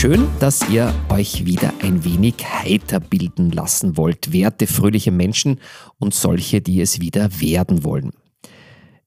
Schön, 0.00 0.28
dass 0.38 0.66
ihr 0.70 0.94
euch 1.10 1.44
wieder 1.44 1.74
ein 1.82 2.06
wenig 2.06 2.36
heiter 2.42 3.00
bilden 3.00 3.50
lassen 3.50 3.98
wollt, 3.98 4.32
werte, 4.32 4.66
fröhliche 4.66 5.10
Menschen 5.10 5.60
und 5.98 6.14
solche, 6.14 6.62
die 6.62 6.80
es 6.80 7.02
wieder 7.02 7.38
werden 7.38 7.84
wollen. 7.84 8.12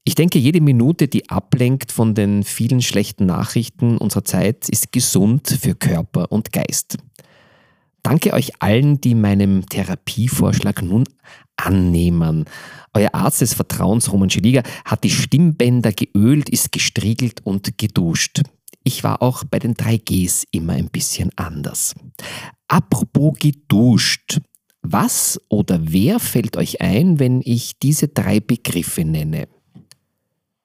Ich 0.04 0.14
denke, 0.14 0.38
jede 0.38 0.62
Minute, 0.62 1.08
die 1.08 1.32
ablenkt 1.32 1.92
von 1.92 2.14
den 2.14 2.44
vielen 2.44 2.84
schlechten 2.84 3.26
Nachrichten 3.26 3.98
unserer 3.98 4.24
Zeit, 4.24 4.70
ist 4.70 4.92
gesund 4.92 5.58
für 5.60 5.74
Körper 5.74 6.32
und 6.32 6.52
Geist. 6.52 7.00
Danke 8.04 8.32
euch 8.34 8.52
allen, 8.62 9.02
die 9.02 9.16
meinem 9.16 9.66
Therapievorschlag 9.66 10.84
nun 10.84 11.06
annehmen. 11.56 12.46
Euer 12.94 13.16
Arzt 13.16 13.42
des 13.42 13.56
Vertrauens, 13.56 14.12
Roman 14.12 14.30
Schiliga, 14.30 14.62
hat 14.86 15.04
die 15.04 15.10
Stimmbänder 15.10 15.92
geölt, 15.92 16.50
ist 16.50 16.72
gestriegelt 16.72 17.42
und 17.44 17.80
geduscht. 17.80 18.44
Ich 18.84 19.04
war 19.04 19.22
auch 19.22 19.44
bei 19.46 19.60
den 19.60 19.76
3Gs 19.76 20.46
immer 20.52 20.74
ein 20.74 20.90
bisschen 20.90 21.32
anders. 21.36 21.96
Apropos 22.68 23.38
geduscht. 23.40 24.40
Was 24.82 25.40
oder 25.48 25.80
wer 25.82 26.20
fällt 26.20 26.58
euch 26.58 26.82
ein, 26.82 27.18
wenn 27.18 27.42
ich 27.42 27.80
diese 27.80 28.10
drei 28.10 28.42
Begriffe 28.42 29.06
nenne? 29.06 29.48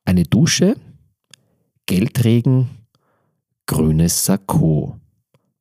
Eine 0.04 0.24
Dusche, 0.24 0.76
Geldregen, 1.86 2.68
grünes 3.66 4.24
Sakko 4.24 4.98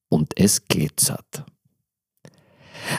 und 0.09 0.33
es 0.39 0.67
glitzert. 0.67 1.45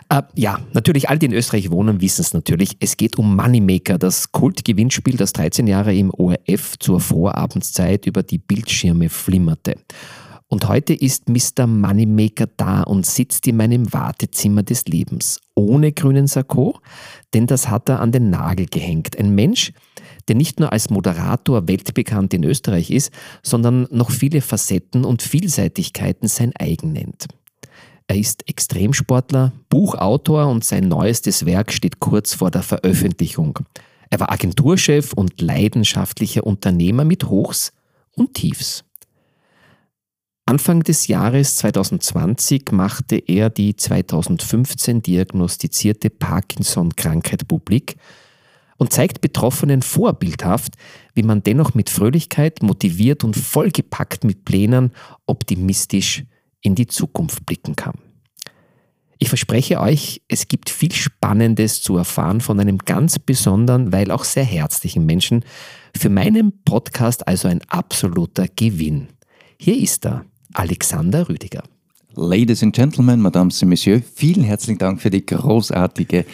Äh, 0.09 0.23
ja, 0.35 0.61
natürlich, 0.73 1.09
alle, 1.09 1.19
die 1.19 1.27
in 1.27 1.33
Österreich 1.33 1.71
wohnen, 1.71 2.01
wissen 2.01 2.23
es 2.23 2.35
natürlich. 2.35 2.77
Es 2.81 2.97
geht 2.97 3.19
um 3.19 3.37
Moneymaker, 3.37 3.99
das 3.99 4.33
Kultgewinnspiel, 4.33 5.17
das 5.17 5.33
13 5.33 5.67
Jahre 5.67 5.95
im 5.95 6.11
ORF 6.11 6.79
zur 6.79 7.01
Vorabendszeit 7.01 8.07
über 8.07 8.23
die 8.23 8.39
Bildschirme 8.39 9.09
flimmerte. 9.09 9.77
Und 10.51 10.67
heute 10.67 10.95
ist 10.95 11.29
Mr. 11.29 11.67
Moneymaker 11.67 12.47
da 12.57 12.83
und 12.83 13.05
sitzt 13.05 13.47
in 13.47 13.59
meinem 13.59 13.93
Wartezimmer 13.93 14.63
des 14.63 14.87
Lebens. 14.87 15.41
Ohne 15.55 15.93
grünen 15.93 16.27
Sakko, 16.27 16.81
denn 17.35 17.47
das 17.47 17.69
hat 17.69 17.91
er 17.91 18.01
an 18.01 18.13
den 18.13 18.31
Nagel 18.31 18.65
gehängt. 18.65 19.19
Ein 19.19 19.35
Mensch, 19.35 19.73
der 20.27 20.37
nicht 20.37 20.59
nur 20.59 20.73
als 20.73 20.89
Moderator 20.89 21.69
weltbekannt 21.69 22.33
in 22.33 22.45
Österreich 22.45 22.91
ist, 22.91 23.13
sondern 23.43 23.89
noch 23.91 24.11
viele 24.11 24.41
Facetten 24.41 25.05
und 25.05 25.21
Vielseitigkeiten 25.21 26.29
sein 26.29 26.53
eigen 26.59 26.93
nennt. 26.93 27.27
Er 28.09 28.17
ist 28.17 28.49
Extremsportler, 28.49 29.53
Buchautor 29.69 30.49
und 30.49 30.65
sein 30.65 30.89
neuestes 30.89 31.45
Werk 31.45 31.73
steht 31.73 32.01
kurz 32.01 32.33
vor 32.33 32.51
der 32.51 32.63
Veröffentlichung. 32.63 33.59
Er 34.09 34.19
war 34.19 34.33
Agenturchef 34.33 35.13
und 35.13 35.43
leidenschaftlicher 35.43 36.45
Unternehmer 36.45 37.05
mit 37.05 37.25
Hochs 37.25 37.75
und 38.17 38.33
Tiefs. 38.33 38.85
Anfang 40.47 40.83
des 40.83 41.09
Jahres 41.09 41.57
2020 41.57 42.73
machte 42.73 43.17
er 43.17 43.51
die 43.51 43.77
2015 43.77 45.03
diagnostizierte 45.03 46.09
Parkinson-Krankheit 46.09 47.47
publik 47.47 47.97
und 48.79 48.91
zeigt 48.91 49.21
Betroffenen 49.21 49.83
vorbildhaft, 49.83 50.73
wie 51.13 51.25
man 51.25 51.43
dennoch 51.43 51.75
mit 51.75 51.91
Fröhlichkeit, 51.91 52.63
motiviert 52.63 53.25
und 53.25 53.37
vollgepackt 53.37 54.25
mit 54.25 54.47
Plänen 54.47 54.93
optimistisch 55.27 56.25
in 56.63 56.75
die 56.75 56.87
Zukunft 56.87 57.47
blicken 57.47 57.77
kann. 57.77 57.95
Ich 59.21 59.29
verspreche 59.29 59.81
euch, 59.81 60.23
es 60.29 60.47
gibt 60.47 60.71
viel 60.71 60.93
Spannendes 60.93 61.83
zu 61.83 61.97
erfahren 61.97 62.41
von 62.41 62.61
einem 62.61 62.79
ganz 62.79 63.19
besonderen, 63.19 63.93
weil 63.93 64.13
auch 64.13 64.23
sehr 64.23 64.45
herzlichen 64.45 65.07
Menschen. 65.07 65.45
Für 65.97 66.09
meinen 66.09 66.63
Podcast 66.65 67.27
also 67.27 67.49
ein 67.49 67.63
absoluter 67.69 68.47
Gewinn. 68.47 69.09
Hier 69.61 69.77
ist 69.77 70.07
er, 70.07 70.25
Alexander 70.55 71.29
Rüdiger. 71.29 71.65
Ladies 72.15 72.63
and 72.63 72.75
Gentlemen, 72.75 73.21
Mesdames 73.21 73.63
et 73.63 73.69
Messieurs, 73.69 74.03
vielen 74.15 74.43
herzlichen 74.43 74.79
Dank 74.79 75.01
für 75.01 75.11
die 75.11 75.25
großartige 75.25 76.25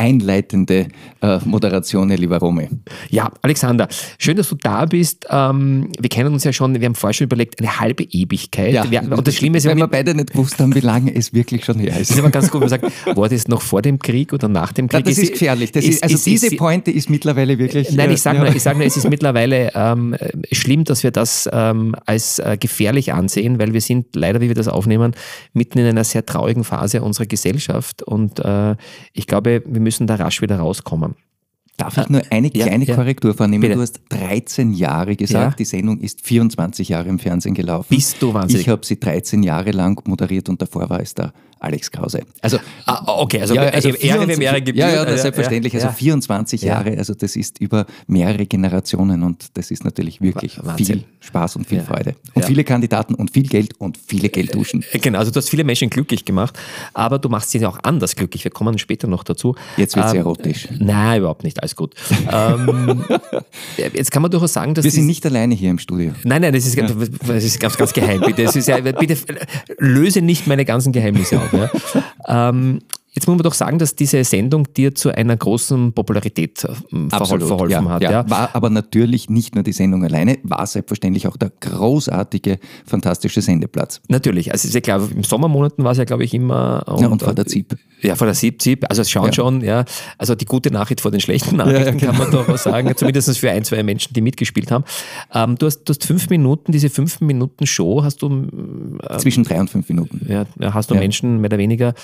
einleitende 0.00 0.88
äh, 1.20 1.38
Moderation, 1.44 2.08
lieber 2.08 2.38
Rome. 2.38 2.70
Ja, 3.10 3.30
Alexander, 3.42 3.86
schön, 4.18 4.36
dass 4.38 4.48
du 4.48 4.54
da 4.54 4.86
bist. 4.86 5.26
Ähm, 5.28 5.92
wir 6.00 6.08
kennen 6.08 6.32
uns 6.32 6.42
ja 6.44 6.54
schon, 6.54 6.80
wir 6.80 6.86
haben 6.86 6.94
vorher 6.94 7.12
schon 7.12 7.26
überlegt, 7.26 7.60
eine 7.60 7.80
halbe 7.80 8.04
Ewigkeit. 8.04 8.72
Ja, 8.72 8.90
wir, 8.90 9.02
und 9.02 9.26
das 9.28 9.36
Schlimme 9.36 9.58
ist, 9.58 9.66
wenn 9.66 9.76
wir 9.76 9.88
beide 9.88 10.14
nicht 10.14 10.32
gewusst 10.32 10.58
haben, 10.58 10.74
wie 10.74 10.80
lange 10.80 11.14
es 11.14 11.34
wirklich 11.34 11.66
schon 11.66 11.78
her 11.78 12.00
ist. 12.00 12.10
Das 12.10 12.16
ist 12.16 12.18
aber 12.18 12.30
ganz 12.30 12.50
gut, 12.50 12.62
wenn 12.62 12.70
man 12.70 12.80
sagt, 12.80 13.16
war 13.16 13.28
das 13.28 13.46
noch 13.46 13.60
vor 13.60 13.82
dem 13.82 13.98
Krieg 13.98 14.32
oder 14.32 14.48
nach 14.48 14.72
dem 14.72 14.88
Krieg? 14.88 15.00
Ja, 15.00 15.04
das 15.04 15.18
ist, 15.18 15.24
ist 15.24 15.32
gefährlich. 15.34 15.70
Das 15.72 15.84
ist, 15.84 16.02
also 16.02 16.14
ist, 16.14 16.24
diese 16.24 16.56
Pointe 16.56 16.90
ist 16.90 17.10
mittlerweile 17.10 17.58
wirklich... 17.58 17.92
Nein, 17.92 18.10
ich 18.10 18.22
sage 18.22 18.38
ja. 18.38 18.50
nur, 18.50 18.58
sag 18.58 18.78
nur, 18.78 18.86
es 18.86 18.96
ist 18.96 19.08
mittlerweile 19.10 19.70
ähm, 19.74 20.16
schlimm, 20.50 20.84
dass 20.84 21.02
wir 21.02 21.10
das 21.10 21.46
ähm, 21.52 21.94
als 22.06 22.38
äh, 22.38 22.56
gefährlich 22.58 23.12
ansehen, 23.12 23.58
weil 23.58 23.74
wir 23.74 23.82
sind 23.82 24.16
leider, 24.16 24.40
wie 24.40 24.48
wir 24.48 24.54
das 24.54 24.68
aufnehmen, 24.68 25.12
mitten 25.52 25.78
in 25.78 25.86
einer 25.86 26.04
sehr 26.04 26.24
traurigen 26.24 26.64
Phase 26.64 27.02
unserer 27.02 27.26
Gesellschaft 27.26 28.02
und 28.02 28.38
äh, 28.40 28.76
ich 29.12 29.26
glaube, 29.26 29.62
wir 29.66 29.80
müssen 29.80 29.89
müssen 29.90 30.06
da 30.06 30.14
rasch 30.14 30.40
wieder 30.40 30.60
rauskommen. 30.60 31.16
Darf 31.76 31.96
ich 31.96 32.08
nur 32.08 32.22
eine 32.30 32.48
kleine 32.50 32.84
ja, 32.84 32.94
Korrektur 32.94 33.34
vornehmen? 33.34 33.62
Bitte. 33.62 33.74
Du 33.74 33.80
hast 33.80 34.00
13 34.10 34.72
Jahre 34.72 35.16
gesagt, 35.16 35.52
ja. 35.52 35.56
die 35.56 35.64
Sendung 35.64 35.98
ist 35.98 36.24
24 36.24 36.90
Jahre 36.90 37.08
im 37.08 37.18
Fernsehen 37.18 37.54
gelaufen. 37.54 37.88
Bist 37.88 38.22
du 38.22 38.32
wahnsinnig? 38.32 38.66
Ich 38.66 38.68
habe 38.68 38.86
sie 38.86 39.00
13 39.00 39.42
Jahre 39.42 39.72
lang 39.72 40.00
moderiert 40.06 40.48
und 40.48 40.62
davor 40.62 40.88
war 40.90 41.00
es 41.00 41.14
da 41.14 41.32
Alex 41.60 41.90
Krause. 41.90 42.22
Also, 42.40 42.58
ah, 42.86 43.02
okay, 43.06 43.42
also, 43.42 43.54
ja, 43.54 43.62
also 43.64 43.90
Ehre, 43.90 44.26
wem 44.26 44.40
Ehre 44.40 44.62
gibt. 44.62 44.78
Ja, 44.78 44.88
ja, 44.90 45.04
das 45.04 45.22
selbstverständlich. 45.22 45.74
Also 45.74 45.88
24 45.88 46.62
Jahre, 46.62 46.96
also 46.96 47.14
das 47.14 47.36
ist 47.36 47.60
über 47.60 47.86
mehrere 48.06 48.46
Generationen 48.46 49.22
und 49.22 49.48
das 49.54 49.70
ist 49.70 49.84
natürlich 49.84 50.22
wirklich 50.22 50.58
Wahnsinn. 50.62 50.86
viel 50.86 51.04
Spaß 51.20 51.56
und 51.56 51.66
viel 51.66 51.82
Freude. 51.82 52.14
Und 52.32 52.46
viele 52.46 52.64
Kandidaten 52.64 53.14
und 53.14 53.30
viel 53.30 53.46
Geld 53.46 53.74
und 53.78 53.98
viele 53.98 54.30
Geldduschen. 54.30 54.82
Äh, 54.92 54.98
genau, 54.98 55.18
also 55.18 55.30
du 55.30 55.36
hast 55.36 55.50
viele 55.50 55.64
Menschen 55.64 55.90
glücklich 55.90 56.24
gemacht, 56.24 56.58
aber 56.94 57.18
du 57.18 57.28
machst 57.28 57.50
sie 57.50 57.58
ja 57.58 57.68
auch 57.68 57.78
anders 57.82 58.16
glücklich. 58.16 58.42
Wir 58.42 58.50
kommen 58.50 58.78
später 58.78 59.06
noch 59.06 59.22
dazu. 59.22 59.54
Jetzt 59.76 59.96
wird 59.96 60.06
es 60.06 60.12
ähm, 60.12 60.18
erotisch. 60.18 60.68
Nein, 60.78 61.18
überhaupt 61.18 61.44
nicht, 61.44 61.60
alles 61.60 61.76
gut. 61.76 61.94
ähm, 62.32 63.04
jetzt 63.76 64.10
kann 64.10 64.22
man 64.22 64.30
durchaus 64.30 64.54
sagen, 64.54 64.72
dass... 64.72 64.84
Wir 64.84 64.90
sind 64.90 65.06
nicht 65.06 65.26
alleine 65.26 65.54
hier 65.54 65.70
im 65.70 65.78
Studio. 65.78 66.12
Nein, 66.24 66.40
nein, 66.40 66.54
das 66.54 66.66
ist, 66.66 66.78
das 66.78 67.44
ist 67.44 67.60
ganz, 67.60 67.76
ganz 67.76 67.92
geheim. 67.92 68.22
Bitte, 68.22 68.42
ist 68.42 68.66
ja, 68.66 68.80
bitte 68.80 69.16
löse 69.78 70.22
nicht 70.22 70.46
meine 70.46 70.64
ganzen 70.64 70.92
Geheimnisse 70.92 71.38
auf. 71.38 71.49
Ja. 71.52 71.70
Ähm, 72.50 72.80
Jetzt 73.12 73.26
muss 73.26 73.36
man 73.36 73.42
doch 73.42 73.54
sagen, 73.54 73.80
dass 73.80 73.96
diese 73.96 74.22
Sendung 74.22 74.72
dir 74.72 74.94
zu 74.94 75.12
einer 75.12 75.36
großen 75.36 75.92
Popularität 75.92 76.62
äh, 76.62 76.68
Absolut, 77.10 77.48
verholfen 77.48 77.84
ja, 77.86 77.90
hat. 77.90 78.02
Ja. 78.02 78.10
ja. 78.12 78.30
War 78.30 78.54
aber 78.54 78.70
natürlich 78.70 79.28
nicht 79.28 79.56
nur 79.56 79.64
die 79.64 79.72
Sendung 79.72 80.04
alleine, 80.04 80.38
war 80.44 80.64
selbstverständlich 80.64 81.26
auch 81.26 81.36
der 81.36 81.50
großartige, 81.58 82.60
fantastische 82.86 83.42
Sendeplatz. 83.42 84.00
Natürlich, 84.06 84.52
also 84.52 84.68
ist 84.68 84.74
ja 84.74 84.80
klar, 84.80 85.02
im 85.12 85.24
Sommermonaten 85.24 85.82
war 85.82 85.90
es 85.90 85.98
ja, 85.98 86.04
glaube 86.04 86.22
ich, 86.22 86.34
immer. 86.34 86.84
Und, 86.86 87.00
ja, 87.00 87.08
und 87.08 87.20
vor 87.20 87.34
der 87.34 87.46
ZIP. 87.46 87.76
Ja, 88.00 88.14
vor 88.14 88.28
der 88.28 88.34
ZIP, 88.34 88.62
ZIP, 88.62 88.86
also 88.88 89.02
es 89.02 89.10
schauen 89.10 89.26
ja. 89.26 89.32
schon, 89.32 89.60
ja. 89.62 89.84
Also 90.16 90.36
die 90.36 90.44
gute 90.44 90.70
Nachricht 90.70 91.00
vor 91.00 91.10
den 91.10 91.20
schlechten 91.20 91.56
Nachrichten, 91.56 91.98
genau. 91.98 92.12
kann 92.12 92.18
man 92.18 92.30
doch 92.30 92.56
sagen, 92.58 92.92
zumindest 92.94 93.36
für 93.38 93.50
ein, 93.50 93.64
zwei 93.64 93.82
Menschen, 93.82 94.14
die 94.14 94.20
mitgespielt 94.20 94.70
haben. 94.70 94.84
Ähm, 95.34 95.58
du, 95.58 95.66
hast, 95.66 95.82
du 95.82 95.92
hast 95.92 96.04
fünf 96.04 96.30
Minuten, 96.30 96.70
diese 96.70 96.88
fünf 96.88 97.20
Minuten 97.20 97.66
Show 97.66 98.04
hast 98.04 98.22
du. 98.22 98.46
Äh, 99.02 99.18
Zwischen 99.18 99.42
drei 99.42 99.58
und 99.58 99.68
fünf 99.68 99.88
Minuten. 99.88 100.24
Ja, 100.28 100.46
hast 100.72 100.92
du 100.92 100.94
Menschen 100.94 101.40
mehr 101.40 101.48
oder 101.48 101.58
weniger 101.58 101.94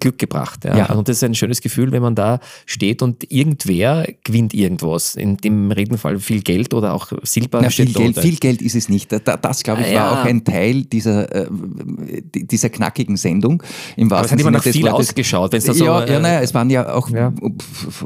Glück 0.00 0.18
gebracht 0.18 0.45
gebracht. 0.46 0.64
Ja. 0.64 0.76
ja. 0.76 0.94
Und 0.94 1.08
das 1.08 1.18
ist 1.18 1.24
ein 1.24 1.34
schönes 1.34 1.60
Gefühl, 1.60 1.92
wenn 1.92 2.02
man 2.02 2.14
da 2.14 2.40
steht 2.64 3.02
und 3.02 3.30
irgendwer 3.30 4.06
gewinnt 4.24 4.54
irgendwas. 4.54 5.14
In 5.14 5.36
dem 5.36 5.70
Redenfall 5.70 6.18
viel 6.18 6.42
Geld 6.42 6.74
oder 6.74 6.94
auch 6.94 7.12
Silber. 7.22 7.60
Na, 7.62 7.70
viel, 7.70 7.92
Geld, 7.92 8.18
viel 8.18 8.36
Geld 8.36 8.62
ist 8.62 8.74
es 8.74 8.88
nicht. 8.88 9.12
Das, 9.12 9.62
glaube 9.62 9.82
ich, 9.82 9.94
war 9.94 10.12
auch 10.12 10.24
ein 10.24 10.44
Teil 10.44 10.84
dieser, 10.84 11.34
äh, 11.34 11.46
dieser 12.34 12.70
knackigen 12.70 13.16
Sendung. 13.16 13.62
Im 13.96 14.12
Aber 14.12 14.24
es 14.24 14.32
hat 14.32 14.40
immer 14.40 14.50
noch 14.50 14.62
viel 14.62 14.82
Wortes. 14.82 15.08
ausgeschaut. 15.08 15.52
Wenn's 15.52 15.64
da 15.64 15.74
so, 15.74 15.84
ja, 15.84 16.04
ja, 16.06 16.20
naja, 16.20 16.40
es 16.40 16.54
waren 16.54 16.70
ja 16.70 16.92
auch 16.92 17.10
ja. 17.10 17.32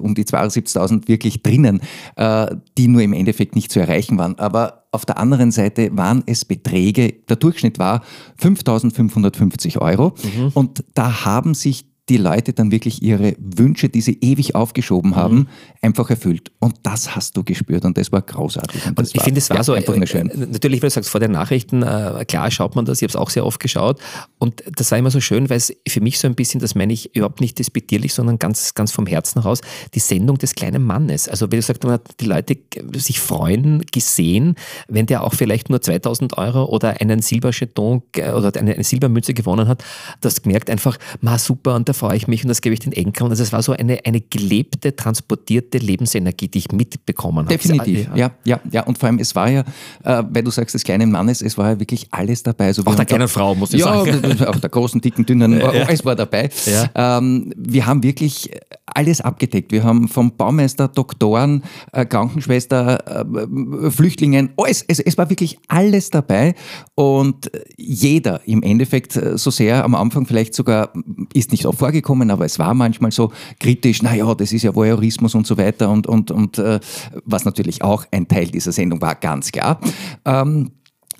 um 0.00 0.14
die 0.14 0.24
72.000 0.24 1.08
wirklich 1.08 1.42
drinnen, 1.42 1.80
äh, 2.16 2.46
die 2.78 2.88
nur 2.88 3.02
im 3.02 3.12
Endeffekt 3.12 3.54
nicht 3.54 3.72
zu 3.72 3.80
erreichen 3.80 4.18
waren. 4.18 4.38
Aber 4.38 4.84
auf 4.92 5.06
der 5.06 5.18
anderen 5.18 5.52
Seite 5.52 5.96
waren 5.96 6.24
es 6.26 6.44
Beträge, 6.44 7.14
der 7.28 7.36
Durchschnitt 7.36 7.78
war 7.78 8.02
5.550 8.42 9.78
Euro. 9.80 10.14
Mhm. 10.22 10.50
Und 10.54 10.84
da 10.94 11.24
haben 11.24 11.54
sich 11.54 11.89
die 12.10 12.16
Leute 12.16 12.52
dann 12.52 12.72
wirklich 12.72 13.02
ihre 13.02 13.34
Wünsche, 13.38 13.88
die 13.88 14.00
sie 14.00 14.18
ewig 14.20 14.56
aufgeschoben 14.56 15.14
haben, 15.14 15.36
mhm. 15.36 15.46
einfach 15.80 16.10
erfüllt. 16.10 16.50
Und 16.58 16.74
das 16.82 17.14
hast 17.14 17.36
du 17.36 17.44
gespürt 17.44 17.84
und 17.84 17.96
das 17.96 18.10
war 18.10 18.20
großartig. 18.20 18.84
Und, 18.88 18.98
und 18.98 19.10
ich 19.14 19.22
finde, 19.22 19.38
es 19.38 19.48
war 19.48 19.58
ja, 19.58 19.62
so 19.62 19.72
einfach 19.72 19.94
nur 19.94 20.08
schön. 20.08 20.28
Äh, 20.28 20.46
natürlich, 20.46 20.82
wenn 20.82 20.88
du 20.88 20.94
sagst, 20.94 21.08
vor 21.08 21.20
den 21.20 21.30
Nachrichten, 21.30 21.82
äh, 21.84 22.24
klar 22.26 22.50
schaut 22.50 22.74
man 22.74 22.84
das, 22.84 22.98
ich 22.98 23.04
habe 23.04 23.10
es 23.10 23.16
auch 23.16 23.30
sehr 23.30 23.46
oft 23.46 23.60
geschaut 23.60 24.00
und 24.38 24.62
das 24.76 24.90
war 24.90 24.98
immer 24.98 25.12
so 25.12 25.20
schön, 25.20 25.48
weil 25.48 25.58
es 25.58 25.72
für 25.88 26.00
mich 26.00 26.18
so 26.18 26.26
ein 26.26 26.34
bisschen, 26.34 26.60
das 26.60 26.74
meine 26.74 26.92
ich 26.92 27.14
überhaupt 27.14 27.40
nicht 27.40 27.58
despektierlich, 27.60 28.12
sondern 28.12 28.40
ganz, 28.40 28.74
ganz 28.74 28.90
vom 28.90 29.06
Herzen 29.06 29.38
raus, 29.38 29.60
die 29.94 30.00
Sendung 30.00 30.36
des 30.36 30.56
kleinen 30.56 30.84
Mannes. 30.84 31.28
Also 31.28 31.52
wie 31.52 31.56
du 31.56 31.62
sagst, 31.62 31.84
die 32.20 32.24
Leute 32.26 32.56
sich 32.94 33.20
freuen, 33.20 33.84
gesehen, 33.92 34.56
wenn 34.88 35.06
der 35.06 35.22
auch 35.22 35.34
vielleicht 35.34 35.70
nur 35.70 35.80
2000 35.80 36.36
Euro 36.38 36.64
oder 36.64 37.00
einen 37.00 37.22
Silbercheton 37.22 38.02
äh, 38.16 38.32
oder 38.32 38.52
eine, 38.58 38.74
eine 38.74 38.84
Silbermünze 38.84 39.32
gewonnen 39.32 39.68
hat, 39.68 39.84
das 40.20 40.42
gemerkt 40.42 40.70
einfach, 40.70 40.98
ma 41.20 41.38
super 41.38 41.76
und 41.76 41.88
da 41.88 41.92
freue 42.00 42.16
ich 42.16 42.26
mich 42.26 42.42
und 42.42 42.48
das 42.48 42.62
gebe 42.62 42.72
ich 42.72 42.80
den 42.80 42.92
Enkeln. 42.92 43.30
Also 43.30 43.42
es 43.42 43.52
war 43.52 43.62
so 43.62 43.72
eine, 43.72 44.00
eine 44.04 44.20
gelebte, 44.20 44.96
transportierte 44.96 45.78
Lebensenergie, 45.78 46.48
die 46.48 46.58
ich 46.58 46.72
mitbekommen 46.72 47.44
habe. 47.44 47.48
Definitiv, 47.48 48.08
ja, 48.14 48.30
ja, 48.44 48.60
ja. 48.70 48.82
Und 48.84 48.98
vor 48.98 49.08
allem, 49.08 49.18
es 49.18 49.36
war 49.36 49.50
ja, 49.50 49.60
äh, 50.04 50.22
weil 50.28 50.42
du 50.42 50.50
sagst, 50.50 50.74
des 50.74 50.82
kleinen 50.82 51.10
Mannes, 51.10 51.42
es 51.42 51.58
war 51.58 51.72
ja 51.72 51.80
wirklich 51.80 52.08
alles 52.10 52.42
dabei. 52.42 52.66
Also 52.66 52.82
auch 52.86 52.94
der 52.94 53.04
kleinen 53.04 53.28
Frau, 53.28 53.54
muss 53.54 53.74
ich 53.74 53.80
ja, 53.80 53.86
sagen. 53.86 54.42
auch 54.46 54.56
der 54.56 54.70
großen, 54.70 55.00
dicken, 55.00 55.26
dünnen, 55.26 55.60
ja. 55.60 55.68
alles 55.68 56.04
war 56.04 56.16
dabei. 56.16 56.48
Ja. 56.66 57.18
Ähm, 57.18 57.52
wir 57.56 57.86
haben 57.86 58.02
wirklich 58.02 58.50
alles 58.96 59.20
abgedeckt. 59.20 59.72
Wir 59.72 59.84
haben 59.84 60.08
vom 60.08 60.36
Baumeister, 60.36 60.88
Doktoren, 60.88 61.62
äh, 61.92 62.04
Krankenschwester, 62.04 63.24
äh, 63.24 63.90
Flüchtlingen, 63.90 64.50
alles, 64.56 64.84
es, 64.88 65.00
es 65.00 65.18
war 65.18 65.30
wirklich 65.30 65.58
alles 65.68 66.10
dabei 66.10 66.54
und 66.94 67.50
jeder 67.76 68.40
im 68.46 68.62
Endeffekt, 68.62 69.16
äh, 69.16 69.36
so 69.38 69.50
sehr 69.50 69.84
am 69.84 69.94
Anfang 69.94 70.26
vielleicht 70.26 70.54
sogar, 70.54 70.92
ist 71.34 71.52
nicht 71.52 71.66
oft 71.66 71.78
vorgekommen, 71.78 72.30
aber 72.30 72.44
es 72.44 72.58
war 72.58 72.74
manchmal 72.74 73.10
so 73.10 73.32
kritisch, 73.58 74.02
naja, 74.02 74.34
das 74.34 74.52
ist 74.52 74.62
ja 74.62 74.74
Voyeurismus 74.74 75.34
und 75.34 75.46
so 75.46 75.56
weiter 75.56 75.90
und, 75.90 76.06
und, 76.06 76.30
und 76.30 76.58
äh, 76.58 76.80
was 77.24 77.44
natürlich 77.44 77.82
auch 77.82 78.04
ein 78.10 78.28
Teil 78.28 78.46
dieser 78.46 78.72
Sendung 78.72 79.00
war, 79.00 79.14
ganz 79.14 79.52
klar. 79.52 79.80
Ähm, 80.24 80.70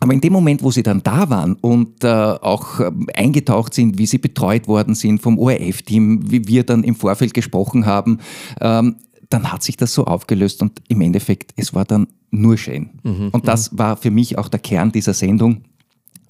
aber 0.00 0.14
in 0.14 0.20
dem 0.20 0.32
Moment, 0.32 0.62
wo 0.62 0.70
sie 0.70 0.82
dann 0.82 1.02
da 1.02 1.29
waren 1.29 1.55
und 1.61 2.02
äh, 2.05 2.08
auch 2.08 2.81
äh, 2.81 2.91
eingetaucht 3.14 3.75
sind, 3.75 3.99
wie 3.99 4.06
sie 4.06 4.19
betreut 4.19 4.67
worden 4.67 4.94
sind 4.94 5.20
vom 5.20 5.38
ORF-Team, 5.38 6.31
wie 6.31 6.49
wir 6.49 6.64
dann 6.64 6.82
im 6.85 6.94
Vorfeld 6.94 7.35
gesprochen 7.35 7.85
haben, 7.85 8.19
ähm, 8.61 8.97
dann 9.29 9.52
hat 9.52 9.62
sich 9.62 9.76
das 9.76 9.94
so 9.94 10.06
aufgelöst 10.06 10.62
und 10.62 10.82
im 10.88 11.02
Endeffekt, 11.02 11.52
es 11.56 11.75
war 11.75 11.85
dann 11.85 12.08
nur 12.31 12.56
schön. 12.56 12.91
Mhm, 13.02 13.29
und 13.32 13.47
das 13.47 13.73
mhm. 13.73 13.79
war 13.79 13.97
für 13.97 14.11
mich 14.11 14.38
auch 14.38 14.49
der 14.49 14.61
Kern 14.61 14.91
dieser 14.91 15.14
Sendung 15.14 15.62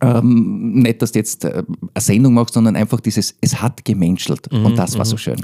ähm, 0.00 0.72
nicht, 0.74 1.02
dass 1.02 1.12
du 1.12 1.18
jetzt 1.18 1.44
äh, 1.44 1.62
eine 1.94 2.00
Sendung 2.00 2.34
machst, 2.34 2.54
sondern 2.54 2.76
einfach 2.76 3.00
dieses, 3.00 3.34
es 3.40 3.60
hat 3.60 3.84
gemenschelt 3.84 4.50
mhm, 4.50 4.66
und 4.66 4.76
das 4.76 4.96
war 4.96 5.04
so 5.04 5.14
mhm. 5.14 5.18
schön. 5.18 5.40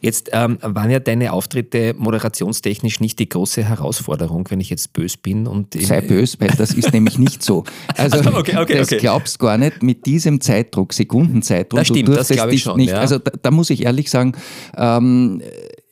Jetzt 0.00 0.30
ähm, 0.32 0.58
waren 0.62 0.90
ja 0.90 0.98
deine 0.98 1.32
Auftritte 1.32 1.94
moderationstechnisch 1.96 3.00
nicht 3.00 3.18
die 3.18 3.28
große 3.28 3.62
Herausforderung, 3.64 4.46
wenn 4.50 4.60
ich 4.60 4.70
jetzt 4.70 4.92
bös 4.92 5.16
bin. 5.16 5.46
Und 5.46 5.74
Sei 5.80 6.00
bös, 6.00 6.40
weil 6.40 6.48
das 6.48 6.72
ist 6.72 6.92
nämlich 6.92 7.18
nicht 7.18 7.42
so. 7.42 7.64
Also, 7.96 8.18
also 8.18 8.36
okay, 8.36 8.56
okay, 8.56 8.78
das 8.78 8.88
okay. 8.88 8.98
glaubst 8.98 9.38
gar 9.38 9.58
nicht 9.58 9.82
mit 9.82 10.06
diesem 10.06 10.40
Zeitdruck, 10.40 10.92
Sekundenzeitdruck. 10.92 11.80
Das 11.80 11.88
stimmt, 11.88 12.08
das 12.08 12.28
glaube 12.28 12.54
ich 12.54 12.62
schon. 12.62 12.76
Nicht, 12.76 12.90
ja. 12.90 12.98
Also 12.98 13.18
da, 13.18 13.32
da, 13.42 13.50
muss 13.50 13.68
ich 13.68 13.84
ehrlich 13.84 14.10
sagen, 14.10 14.32
ähm, 14.76 15.42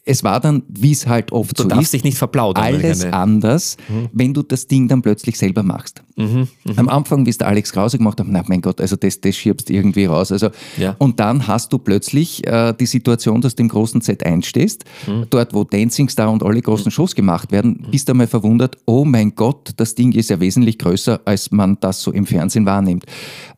es 0.09 0.25
war 0.25 0.41
dann, 0.41 0.63
wie 0.69 0.93
es 0.93 1.07
halt 1.07 1.33
oft 1.33 1.59
du 1.59 1.63
so 1.63 1.69
ist, 1.69 1.71
du 1.71 1.77
darfst 1.77 1.93
dich 1.93 2.03
nicht 2.03 2.17
verplaudern. 2.17 2.65
Alles 2.65 3.05
anders, 3.05 3.77
mhm. 3.89 4.09
wenn 4.13 4.33
du 4.33 4.43
das 4.43 4.67
Ding 4.67 4.89
dann 4.89 5.03
plötzlich 5.03 5.37
selber 5.37 5.63
machst. 5.63 6.03
Mhm, 6.17 6.49
mh. 6.65 6.73
Am 6.77 6.89
Anfang, 6.89 7.27
wie 7.27 7.31
es 7.31 7.37
der 7.37 7.47
Alex 7.47 7.73
Krause 7.73 7.99
gemacht 7.99 8.19
hat, 8.19 8.27
na 8.29 8.43
mein 8.47 8.63
Gott, 8.63 8.81
also 8.81 8.97
das, 8.97 9.21
das 9.21 9.37
schiebst 9.37 9.69
irgendwie 9.69 10.07
raus. 10.07 10.33
Also, 10.33 10.49
ja. 10.79 10.97
Und 10.99 11.21
dann 11.21 11.47
hast 11.47 11.75
du 11.75 11.79
plötzlich 11.79 12.45
äh, 12.47 12.73
die 12.73 12.87
Situation, 12.87 13.43
dass 13.43 13.55
du 13.55 13.63
im 13.63 13.69
großen 13.69 14.01
Z 14.01 14.25
einstehst, 14.25 14.85
mhm. 15.07 15.27
dort 15.29 15.53
wo 15.53 15.65
Dancing 15.65 16.09
Star 16.09 16.31
und 16.31 16.43
alle 16.43 16.63
großen 16.63 16.87
mhm. 16.87 16.91
Shows 16.91 17.15
gemacht 17.15 17.53
werden, 17.53 17.83
mhm. 17.83 17.91
bist 17.91 18.09
du 18.09 18.13
einmal 18.13 18.27
verwundert, 18.29 18.79
oh 18.87 19.05
mein 19.05 19.35
Gott, 19.35 19.73
das 19.77 19.95
Ding 19.95 20.13
ist 20.13 20.31
ja 20.31 20.41
wesentlich 20.41 20.79
größer, 20.79 21.21
als 21.27 21.51
man 21.51 21.77
das 21.81 22.01
so 22.01 22.13
im 22.13 22.25
Fernsehen 22.25 22.65
wahrnimmt. 22.65 23.05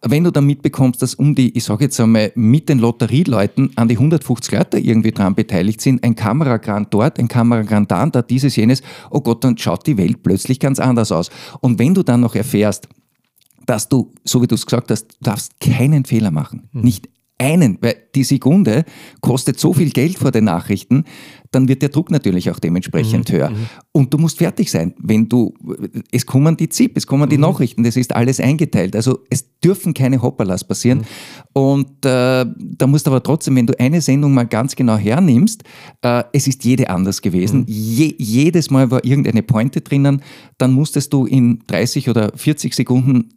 Wenn 0.03 0.25
du 0.25 0.32
dann 0.32 0.46
mitbekommst, 0.46 1.00
dass 1.00 1.14
um 1.14 1.37
die, 1.37 1.56
ich 1.56 1.62
sage 1.62 1.85
jetzt 1.85 2.00
einmal, 2.00 2.32
mit 2.35 2.69
den 2.69 2.81
Lotterieleuten 2.81 3.70
an 3.76 3.87
die 3.87 3.96
150 3.96 4.53
Leute 4.53 4.79
irgendwie 4.79 5.12
dran 5.12 5.35
beteiligt 5.35 5.81
sind, 5.81 6.03
ein 6.03 6.14
Kameragrand 6.40 6.92
dort, 6.92 7.19
ein 7.19 7.28
Kameragrand 7.28 7.90
da, 7.90 8.06
da 8.06 8.22
dieses, 8.22 8.56
jenes, 8.56 8.82
oh 9.10 9.20
Gott, 9.20 9.44
dann 9.44 9.58
schaut 9.58 9.87
die 9.87 9.96
Welt 9.98 10.22
plötzlich 10.22 10.58
ganz 10.58 10.78
anders 10.78 11.12
aus. 11.12 11.31
Und 11.60 11.78
wenn 11.78 11.94
du 11.94 12.02
dann 12.02 12.20
noch 12.20 12.34
erfährst, 12.34 12.60
erfährst, 12.60 12.88
dass 13.66 13.88
du, 13.88 14.12
so 14.25 14.42
wie 14.42 14.46
du 14.46 14.54
es 14.54 14.66
gesagt 14.66 14.90
hast, 14.90 15.12
du 15.12 15.16
darfst 15.20 15.60
keinen 15.60 16.04
Fehler 16.04 16.31
machen. 16.31 16.69
Mhm. 16.72 16.81
Nicht 16.82 17.08
einen, 17.40 17.78
weil 17.81 17.96
die 18.14 18.25
Sekunde 18.25 18.84
kostet 19.20 19.58
so 19.58 19.72
viel 19.72 19.90
Geld 19.90 20.19
vor 20.19 20.31
den 20.31 20.44
Nachrichten, 20.44 21.04
dann 21.50 21.66
wird 21.69 21.82
der 21.82 21.88
Druck 21.88 22.10
natürlich 22.10 22.50
auch 22.50 22.58
dementsprechend 22.58 23.28
mhm. 23.28 23.34
höher. 23.34 23.50
Mhm. 23.50 23.66
Und 23.92 24.14
du 24.14 24.19
musst 24.19 24.38
fertig 24.38 24.70
sein. 24.70 24.94
Wenn 24.98 25.28
du, 25.28 25.54
es 26.12 26.26
kommen 26.26 26.56
die 26.56 26.69
ZIP, 26.69 26.96
es 26.96 27.06
kommen 27.06 27.28
die 27.28 27.37
mhm. 27.37 27.42
Nachrichten, 27.42 27.82
das 27.82 27.96
ist 27.96 28.14
alles 28.14 28.38
eingeteilt. 28.38 28.94
Also 28.94 29.20
es 29.31 29.58
dürfen 29.60 29.94
keine 29.94 30.22
Hopperlas 30.22 30.62
passieren. 30.64 30.98
Mhm. 30.98 31.04
Und 31.54 32.04
äh, 32.04 32.46
da 32.46 32.87
musst 32.87 33.06
du 33.06 33.10
aber 33.10 33.22
trotzdem, 33.22 33.56
wenn 33.56 33.66
du 33.66 33.78
eine 33.81 34.00
Sendung 34.00 34.32
mal 34.32 34.46
ganz 34.46 34.76
genau 34.76 34.96
hernimmst, 34.96 35.64
äh, 36.02 36.22
es 36.32 36.46
ist 36.46 36.64
jede 36.64 36.88
anders 36.90 37.20
gewesen. 37.22 37.60
Mhm. 37.60 37.66
Je, 37.69 38.14
jedes 38.19 38.70
Mal 38.70 38.90
war 38.90 39.04
irgendeine 39.04 39.43
Pointe 39.43 39.81
drinnen, 39.81 40.22
dann 40.58 40.72
musstest 40.72 41.12
du 41.12 41.26
in 41.26 41.60
30 41.66 42.08
oder 42.10 42.32
40 42.36 42.75
Sekunden 42.75 43.31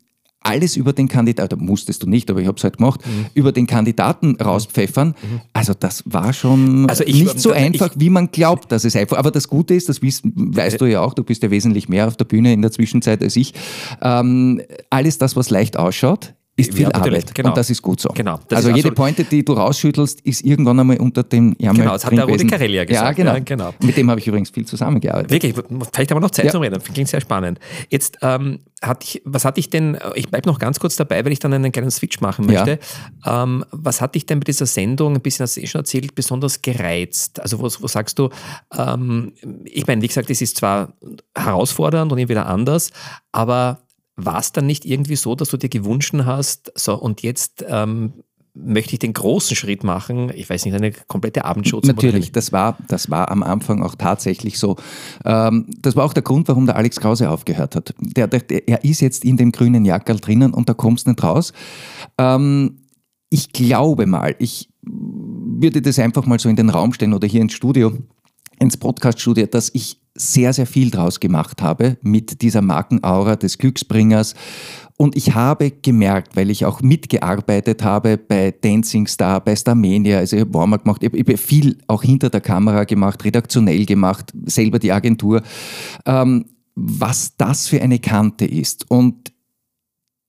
alles 0.44 0.76
über 0.76 0.94
den 0.94 1.08
Kandidaten, 1.08 1.64
musstest 1.66 2.04
du 2.04 2.10
nicht, 2.10 2.30
aber 2.30 2.42
ich 2.42 2.48
habe 2.48 2.58
es 2.58 2.64
halt 2.64 2.78
gemacht, 2.78 3.02
mhm. 3.06 3.26
über 3.34 3.52
den 3.52 3.68
Kandidaten 3.68 4.36
rauspfeffern. 4.36 5.10
Mhm. 5.10 5.42
Also 5.54 5.74
das 5.74 6.04
war 6.06 6.34
schon 6.34 6.90
also 6.90 7.04
ich, 7.04 7.20
nicht 7.22 7.40
so 7.40 7.52
einfach, 7.52 7.92
ich, 7.96 8.00
wie 8.00 8.10
man 8.10 8.30
glaubt, 8.32 8.72
dass 8.72 8.84
es 8.84 8.96
einfach. 8.96 9.18
Aber 9.18 9.32
das 9.32 9.48
Gute 9.48 9.74
ist, 9.74 9.90
das 9.90 10.02
weißt, 10.02 10.24
weißt 10.36 10.82
du 10.82 10.86
ja 10.86 11.02
auch, 11.02 11.14
du 11.14 11.24
bist 11.24 11.44
ja 11.44 11.52
wesentlich 11.52 11.90
mehr 11.90 12.08
auf 12.08 12.18
der 12.18 12.26
Bühne 12.26 12.54
in 12.54 12.62
der 12.62 12.72
Zwischenzeit 12.72 13.24
als 13.24 13.36
ich. 13.36 13.54
Ähm, 14.02 14.62
alles 14.90 15.18
das, 15.18 15.36
was 15.36 15.50
leicht 15.50 15.78
ausschaut, 15.78 16.34
ist 16.56 16.74
viel 16.74 16.84
ja, 16.84 16.94
Arbeit. 16.94 17.34
Genau. 17.34 17.50
Und 17.50 17.58
das 17.58 17.70
ist 17.70 17.82
gut 17.82 18.00
so. 18.00 18.10
Genau. 18.10 18.40
also 18.52 18.70
jede 18.70 18.92
Pointe, 18.92 19.24
die 19.24 19.44
du 19.44 19.54
rausschüttelst, 19.54 20.22
ist 20.22 20.46
irgendwann 20.46 20.80
einmal 20.80 20.98
unter 20.98 21.24
dem 21.24 21.56
Ärmel 21.60 21.82
Genau, 21.82 21.94
das 21.94 22.06
hat 22.06 22.14
der 22.14 22.26
Rudi 22.26 22.46
Carelli 22.46 22.76
ja 22.76 22.86
gesagt. 22.86 23.06
Ja 23.06 23.12
genau. 23.12 23.34
ja, 23.34 23.40
genau. 23.40 23.74
Mit 23.82 23.98
dem 23.98 24.10
habe 24.10 24.20
ich 24.20 24.28
übrigens 24.28 24.52
viel 24.52 24.66
zusammengearbeitet. 24.66 25.32
Wirklich, 25.32 25.54
vielleicht 25.54 26.12
haben 26.12 26.18
wir 26.18 26.22
noch 26.22 26.32
Zeit 26.32 26.52
zum 26.52 26.62
Reden. 26.62 26.82
Klingt 26.82 27.10
sehr 27.10 27.22
spannend. 27.22 27.60
Jetzt, 27.90 28.20
ähm, 28.22 28.60
hat 28.84 29.04
ich, 29.04 29.22
was 29.26 29.46
hatte 29.46 29.60
ich 29.60 29.70
denn, 29.70 29.98
ich 30.14 30.30
bleibe 30.30 30.48
noch 30.48 30.60
ganz 30.60 30.80
kurz 30.80 30.96
dabei, 30.96 31.24
weil 31.26 31.32
ich 31.32 31.40
dann 31.40 31.54
einen 31.54 31.72
kleinen 31.72 31.90
Switch 31.90 32.20
machen 32.22 32.46
möchte. 32.46 32.80
Ähm, 33.26 33.66
was 33.72 34.02
hat 34.02 34.14
dich 34.14 34.26
denn 34.26 34.40
bei 34.40 34.46
dieser 34.46 34.66
Sendung, 34.66 35.16
ein 35.16 35.22
bisschen 35.22 35.44
hast 35.44 35.58
du 35.58 35.62
eh 35.62 35.68
schon 35.68 35.80
erzählt, 35.80 36.14
besonders 36.16 36.62
gereizt? 36.62 37.40
Also 37.40 37.60
wo, 37.60 37.70
wo 37.80 37.88
sagst 37.88 38.20
du, 38.20 38.30
ähm, 38.78 39.34
ich 39.66 39.88
meine, 39.88 40.02
wie 40.02 40.08
gesagt, 40.08 40.30
es 40.30 40.42
ist 40.42 40.58
zwar 40.58 40.94
herausfordernd 41.36 42.12
und 42.12 42.18
irgendwie 42.18 42.38
anders, 42.38 42.92
aber 43.32 43.80
war 44.16 44.40
es 44.40 44.52
dann 44.52 44.66
nicht 44.66 44.86
irgendwie 44.86 45.16
so, 45.16 45.36
dass 45.36 45.50
du 45.50 45.58
dir 45.58 45.70
gewünscht 45.70 46.14
hast, 46.14 46.72
so 46.76 46.96
und 46.96 47.22
jetzt 47.22 47.66
ähm, 47.68 48.14
möchte 48.56 48.94
ich 48.94 49.00
den 49.00 49.14
großen 49.14 49.56
Schritt 49.56 49.84
machen, 49.84 50.32
ich 50.36 50.50
weiß 50.50 50.66
nicht, 50.66 50.76
eine 50.76 50.92
komplette 50.92 51.44
Abendshow 51.44 51.82
zu 51.82 51.88
Natürlich, 51.88 52.32
das 52.32 52.52
war, 52.52 52.78
das 52.88 53.10
war 53.10 53.32
am 53.32 53.42
Anfang 53.42 53.82
auch 53.82 53.96
tatsächlich 53.96 54.60
so. 54.60 54.76
Ähm, 55.26 55.66
das 55.82 55.96
war 55.96 56.06
auch 56.06 56.14
der 56.14 56.22
Grund, 56.22 56.48
warum 56.48 56.68
der 56.68 56.76
Alex 56.76 57.00
Krause 57.00 57.30
aufgehört 57.30 57.76
hat. 57.76 57.96
Der, 58.00 58.28
der, 58.28 58.42
der 58.42 58.68
er 58.68 58.84
ist 58.84 59.02
jetzt 59.02 59.26
in 59.26 59.38
dem 59.38 59.52
grünen 59.52 59.86
Jackerl 59.86 60.20
drinnen 60.20 60.54
und 60.54 60.70
da 60.70 60.76
kommst 60.76 61.08
du 61.08 61.12
nicht 61.12 61.24
raus. 61.24 61.52
Ähm, 62.20 62.78
ich 63.30 63.52
glaube 63.52 64.06
mal, 64.06 64.36
ich 64.38 64.70
würde 64.84 65.82
das 65.82 65.98
einfach 65.98 66.28
mal 66.28 66.38
so 66.38 66.50
in 66.50 66.56
den 66.56 66.70
Raum 66.70 66.94
stellen 66.94 67.14
oder 67.14 67.28
hier 67.28 67.42
ins 67.42 67.54
Studio, 67.54 67.98
ins 68.60 68.78
Podcaststudio, 68.78 69.48
dass 69.48 69.72
ich 69.74 70.03
sehr, 70.16 70.54
sehr 70.54 70.68
viel 70.68 70.92
draus 70.92 71.20
gemacht 71.20 71.62
habe 71.62 71.98
mit 72.02 72.42
dieser 72.42 72.62
Markenaura 72.62 73.36
des 73.36 73.58
Glücksbringers. 73.58 74.36
Und 74.96 75.16
ich 75.16 75.34
habe 75.34 75.72
gemerkt, 75.72 76.36
weil 76.36 76.52
ich 76.52 76.66
auch 76.66 76.82
mitgearbeitet 76.82 77.84
habe 77.84 78.18
bei 78.18 78.52
Dancing 78.52 79.08
Star, 79.08 79.42
bei 79.42 79.56
Starmania, 79.56 80.20
also 80.20 80.36
ich 80.36 80.42
habe 80.42 80.54
Warmer 80.54 80.78
gemacht, 80.78 81.02
ich 81.04 81.20
habe 81.20 81.38
viel 81.38 81.80
auch 81.88 82.04
hinter 82.04 82.30
der 82.30 82.42
Kamera 82.42 82.84
gemacht, 82.84 83.26
redaktionell 83.26 83.86
gemacht, 83.86 84.32
selber 84.46 84.78
die 84.78 84.92
Agentur, 84.92 85.42
ähm, 86.06 86.46
was 86.76 87.36
das 87.38 87.68
für 87.68 87.82
eine 87.82 88.00
Kante 88.00 88.46
ist. 88.46 88.90
Und 88.90 89.33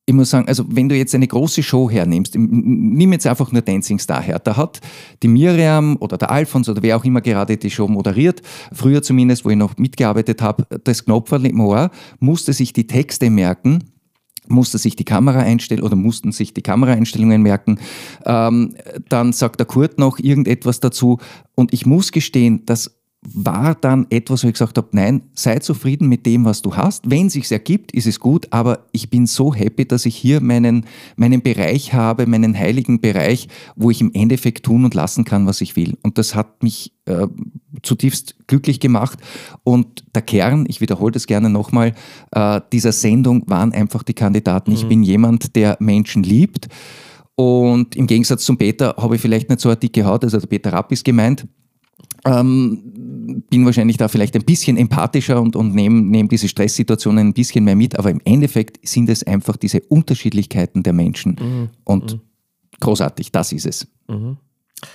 ich 0.06 0.14
muss 0.14 0.30
sagen, 0.30 0.48
also 0.48 0.64
wenn 0.68 0.88
du 0.88 0.96
jetzt 0.96 1.14
eine 1.14 1.26
große 1.26 1.62
Show 1.62 1.90
hernimmst, 1.90 2.34
nimm 2.36 3.12
jetzt 3.12 3.26
einfach 3.26 3.50
nur 3.52 3.62
Dancing 3.62 3.98
Star 3.98 4.20
her, 4.20 4.38
da 4.38 4.56
hat 4.56 4.80
die 5.22 5.28
Miriam 5.28 5.96
oder 5.98 6.18
der 6.18 6.30
Alfons 6.30 6.68
oder 6.68 6.82
wer 6.82 6.96
auch 6.96 7.04
immer 7.04 7.22
gerade 7.22 7.56
die 7.56 7.70
Show 7.70 7.88
moderiert, 7.88 8.42
früher 8.72 9.02
zumindest, 9.02 9.44
wo 9.44 9.50
ich 9.50 9.56
noch 9.56 9.78
mitgearbeitet 9.78 10.42
habe, 10.42 10.66
das 10.84 11.04
Knopferl 11.04 11.46
im 11.46 11.60
Ohr, 11.60 11.90
musste 12.20 12.52
sich 12.52 12.74
die 12.74 12.86
Texte 12.86 13.30
merken, 13.30 13.78
musste 14.46 14.76
sich 14.76 14.94
die 14.94 15.04
Kamera 15.04 15.38
einstellen 15.38 15.82
oder 15.82 15.96
mussten 15.96 16.32
sich 16.32 16.52
die 16.52 16.60
Kameraeinstellungen 16.60 17.40
merken. 17.40 17.78
Ähm, 18.26 18.74
dann 19.08 19.32
sagt 19.32 19.58
der 19.58 19.66
Kurt 19.66 19.98
noch 19.98 20.18
irgendetwas 20.18 20.80
dazu 20.80 21.18
und 21.54 21.72
ich 21.72 21.86
muss 21.86 22.12
gestehen, 22.12 22.66
dass 22.66 22.93
war 23.32 23.74
dann 23.74 24.06
etwas, 24.10 24.44
wo 24.44 24.48
ich 24.48 24.54
gesagt 24.54 24.76
habe, 24.76 24.88
nein, 24.92 25.22
sei 25.34 25.58
zufrieden 25.58 26.08
mit 26.08 26.26
dem, 26.26 26.44
was 26.44 26.62
du 26.62 26.76
hast. 26.76 27.10
Wenn 27.10 27.30
sich's 27.30 27.50
ergibt, 27.50 27.92
ist 27.92 28.06
es 28.06 28.20
gut, 28.20 28.46
aber 28.50 28.86
ich 28.92 29.08
bin 29.08 29.26
so 29.26 29.54
happy, 29.54 29.86
dass 29.86 30.04
ich 30.04 30.16
hier 30.16 30.40
meinen, 30.40 30.84
meinen 31.16 31.40
Bereich 31.40 31.94
habe, 31.94 32.26
meinen 32.26 32.56
heiligen 32.56 33.00
Bereich, 33.00 33.48
wo 33.76 33.90
ich 33.90 34.00
im 34.00 34.12
Endeffekt 34.12 34.64
tun 34.66 34.84
und 34.84 34.94
lassen 34.94 35.24
kann, 35.24 35.46
was 35.46 35.60
ich 35.60 35.74
will. 35.76 35.96
Und 36.02 36.18
das 36.18 36.34
hat 36.34 36.62
mich 36.62 36.92
äh, 37.06 37.26
zutiefst 37.82 38.36
glücklich 38.46 38.78
gemacht. 38.78 39.18
Und 39.62 40.04
der 40.14 40.22
Kern, 40.22 40.66
ich 40.68 40.80
wiederhole 40.80 41.12
das 41.12 41.26
gerne 41.26 41.48
nochmal, 41.48 41.94
äh, 42.32 42.60
dieser 42.72 42.92
Sendung 42.92 43.42
waren 43.46 43.72
einfach 43.72 44.02
die 44.02 44.14
Kandidaten. 44.14 44.70
Mhm. 44.70 44.76
Ich 44.76 44.86
bin 44.86 45.02
jemand, 45.02 45.56
der 45.56 45.76
Menschen 45.80 46.22
liebt. 46.22 46.68
Und 47.36 47.96
im 47.96 48.06
Gegensatz 48.06 48.44
zum 48.44 48.58
Peter 48.58 48.94
habe 48.96 49.16
ich 49.16 49.20
vielleicht 49.20 49.48
nicht 49.48 49.60
so 49.60 49.68
eine 49.68 49.76
dicke 49.76 50.04
Haut, 50.04 50.22
also 50.22 50.38
der 50.38 50.46
Peter 50.46 50.72
Rapp 50.72 50.92
ist 50.92 51.04
gemeint. 51.04 51.46
Ähm, 52.26 53.42
bin 53.50 53.66
wahrscheinlich 53.66 53.98
da 53.98 54.08
vielleicht 54.08 54.34
ein 54.34 54.44
bisschen 54.44 54.76
empathischer 54.78 55.40
und, 55.40 55.56
und 55.56 55.74
nehme 55.74 56.00
nehm 56.00 56.28
diese 56.28 56.48
Stresssituationen 56.48 57.28
ein 57.28 57.34
bisschen 57.34 57.64
mehr 57.64 57.76
mit, 57.76 57.98
aber 57.98 58.10
im 58.10 58.20
Endeffekt 58.24 58.86
sind 58.88 59.10
es 59.10 59.22
einfach 59.24 59.56
diese 59.56 59.80
Unterschiedlichkeiten 59.80 60.82
der 60.82 60.94
Menschen. 60.94 61.36
Mhm. 61.38 61.68
Und 61.84 62.14
mhm. 62.14 62.20
großartig, 62.80 63.30
das 63.30 63.52
ist 63.52 63.66
es. 63.66 63.86
Mhm. 64.08 64.38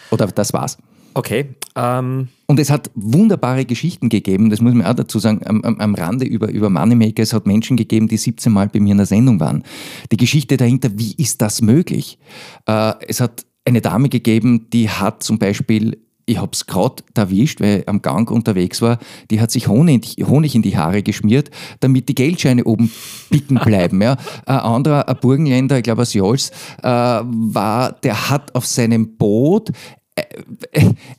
Oder 0.09 0.27
das 0.27 0.53
war's. 0.53 0.77
Okay. 1.13 1.55
Ähm. 1.75 2.29
Und 2.47 2.59
es 2.59 2.71
hat 2.71 2.89
wunderbare 2.95 3.65
Geschichten 3.65 4.09
gegeben, 4.09 4.49
das 4.49 4.61
muss 4.61 4.73
man 4.73 4.85
auch 4.85 4.95
dazu 4.95 5.19
sagen, 5.19 5.41
am, 5.45 5.61
am, 5.61 5.79
am 5.79 5.95
Rande 5.95 6.25
über, 6.25 6.49
über 6.49 6.69
Moneymaker. 6.69 7.21
Es 7.21 7.33
hat 7.33 7.45
Menschen 7.45 7.77
gegeben, 7.77 8.07
die 8.07 8.17
17 8.17 8.51
Mal 8.51 8.69
bei 8.69 8.79
mir 8.79 8.91
in 8.91 8.97
der 8.97 9.05
Sendung 9.05 9.39
waren. 9.39 9.63
Die 10.11 10.17
Geschichte 10.17 10.57
dahinter, 10.57 10.89
wie 10.95 11.13
ist 11.13 11.41
das 11.41 11.61
möglich? 11.61 12.17
Äh, 12.65 12.93
es 13.07 13.21
hat 13.21 13.45
eine 13.65 13.81
Dame 13.81 14.09
gegeben, 14.09 14.67
die 14.71 14.89
hat 14.89 15.21
zum 15.21 15.37
Beispiel 15.37 15.97
ich 16.29 16.37
habe 16.37 16.51
es 16.53 16.67
gerade 16.67 17.03
erwischt, 17.15 17.59
weil 17.59 17.79
ich 17.79 17.89
am 17.89 18.01
Gang 18.01 18.29
unterwegs 18.29 18.81
war, 18.81 18.99
die 19.31 19.41
hat 19.41 19.51
sich 19.51 19.67
Honig, 19.67 20.17
in 20.19 20.61
die 20.61 20.77
Haare 20.77 21.01
geschmiert, 21.01 21.49
damit 21.79 22.07
die 22.07 22.15
Geldscheine 22.15 22.63
oben 22.63 22.91
bicken 23.29 23.57
bleiben. 23.57 24.01
Ja. 24.01 24.17
Ein 24.45 24.59
anderer, 24.59 25.09
ein 25.09 25.17
Burgenländer, 25.19 25.77
ich 25.77 25.83
glaube 25.83 26.03
aus 26.03 26.13
Jols, 26.13 26.51
äh, 26.83 26.87
war, 26.87 27.93
der 27.93 28.29
hat 28.29 28.53
auf 28.55 28.65
seinem 28.65 29.17
Boot 29.17 29.71
äh, 30.15 30.23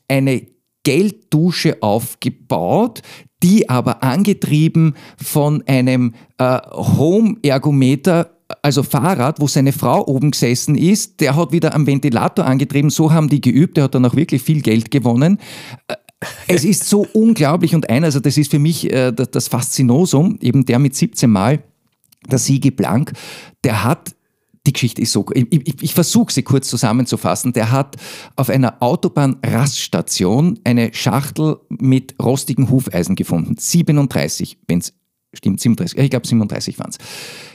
eine 0.09 0.47
Gelddusche 0.85 1.83
aufgebaut, 1.83 3.03
die 3.43 3.69
aber 3.69 4.03
angetrieben 4.03 4.95
von 5.23 5.63
einem 5.67 6.15
äh, 6.39 6.59
Home-Ergometer 6.73 8.40
also 8.63 8.83
Fahrrad, 8.83 9.41
wo 9.41 9.47
seine 9.47 9.73
Frau 9.73 10.07
oben 10.07 10.31
gesessen 10.31 10.77
ist, 10.77 11.21
der 11.21 11.37
hat 11.37 11.53
wieder 11.53 11.75
am 11.75 11.87
Ventilator 11.87 12.45
angetrieben, 12.45 12.91
so 12.91 13.13
haben 13.13 13.29
die 13.29 13.41
geübt, 13.41 13.77
der 13.77 13.85
hat 13.85 13.95
dann 13.95 14.05
auch 14.05 14.17
wirklich 14.17 14.43
viel 14.43 14.63
Geld 14.63 14.91
gewonnen. 14.91 15.39
Äh, 15.89 15.97
es 16.47 16.65
ist 16.65 16.85
so 16.85 17.07
unglaublich 17.13 17.75
und 17.75 17.89
ein, 17.89 18.05
also 18.05 18.21
das 18.21 18.37
ist 18.37 18.51
für 18.51 18.59
mich 18.59 18.93
äh, 18.93 19.13
das 19.13 19.49
Faszinosum, 19.49 20.39
eben 20.41 20.65
der 20.65 20.79
mit 20.79 20.95
17 20.95 21.31
Mal, 21.31 21.63
der 22.31 22.39
Siege 22.39 22.73
Blank, 22.73 23.13
der 23.65 23.85
hat 23.85 24.15
die 24.67 24.73
Geschichte 24.75 25.01
ist 25.01 25.13
so, 25.13 25.25
ich, 25.33 25.47
ich, 25.51 25.83
ich 25.83 25.95
versuche 25.95 26.33
sie 26.33 26.43
kurz 26.43 26.69
zusammenzufassen. 26.69 27.55
Der 27.55 27.71
hat 27.71 27.97
auf 28.37 28.51
einer 28.51 28.83
Autobahn-Raststation 28.83 30.61
eine 30.65 30.93
Schachtel 30.93 31.57
mit 31.71 32.15
rostigen 32.23 32.69
Hufeisen 32.71 33.17
gefunden. 33.17 33.57
37, 33.59 34.59
wenn 34.69 34.81
es 34.81 34.93
stimmt, 35.33 35.61
37, 35.61 35.99
ich 35.99 36.11
glaube 36.11 36.27
37 36.27 36.79
waren 36.79 36.91
es. 36.91 36.99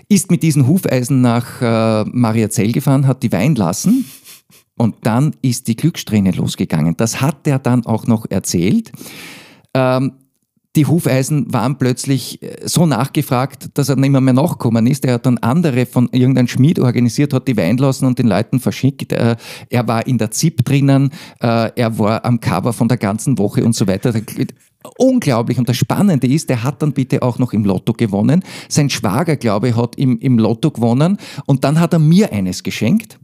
Ist 0.08 0.30
mit 0.30 0.44
diesen 0.44 0.68
Hufeisen 0.68 1.22
nach 1.22 1.62
äh, 1.62 2.04
Mariazell 2.06 2.72
gefahren, 2.72 3.08
hat 3.08 3.24
die 3.24 3.32
Wein 3.32 3.56
lassen 3.56 4.06
und 4.78 4.96
dann 5.04 5.36
ist 5.42 5.68
die 5.68 5.76
Glückssträhne 5.76 6.32
losgegangen. 6.32 6.96
Das 6.98 7.22
hat 7.22 7.48
er 7.48 7.60
dann 7.60 7.86
auch 7.86 8.08
noch 8.08 8.26
erzählt. 8.30 8.92
Ähm, 9.74 10.14
die 10.76 10.86
Hufeisen 10.86 11.52
waren 11.54 11.78
plötzlich 11.78 12.42
äh, 12.42 12.68
so 12.68 12.86
nachgefragt, 12.86 13.70
dass 13.74 13.90
er 13.90 13.96
nicht 13.96 14.12
mehr, 14.12 14.22
mehr 14.22 14.34
nachgekommen 14.34 14.88
ist. 14.88 15.06
Er 15.06 15.16
hat 15.16 15.26
dann 15.26 15.38
andere 15.40 15.86
von 15.86 16.10
irgendeinem 16.12 16.48
Schmied 16.48 16.80
organisiert, 16.80 17.34
hat 17.34 17.48
die 17.48 17.58
Wein 17.58 17.78
lassen 17.78 18.06
und 18.06 18.20
den 18.20 18.28
Leuten 18.28 18.60
verschickt. 18.60 19.14
Äh, 19.14 19.36
er 19.70 19.88
war 19.88 20.06
in 20.08 20.18
der 20.18 20.32
ZIP 20.32 20.66
drinnen, 20.66 21.12
äh, 21.42 21.72
er 21.76 21.98
war 21.98 22.26
am 22.26 22.40
Cover 22.40 22.74
von 22.74 22.88
der 22.88 22.98
ganzen 22.98 23.38
Woche 23.38 23.64
und 23.64 23.76
so 23.76 23.88
weiter. 23.88 24.14
Unglaublich. 24.98 25.58
Und 25.58 25.68
das 25.68 25.78
Spannende 25.78 26.28
ist, 26.28 26.50
der 26.50 26.64
hat 26.64 26.82
dann 26.82 26.94
bitte 26.94 27.22
auch 27.22 27.40
noch 27.40 27.54
im 27.54 27.66
Lotto 27.66 27.94
gewonnen. 27.94 28.44
Sein 28.70 28.90
Schwager, 28.90 29.36
glaube 29.36 29.70
ich, 29.70 29.76
hat 29.76 29.96
im, 29.96 30.20
im 30.20 30.38
Lotto 30.38 30.72
gewonnen. 30.72 31.18
Und 31.46 31.64
dann 31.64 31.80
hat 31.80 31.94
er 31.94 32.00
mir 32.00 32.32
eines 32.32 32.62
geschenkt. 32.62 33.20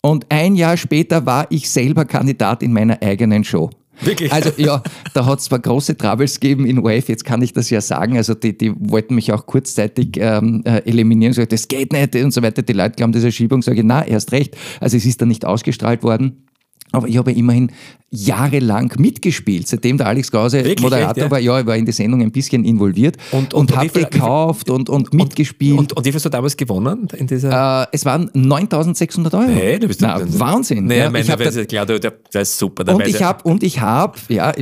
Und 0.00 0.26
ein 0.30 0.56
Jahr 0.56 0.76
später 0.76 1.26
war 1.26 1.46
ich 1.50 1.70
selber 1.70 2.04
Kandidat 2.04 2.62
in 2.62 2.72
meiner 2.72 3.00
eigenen 3.02 3.44
Show. 3.44 3.70
Wirklich? 4.04 4.32
Also 4.32 4.50
ja, 4.56 4.82
da 5.14 5.26
hat 5.26 5.38
es 5.38 5.46
zwar 5.46 5.58
große 5.58 5.96
Troubles 5.96 6.40
gegeben 6.40 6.66
in 6.66 6.78
ORF, 6.78 7.08
jetzt 7.08 7.24
kann 7.24 7.42
ich 7.42 7.52
das 7.52 7.70
ja 7.70 7.80
sagen. 7.80 8.16
Also 8.16 8.34
die, 8.34 8.56
die 8.56 8.72
wollten 8.76 9.14
mich 9.14 9.32
auch 9.32 9.46
kurzzeitig 9.46 10.16
ähm, 10.16 10.62
äh, 10.64 10.82
eliminieren, 10.88 11.32
so, 11.32 11.44
das 11.44 11.68
geht 11.68 11.92
nicht 11.92 12.14
und 12.16 12.32
so 12.32 12.42
weiter. 12.42 12.62
Die 12.62 12.72
Leute 12.72 12.96
glauben, 12.96 13.12
das 13.12 13.20
ist 13.20 13.26
eine 13.26 13.32
Schiebung, 13.32 13.62
sage 13.62 13.78
ich, 13.78 13.84
na, 13.84 14.06
erst 14.06 14.32
recht. 14.32 14.56
Also 14.80 14.96
es 14.96 15.06
ist 15.06 15.20
dann 15.20 15.28
nicht 15.28 15.44
ausgestrahlt 15.44 16.02
worden. 16.02 16.44
Aber 16.92 17.08
ich 17.08 17.16
habe 17.16 17.32
immerhin 17.32 17.70
jahrelang 18.14 18.92
mitgespielt, 18.98 19.66
seitdem 19.66 19.96
der 19.96 20.06
Alex 20.06 20.30
Krause 20.30 20.58
Wirklich, 20.58 20.82
Moderator 20.82 21.08
echt, 21.08 21.16
ja? 21.16 21.30
war. 21.30 21.38
Ja, 21.38 21.60
ich 21.60 21.66
war 21.66 21.76
in 21.76 21.86
die 21.86 21.92
Sendung 21.92 22.20
ein 22.20 22.30
bisschen 22.30 22.62
involviert 22.62 23.16
und, 23.30 23.54
und, 23.54 23.72
und 23.72 23.76
habe 23.76 23.88
gekauft 23.88 24.68
und, 24.68 24.90
und, 24.90 25.14
mitgespielt. 25.14 25.78
Und, 25.78 25.92
und, 25.94 26.04
wie 26.04 26.10
viel 26.10 26.16
hast 26.16 26.26
du 26.26 26.28
damals 26.28 26.54
gewonnen? 26.54 27.08
In 27.16 27.26
dieser 27.26 27.84
äh, 27.84 27.86
es 27.92 28.04
waren 28.04 28.30
9600 28.34 29.34
Euro. 29.34 29.48
Hey, 29.48 29.78
du 29.78 29.88
bist 29.88 30.02
Na, 30.02 30.20
Wahnsinn. 30.38 30.84
Nee, 30.84 30.98
ja, 30.98 31.14
ich 31.14 31.30
hab 31.30 31.42
da, 31.42 31.64
klar, 31.64 31.86
du, 31.86 31.98
das 31.98 32.50
ist 32.50 32.58
super. 32.58 32.94
Und 32.94 33.06
ich 33.06 33.22
habe, 33.22 33.42
und 33.44 33.62
ich 33.62 33.80
habe, 33.80 34.18
ja, 34.28 34.52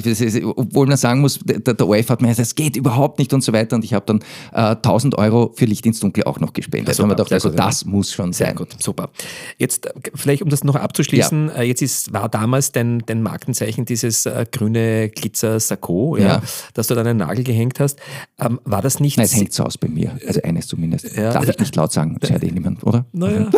obwohl 0.55 0.87
man 0.87 0.97
sagen 0.97 1.21
muss, 1.21 1.41
der, 1.43 1.75
der 1.75 1.89
OF 1.89 2.09
hat 2.09 2.23
mir 2.23 2.29
gesagt, 2.29 2.47
es 2.47 2.55
geht 2.55 2.77
überhaupt 2.77 3.19
nicht 3.19 3.33
und 3.33 3.43
so 3.43 3.53
weiter. 3.53 3.75
Und 3.75 3.85
ich 3.85 3.95
habe 3.95 4.07
dann 4.07 4.21
äh, 4.53 4.77
1000 4.77 5.19
Euro 5.19 5.53
für 5.57 5.65
Licht 5.65 5.85
ins 5.87 5.99
Dunkel 5.99 6.23
auch 6.23 6.39
noch 6.39 6.53
gespendet. 6.53 6.89
Ja, 6.89 6.95
super, 6.95 7.09
gedacht, 7.09 7.33
also 7.33 7.51
gut, 7.51 7.59
das 7.59 7.85
muss 7.85 8.13
schon 8.13 8.33
sein. 8.33 8.55
Gut, 8.55 8.77
super. 8.79 9.11
Jetzt, 9.59 9.87
äh, 9.87 9.93
vielleicht 10.15 10.43
um 10.43 10.51
das 10.51 10.63
noch 10.63 10.77
abzuschließen, 10.77 11.49
ja. 11.49 11.55
Äh, 11.55 11.65
jetzt 11.65 11.83
ist, 11.83 12.13
war 12.21 12.29
damals 12.29 12.73
dein, 12.73 13.01
dein 13.07 13.23
Markenzeichen 13.23 13.85
dieses 13.85 14.27
äh, 14.27 14.45
grüne 14.51 15.09
Glitzer-Sakko, 15.09 16.17
ja, 16.17 16.27
ja. 16.27 16.43
dass 16.75 16.89
du 16.89 16.95
dann 16.95 17.07
einen 17.07 17.19
Nagel 17.19 17.45
gehängt 17.45 17.81
hast. 17.81 17.99
Ähm, 18.39 18.61
war 18.65 18.83
das 18.83 19.01
nicht... 19.01 19.17
Nein, 19.17 19.25
es 19.25 19.35
hängt 19.35 19.53
so 19.53 19.65
aus 19.65 19.79
bei 19.79 19.89
mir. 19.89 20.19
Also 20.27 20.43
eines 20.43 20.67
zumindest. 20.67 21.17
Ja. 21.17 21.33
Darf 21.33 21.49
ich 21.49 21.59
nicht 21.59 21.75
laut 21.77 21.93
sagen, 21.93 22.19
das 22.21 22.31
hört 22.31 22.45
eh 22.45 22.51
niemand, 22.51 22.85
oder? 22.85 23.07
Naja, 23.13 23.51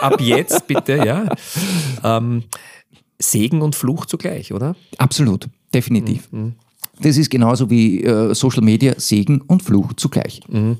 ab 0.00 0.20
jetzt 0.20 0.66
bitte, 0.66 0.96
ja. 1.04 1.26
Ähm, 2.02 2.44
Segen 3.18 3.62
und 3.62 3.74
Fluch 3.74 4.06
zugleich, 4.06 4.52
oder? 4.52 4.76
Absolut, 4.98 5.48
definitiv. 5.74 6.30
Mhm. 6.32 6.54
Das 7.00 7.16
ist 7.18 7.30
genauso 7.30 7.68
wie 7.68 8.02
äh, 8.04 8.34
Social 8.34 8.62
Media 8.62 8.94
Segen 8.96 9.42
und 9.42 9.62
Fluch 9.62 9.92
zugleich. 9.94 10.40
Mhm. 10.48 10.76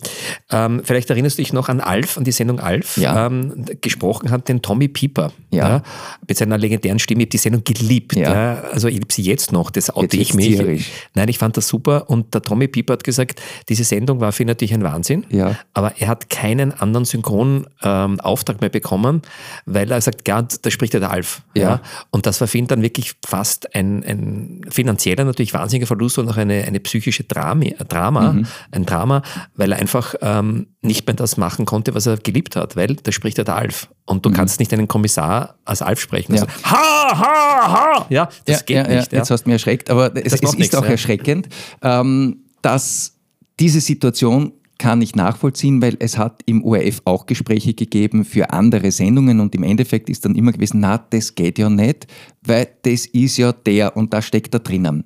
Ähm, 0.51 0.81
vielleicht 0.83 1.11
erinnerst 1.11 1.39
du 1.39 1.43
dich 1.43 1.53
noch 1.53 1.69
an 1.69 1.81
Alf, 1.81 2.17
an 2.17 2.25
die 2.25 2.33
Sendung 2.33 2.59
Alf. 2.59 2.97
Ja. 2.97 3.27
Ähm, 3.27 3.67
gesprochen 3.81 4.31
hat 4.31 4.49
den 4.49 4.63
Tommy 4.63 4.89
Pieper. 4.89 5.33
Ja. 5.51 5.69
ja. 5.69 5.83
mit 6.27 6.37
seiner 6.37 6.59
legendären 6.59 6.99
Stimme. 6.99 7.23
Ich 7.23 7.27
habe 7.27 7.31
die 7.31 7.39
Sendung 7.39 7.65
geliebt. 7.65 8.17
Ja. 8.17 8.33
ja. 8.33 8.61
Also 8.73 8.89
ich 8.89 8.95
liebe 8.95 9.13
sie 9.13 9.23
jetzt 9.23 9.53
noch. 9.53 9.71
Das 9.71 9.95
oute 9.95 10.17
ich 10.17 10.35
mich. 10.35 10.47
Tierisch. 10.47 10.91
Nein, 11.15 11.29
ich 11.29 11.39
fand 11.39 11.57
das 11.57 11.69
super. 11.69 12.09
Und 12.09 12.35
der 12.35 12.43
Tommy 12.43 12.69
Pieper 12.69 12.95
hat 12.95 13.05
gesagt, 13.05 13.41
diese 13.69 13.85
Sendung 13.85 14.21
war 14.21 14.33
für 14.33 14.43
ihn 14.45 14.49
natürlich 14.49 14.75
ein 14.75 14.83
Wahnsinn. 14.83 15.25
Ja. 15.31 15.57
Aber 15.75 15.95
er 15.99 16.09
hat 16.09 16.31
keinen 16.31 16.73
anderen 16.73 17.05
Synchronauftrag 17.05 18.57
ähm, 18.57 18.61
mehr 18.61 18.71
bekommen, 18.71 19.23
weil 19.67 19.91
er 19.91 20.01
sagt, 20.01 20.27
ja, 20.29 20.43
da 20.43 20.71
spricht 20.71 20.95
ja 20.95 21.01
der 21.01 21.11
Alf. 21.11 21.43
Ja. 21.55 21.81
Und 22.11 22.27
das 22.27 22.41
war 22.41 22.49
für 22.49 22.59
ihn 22.59 22.67
dann 22.67 22.83
wirklich 22.83 23.15
fast 23.25 23.75
ein, 23.75 24.05
ein 24.05 24.61
finanzieller, 24.69 25.25
natürlich 25.25 25.55
wahnsinniger 25.55 25.87
Verlust 25.87 26.06
Rousseau 26.07 26.23
noch 26.23 26.37
eine, 26.37 26.65
eine 26.65 26.81
psychische 26.81 27.25
Drama, 27.25 27.67
Drama 27.89 28.33
mhm. 28.33 28.47
ein 28.71 28.87
Drama, 28.87 29.23
weil 29.55 29.73
er 29.73 29.79
einfach 29.79 30.15
ähm, 30.21 30.69
nicht 30.83 31.07
mehr 31.07 31.15
das 31.15 31.37
machen 31.37 31.67
konnte, 31.67 31.95
was 31.95 32.07
er 32.07 32.17
geliebt 32.17 32.55
hat, 32.57 32.77
weil 32.77 32.95
da 32.95 33.13
spricht 33.13 33.39
der 33.39 33.49
Alf. 33.49 33.89
Und 34.07 34.25
du 34.25 34.31
mhm. 34.31 34.35
kannst 34.35 34.61
nicht 34.61 34.73
einen 34.73 34.87
Kommissar 34.87 35.57
als 35.65 35.83
Alf 35.83 36.01
sprechen. 36.01 36.35
Ja. 36.35 36.43
Also, 36.43 36.55
ha, 36.65 37.19
ha, 37.19 37.73
ha! 37.73 38.07
Ja, 38.09 38.29
das 38.45 38.61
ja, 38.61 38.63
geht 38.65 38.77
ja, 38.77 38.97
nicht. 38.97 39.13
Jetzt 39.13 39.31
hast 39.31 39.45
du 39.45 39.49
mich 39.49 39.55
erschreckt, 39.55 39.91
aber 39.91 40.15
es, 40.17 40.33
es 40.33 40.41
ist 40.41 40.59
nichts, 40.59 40.75
auch 40.75 40.85
erschreckend, 40.85 41.49
ähm, 41.83 42.45
dass 42.63 43.15
diese 43.59 43.81
Situation 43.81 44.53
kann 44.79 45.01
ich 45.01 45.15
nachvollziehen, 45.15 45.81
weil 45.81 45.97
es 46.01 46.19
hat 46.19 46.43
im 46.47 46.63
ORF 46.63 47.01
auch 47.05 47.27
Gespräche 47.27 47.75
gegeben 47.75 48.25
für 48.25 48.51
andere 48.51 48.93
Sendungen 48.93 49.41
und 49.41 49.55
im 49.55 49.63
Endeffekt 49.63 50.11
ist 50.11 50.25
dann 50.25 50.35
immer 50.35 50.53
gewesen, 50.53 50.81
na, 50.81 50.99
das 50.99 51.35
geht 51.35 51.59
ja 51.59 51.71
nicht, 51.71 52.07
weil 52.43 52.69
das 52.83 53.07
ist 53.07 53.39
ja 53.39 53.53
der 53.53 53.97
und 53.97 54.13
da 54.13 54.21
steckt 54.21 54.53
da 54.53 54.59
drinnen. 54.59 55.05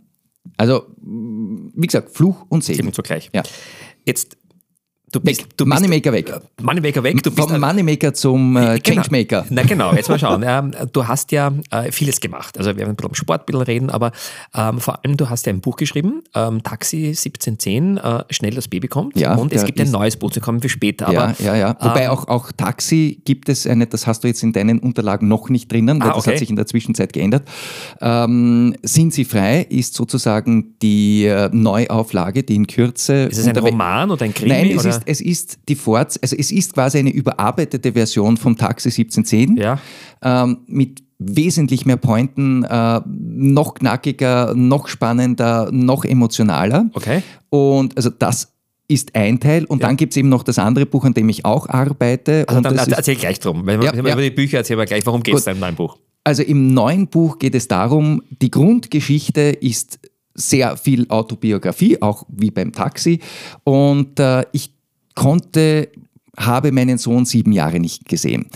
Also, 0.61 0.85
wie 1.01 1.87
gesagt, 1.87 2.11
Fluch 2.11 2.45
und 2.51 2.63
Segen. 2.63 2.77
Segen 2.77 2.93
zugleich. 2.93 3.31
Ja. 3.33 3.43
Jetzt 4.05 4.37
Du 5.13 5.19
bist, 5.19 5.41
weg. 5.41 5.57
Du 5.57 5.65
bist, 5.65 5.81
Moneymaker 5.81 6.13
weg. 6.13 6.33
Moneymaker 6.63 7.03
weg. 7.03 7.23
Du 7.23 7.31
bist 7.31 7.49
Vom 7.49 7.61
Moneymaker 7.61 8.15
zum 8.15 8.57
äh, 8.57 8.79
genau. 8.79 9.03
Changemaker. 9.03 9.45
Na 9.51 9.63
genau, 9.63 9.93
jetzt 9.93 10.09
mal 10.09 10.19
schauen. 10.21 10.45
Ähm, 10.47 10.73
du 10.93 11.07
hast 11.07 11.33
ja 11.33 11.53
äh, 11.71 11.91
vieles 11.91 12.21
gemacht. 12.21 12.57
Also 12.57 12.71
wir 12.71 12.79
werden 12.79 12.91
ein 12.91 12.97
bisschen 12.97 13.11
um 13.11 13.15
Sportbilder 13.15 13.67
reden, 13.67 13.91
aber 13.91 14.13
ähm, 14.55 14.79
vor 14.79 15.05
allem 15.05 15.17
du 15.17 15.29
hast 15.29 15.47
ja 15.47 15.53
ein 15.53 15.61
Buch 15.61 15.77
geschrieben, 15.77 16.23
ähm, 16.35 16.63
Taxi 16.63 17.09
1710, 17.09 17.97
äh, 17.97 18.25
schnell 18.31 18.55
das 18.55 18.69
Baby 18.69 18.87
kommt. 18.87 19.19
Ja, 19.19 19.35
und 19.35 19.53
es 19.53 19.65
gibt 19.65 19.81
ein 19.81 19.91
neues 19.91 20.17
Buch, 20.17 20.31
das 20.31 20.43
kommen 20.43 20.63
wir 20.63 20.71
später. 20.71 21.13
Ja, 21.13 21.25
aber, 21.25 21.43
ja, 21.43 21.57
ja. 21.57 21.77
Wobei 21.81 22.05
ähm, 22.05 22.11
auch, 22.11 22.29
auch 22.29 22.53
Taxi 22.53 23.21
gibt 23.25 23.49
es 23.49 23.67
eine, 23.67 23.87
das 23.89 24.07
hast 24.07 24.23
du 24.23 24.29
jetzt 24.29 24.43
in 24.45 24.53
deinen 24.53 24.79
Unterlagen 24.79 25.27
noch 25.27 25.49
nicht 25.49 25.73
drinnen, 25.73 26.01
weil 26.01 26.09
ah, 26.09 26.11
okay. 26.13 26.19
das 26.19 26.27
hat 26.29 26.39
sich 26.39 26.51
in 26.51 26.57
der 26.57 26.67
Zwischenzeit 26.67 27.13
geändert. 27.13 27.49
Ähm, 28.01 28.75
Sind 28.83 29.13
Sie 29.13 29.25
frei 29.25 29.63
ist 29.63 29.95
sozusagen 29.95 30.77
die 30.81 31.25
äh, 31.25 31.51
Neuauflage, 31.53 32.45
die 32.45 32.55
in 32.55 32.67
Kürze. 32.67 33.25
Ist 33.25 33.39
es 33.39 33.49
ein 33.49 33.57
Roman 33.57 34.11
oder 34.11 34.25
ein 34.25 34.35
Krimi? 34.35 34.51
Nein, 34.51 34.71
es 34.71 34.81
oder? 34.81 34.89
ist, 34.91 35.00
es 35.07 35.21
ist 35.21 35.59
die 35.69 35.75
Forts, 35.75 36.19
also 36.23 36.37
es 36.37 36.51
ist 36.51 36.75
quasi 36.75 36.99
eine 36.99 37.11
überarbeitete 37.11 37.93
Version 37.93 38.37
vom 38.37 38.57
Taxi 38.57 38.89
1710 38.89 39.57
ja. 39.57 39.79
ähm, 40.23 40.59
mit 40.67 41.03
wesentlich 41.19 41.85
mehr 41.87 41.99
Pointen, 41.99 42.65
äh, 42.65 43.01
noch 43.07 43.75
knackiger, 43.75 44.55
noch 44.55 44.89
spannender, 44.89 45.69
noch 45.71 46.05
emotionaler. 46.05 46.89
Okay. 46.95 47.23
Und 47.51 47.97
also 47.97 48.11
das 48.11 48.53
ist 48.89 49.15
ein 49.15 49.39
Teil 49.39 49.67
und 49.67 49.81
ja. 49.81 49.87
dann 49.87 49.97
gibt 49.97 50.15
es 50.15 50.17
eben 50.17 50.29
noch 50.29 50.43
das 50.43 50.59
andere 50.59 50.87
Buch, 50.87 51.05
an 51.05 51.15
dem 51.15 51.29
ich 51.29 51.45
auch 51.45 51.69
arbeite. 51.69 52.45
Also 52.49 52.61
dann 52.61 52.77
erzähl 52.77 53.17
gleich 53.17 53.39
drum, 53.39 53.65
weil 53.67 53.85
ja, 53.85 53.95
ja. 53.95 54.01
über 54.01 54.23
die 54.23 54.31
Bücher 54.31 54.59
erzählen 54.59 54.79
wir 54.79 54.87
gleich. 54.87 55.07
Worum 55.07 55.23
geht 55.23 55.35
es 55.35 55.45
da 55.45 55.53
im 55.53 55.61
neuen 55.61 55.77
Buch? 55.77 55.97
Also 56.25 56.43
im 56.43 56.75
neuen 56.75 57.07
Buch 57.07 57.39
geht 57.39 57.55
es 57.55 57.69
darum, 57.69 58.23
die 58.43 58.51
Grundgeschichte 58.51 59.41
ist 59.41 60.01
sehr 60.35 60.77
viel 60.77 61.07
Autobiografie, 61.09 62.01
auch 62.03 62.25
wie 62.29 62.51
beim 62.51 62.73
Taxi. 62.73 63.21
Und 63.65 64.19
äh, 64.19 64.45
ich 64.53 64.73
konnte, 65.21 65.91
habe 66.39 66.73
meinen 66.73 66.97
Sohn 66.97 67.27
sieben 67.27 67.53
Jahre 67.53 67.79
nicht 67.79 68.09
gesehen. 68.09 68.47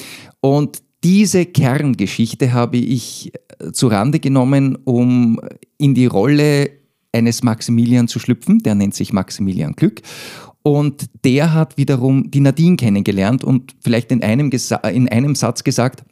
Und 0.41 0.83
diese 1.05 1.45
Kerngeschichte 1.45 2.55
habe 2.55 2.79
ich 2.79 3.33
äh, 3.59 3.73
zu 3.73 3.89
Rande 3.89 4.19
genommen, 4.19 4.79
um 4.85 5.39
in 5.77 5.95
die 5.95 6.07
Rolle 6.07 6.71
eines 7.13 7.43
Maximilian 7.43 8.09
zu 8.09 8.19
schlüpfen. 8.19 8.61
Der 8.61 8.75
nennt 8.75 8.95
sich 8.95 9.13
Maximilian 9.13 9.75
Glück. 9.75 10.01
Und 10.63 11.05
der 11.23 11.53
hat 11.53 11.77
wiederum 11.77 12.31
die 12.31 12.41
Nadine 12.41 12.77
kennengelernt 12.77 13.45
und 13.45 13.75
vielleicht 13.83 14.11
in 14.11 14.23
einem, 14.23 14.51
in 14.91 15.09
einem 15.11 15.35
Satz 15.35 15.65
gesagt, 15.65 16.03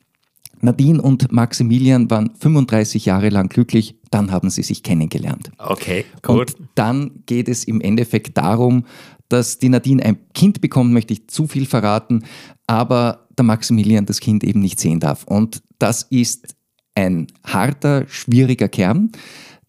Nadine 0.61 1.01
und 1.01 1.33
Maximilian 1.33 2.11
waren 2.11 2.31
35 2.39 3.07
Jahre 3.07 3.31
lang 3.31 3.49
glücklich, 3.49 3.97
dann 4.11 4.31
haben 4.31 4.51
sie 4.51 4.63
sich 4.63 4.83
kennengelernt. 4.83 5.51
Okay, 5.57 6.05
gut. 6.21 6.55
Und 6.55 6.69
dann 6.75 7.23
geht 7.25 7.49
es 7.49 7.65
im 7.65 7.81
Endeffekt 7.81 8.37
darum, 8.37 8.85
dass 9.33 9.59
die 9.59 9.69
Nadine 9.69 10.05
ein 10.05 10.19
Kind 10.35 10.61
bekommt, 10.61 10.93
möchte 10.93 11.13
ich 11.13 11.29
zu 11.29 11.47
viel 11.47 11.67
verraten, 11.67 12.25
aber 12.67 13.27
der 13.37 13.45
Maximilian 13.45 14.07
das 14.07 14.21
Kind 14.21 14.45
eben 14.45 14.61
nicht 14.61 14.79
sehen 14.79 15.01
darf. 15.01 15.25
Und 15.25 15.63
das 15.79 16.03
ist 16.03 16.55
ein 16.95 17.27
harter, 17.45 18.05
schwieriger 18.09 18.69
Kern, 18.69 19.11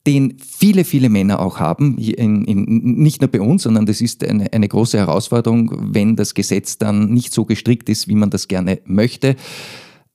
den 0.06 0.38
viele, 0.38 0.84
viele 0.84 1.08
Männer 1.08 1.40
auch 1.40 1.60
haben, 1.60 1.98
in, 1.98 2.44
in, 2.44 2.66
nicht 2.96 3.22
nur 3.22 3.32
bei 3.32 3.40
uns, 3.40 3.64
sondern 3.64 3.86
das 3.86 4.02
ist 4.02 4.24
eine, 4.26 4.52
eine 4.52 4.68
große 4.68 4.98
Herausforderung, 4.98 5.72
wenn 5.94 6.18
das 6.18 6.34
Gesetz 6.34 6.78
dann 6.78 7.14
nicht 7.14 7.34
so 7.34 7.46
gestrickt 7.46 7.88
ist, 7.88 8.10
wie 8.10 8.16
man 8.16 8.30
das 8.30 8.50
gerne 8.50 8.82
möchte. 8.86 9.38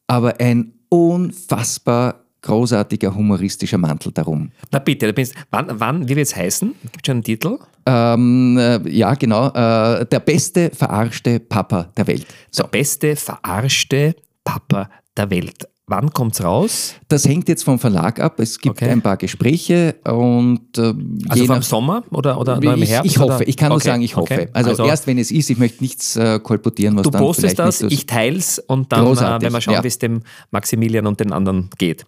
Aber 0.07 0.41
ein 0.41 0.75
unfassbar 0.91 2.28
großartiger 2.43 3.15
humoristischer 3.15 3.79
Mantel 3.79 4.13
darum. 4.13 4.51
Na 4.71 4.79
bitte, 4.79 5.15
wann, 5.51 5.67
wann 5.71 6.09
wie 6.09 6.17
wird 6.17 6.27
es 6.27 6.37
heißen? 6.37 6.75
Gibt 6.83 6.97
es 6.97 7.07
schon 7.07 7.17
einen 7.17 7.25
Titel? 7.25 7.59
Ähm, 7.87 8.59
äh, 8.59 8.89
ja, 8.91 9.15
genau. 9.15 9.49
Äh, 9.49 10.07
der 10.07 10.21
beste 10.21 10.71
verarschte 10.71 11.41
Papa 11.41 11.91
der 11.97 12.07
Welt. 12.07 12.27
So. 12.51 12.65
Der 12.65 12.69
beste 12.69 13.17
verarschte 13.17 14.15
Papa 14.45 14.91
der 15.17 15.31
Welt. 15.31 15.67
Wann 15.89 16.13
kommt 16.13 16.35
es 16.35 16.45
raus? 16.45 16.95
Das 17.09 17.27
hängt 17.27 17.49
jetzt 17.49 17.65
vom 17.65 17.79
Verlag 17.79 18.21
ab. 18.21 18.39
Es 18.41 18.59
gibt 18.59 18.77
okay. 18.77 18.91
ein 18.91 19.01
paar 19.01 19.17
Gespräche 19.17 19.97
und 20.05 20.77
äh, 20.77 20.93
also 21.29 21.47
vom 21.47 21.63
Sommer 21.63 22.05
oder, 22.11 22.39
oder 22.39 22.63
im 22.63 22.83
ich, 22.83 22.91
Herbst? 22.91 23.11
Ich 23.11 23.19
hoffe, 23.19 23.45
ich 23.45 23.57
kann 23.57 23.73
okay. 23.73 23.75
nur 23.75 23.81
sagen, 23.81 24.03
ich 24.03 24.15
hoffe. 24.15 24.35
Okay. 24.35 24.49
Also, 24.53 24.71
also, 24.71 24.85
erst 24.85 25.07
wenn 25.07 25.17
es 25.17 25.31
ist, 25.31 25.49
ich 25.49 25.57
möchte 25.57 25.83
nichts 25.83 26.15
äh, 26.17 26.41
kolportieren, 26.41 26.95
was 26.97 27.05
du 27.05 27.11
dann 27.11 27.23
postest 27.23 27.59
das, 27.59 27.81
ich 27.81 28.05
teils 28.05 28.59
und 28.59 28.93
dann 28.93 29.07
äh, 29.07 29.21
werden 29.21 29.53
wir 29.53 29.61
schauen, 29.63 29.75
ja. 29.75 29.83
wie 29.83 29.89
es 29.89 29.99
dem 29.99 30.21
Maximilian 30.51 31.07
und 31.07 31.21
den 31.21 31.33
anderen 31.33 31.71
geht. 31.79 32.05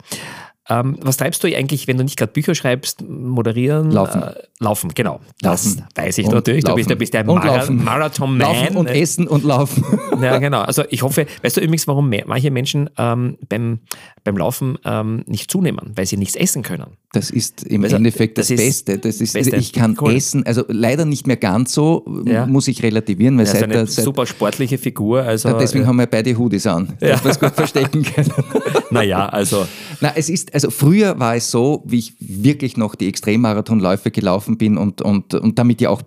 Ähm, 0.70 0.96
was 1.02 1.16
treibst 1.16 1.42
du 1.42 1.48
eigentlich, 1.48 1.88
wenn 1.88 1.98
du 1.98 2.04
nicht 2.04 2.16
gerade 2.16 2.32
Bücher 2.32 2.54
schreibst, 2.54 3.02
moderieren? 3.02 3.90
Laufen. 3.90 4.22
Äh, 4.22 4.34
laufen, 4.60 4.90
genau. 4.94 5.20
Laufen. 5.42 5.82
Das 5.94 6.04
weiß 6.04 6.18
ich 6.18 6.26
und 6.26 6.34
natürlich. 6.34 6.64
Du 6.64 6.74
bist, 6.76 6.88
du 6.88 6.94
bist 6.94 7.12
der 7.12 7.24
Mara 7.24 7.68
Marathon-Man. 7.68 8.38
Laufen 8.38 8.76
und 8.76 8.86
essen 8.86 9.26
und 9.26 9.44
laufen. 9.44 9.84
Ja, 10.20 10.38
genau. 10.38 10.60
Also 10.60 10.84
ich 10.90 11.02
hoffe, 11.02 11.26
weißt 11.42 11.56
du 11.56 11.60
übrigens, 11.62 11.88
warum 11.88 12.12
manche 12.26 12.50
Menschen 12.50 12.90
ähm, 12.98 13.38
beim, 13.48 13.80
beim 14.22 14.36
Laufen 14.36 14.76
ähm, 14.84 15.24
nicht 15.26 15.50
zunehmen? 15.50 15.92
Weil 15.94 16.04
sie 16.04 16.18
nichts 16.18 16.36
essen 16.36 16.62
können. 16.62 16.96
Das 17.12 17.30
ist 17.30 17.64
im 17.64 17.82
also, 17.82 17.96
Endeffekt 17.96 18.38
das, 18.38 18.48
das 18.48 18.56
Beste. 18.56 18.98
Das 18.98 19.20
ist, 19.20 19.32
Beste. 19.32 19.56
Ich 19.56 19.72
kann 19.72 19.96
cool. 20.00 20.14
essen, 20.14 20.46
also 20.46 20.62
leider 20.68 21.04
nicht 21.04 21.26
mehr 21.26 21.36
ganz 21.36 21.72
so, 21.72 22.04
ja. 22.24 22.46
muss 22.46 22.68
ich 22.68 22.84
relativieren. 22.84 23.36
Weil 23.36 23.46
ja, 23.46 23.52
seit, 23.52 23.64
eine 23.64 23.84
seit, 23.86 24.04
super 24.04 24.26
sportliche 24.26 24.78
Figur. 24.78 25.22
Also, 25.22 25.52
deswegen 25.58 25.82
ja. 25.82 25.88
haben 25.88 25.96
wir 25.96 26.06
beide 26.06 26.38
Hoodies 26.38 26.68
an, 26.68 26.92
ja. 27.00 27.08
dass 27.08 27.24
wir 27.24 27.30
es 27.32 27.40
gut 27.40 27.54
verstecken 27.54 28.04
können. 28.04 28.32
naja, 28.90 29.28
also. 29.28 29.66
Na, 30.00 30.12
es 30.14 30.28
ist, 30.28 30.54
also 30.54 30.70
früher 30.70 31.18
war 31.18 31.34
es 31.34 31.50
so, 31.50 31.82
wie 31.84 31.98
ich 31.98 32.14
wirklich 32.20 32.76
noch 32.76 32.94
die 32.94 33.08
Extremmarathonläufe 33.08 34.12
gelaufen 34.12 34.56
bin 34.56 34.78
und, 34.78 35.02
und, 35.02 35.34
und 35.34 35.58
damit 35.58 35.80
ja 35.80 35.90
auch 35.90 36.02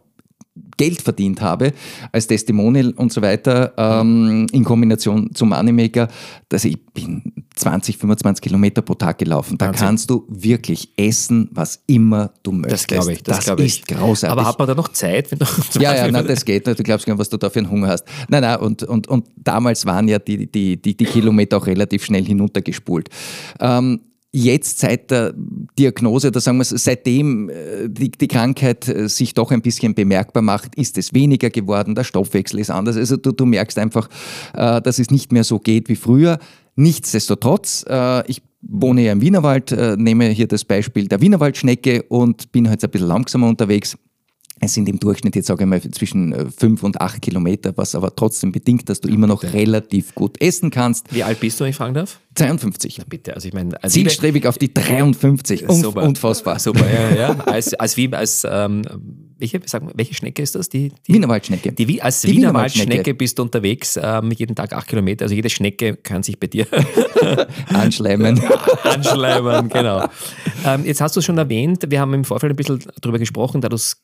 Geld 0.77 1.01
verdient 1.01 1.41
habe 1.41 1.73
als 2.11 2.27
Testimonial 2.27 2.91
und 2.91 3.11
so 3.11 3.21
weiter 3.21 3.73
ähm, 3.77 4.47
in 4.51 4.63
Kombination 4.63 5.33
zum 5.33 5.49
Moneymaker, 5.49 6.07
dass 6.49 6.65
ich 6.65 6.83
bin 6.93 7.33
20, 7.55 7.97
25 7.97 8.41
Kilometer 8.41 8.81
pro 8.81 8.95
Tag 8.95 9.19
gelaufen. 9.19 9.57
Da 9.57 9.67
Wahnsinn. 9.67 9.87
kannst 9.87 10.09
du 10.09 10.25
wirklich 10.27 10.89
essen, 10.97 11.49
was 11.51 11.83
immer 11.87 12.31
du 12.41 12.51
möchtest. 12.51 12.83
Das 12.83 12.87
glaube 12.87 13.13
ich. 13.13 13.23
Das, 13.23 13.45
das 13.45 13.59
ist 13.59 13.65
ich. 13.65 13.85
großartig. 13.85 14.31
Aber 14.31 14.47
hat 14.47 14.57
man 14.57 14.67
da 14.67 14.75
noch 14.75 14.89
Zeit? 14.89 15.31
Wenn 15.31 15.39
du 15.39 15.45
ja, 15.79 15.95
ja, 15.95 16.11
nein, 16.11 16.25
das 16.27 16.43
geht. 16.45 16.65
Du 16.67 16.75
glaubst 16.75 17.05
gar 17.05 17.13
nicht, 17.13 17.19
was 17.19 17.29
du 17.29 17.37
da 17.37 17.49
für 17.49 17.59
einen 17.59 17.69
Hunger 17.69 17.89
hast. 17.89 18.05
Nein, 18.27 18.41
nein, 18.41 18.59
und, 18.59 18.83
und, 18.83 19.07
und 19.07 19.27
damals 19.35 19.85
waren 19.85 20.07
ja 20.07 20.19
die, 20.19 20.51
die, 20.51 20.81
die, 20.81 20.97
die 20.97 21.05
Kilometer 21.05 21.57
auch 21.57 21.67
relativ 21.67 22.05
schnell 22.05 22.25
hinuntergespult. 22.25 23.09
Ähm, 23.59 23.99
jetzt 24.33 24.79
seit 24.79 25.11
der 25.11 25.33
Diagnose 25.77 26.27
oder 26.27 26.41
sagen 26.41 26.57
wir 26.57 26.63
es, 26.63 26.69
seitdem 26.69 27.49
äh, 27.49 27.87
die, 27.87 28.09
die 28.09 28.27
Krankheit 28.27 28.87
äh, 28.89 29.07
sich 29.07 29.35
doch 29.35 29.51
ein 29.51 29.61
bisschen 29.61 29.93
bemerkbar 29.93 30.41
macht, 30.41 30.75
ist 30.75 30.97
es 30.97 31.13
weniger 31.13 31.51
geworden, 31.51 31.93
der 31.93 32.03
Stoffwechsel 32.03 32.59
ist 32.59 32.71
anders. 32.71 32.97
Also 32.97 33.15
du, 33.15 33.31
du 33.31 33.45
merkst 33.45 33.77
einfach, 33.77 34.09
äh, 34.55 34.81
dass 34.81 34.97
es 34.97 35.11
nicht 35.11 35.31
mehr 35.31 35.43
so 35.43 35.59
geht 35.59 35.87
wie 35.87 35.95
früher. 35.95 36.39
Nichtsdestotrotz, 36.75 37.85
ich 38.25 38.41
wohne 38.63 39.03
ja 39.03 39.11
im 39.11 39.21
Wienerwald, 39.21 39.69
nehme 39.99 40.29
hier 40.29 40.47
das 40.47 40.65
Beispiel 40.65 41.07
der 41.07 41.21
Wienerwaldschnecke 41.21 42.01
und 42.09 42.51
bin 42.51 42.67
halt 42.67 42.83
ein 42.83 42.89
bisschen 42.89 43.09
langsamer 43.09 43.47
unterwegs. 43.47 43.95
Es 44.59 44.73
sind 44.73 44.89
im 44.89 44.97
Durchschnitt 44.97 45.35
jetzt 45.35 45.45
sage 45.45 45.65
ich 45.65 45.69
mal 45.69 45.79
zwischen 45.91 46.51
5 46.51 46.81
und 46.81 46.99
8 46.99 47.21
Kilometer, 47.21 47.73
was 47.75 47.93
aber 47.93 48.15
trotzdem 48.15 48.51
bedingt, 48.51 48.89
dass 48.89 49.01
du 49.01 49.07
immer 49.07 49.27
noch 49.27 49.43
relativ 49.43 50.15
gut 50.15 50.41
essen 50.41 50.71
kannst. 50.71 51.13
Wie 51.13 51.21
alt 51.21 51.39
bist 51.39 51.59
du, 51.59 51.65
wenn 51.65 51.69
ich 51.69 51.75
fragen 51.75 51.93
darf? 51.93 52.19
52. 52.35 52.97
Na 52.99 53.05
bitte, 53.07 53.33
also 53.35 53.47
ich 53.47 53.53
meine... 53.53 53.81
Also 53.83 53.93
Zielstrebig 53.93 54.47
auf 54.47 54.57
die 54.57 54.73
53. 54.73 55.65
Super. 55.67 56.03
Unfassbar. 56.03 56.59
Super, 56.59 56.85
ja, 56.91 57.15
ja. 57.15 57.39
Als, 57.45 57.73
als, 57.73 57.97
wie, 57.97 58.13
als 58.13 58.45
ähm, 58.49 58.83
welche, 59.43 59.59
sag, 59.65 59.83
welche 59.95 60.13
Schnecke 60.13 60.41
ist 60.41 60.55
das? 60.55 60.69
Die, 60.69 60.93
die 61.05 61.13
Wienerwaldschnecke. 61.13 61.73
Die, 61.73 62.01
als 62.01 62.21
die 62.21 62.31
Wiener 62.31 62.53
Waldschnecke 62.53 63.13
bist 63.13 63.37
du 63.37 63.43
unterwegs, 63.43 63.99
ähm, 64.01 64.31
jeden 64.31 64.55
Tag 64.55 64.71
acht 64.73 64.87
Kilometer. 64.87 65.25
Also 65.25 65.35
jede 65.35 65.49
Schnecke 65.49 65.97
kann 65.97 66.23
sich 66.23 66.39
bei 66.39 66.47
dir 66.47 66.65
anschleimen. 67.67 68.41
anschleimen, 68.83 69.67
genau. 69.67 70.07
Ähm, 70.65 70.85
jetzt 70.85 71.01
hast 71.01 71.15
du 71.15 71.19
es 71.19 71.25
schon 71.25 71.37
erwähnt, 71.37 71.83
wir 71.89 71.99
haben 71.99 72.13
im 72.13 72.23
Vorfeld 72.23 72.53
ein 72.53 72.55
bisschen 72.55 72.79
darüber 73.01 73.19
gesprochen, 73.19 73.59
da 73.59 73.67
du 73.67 73.75
es 73.75 73.99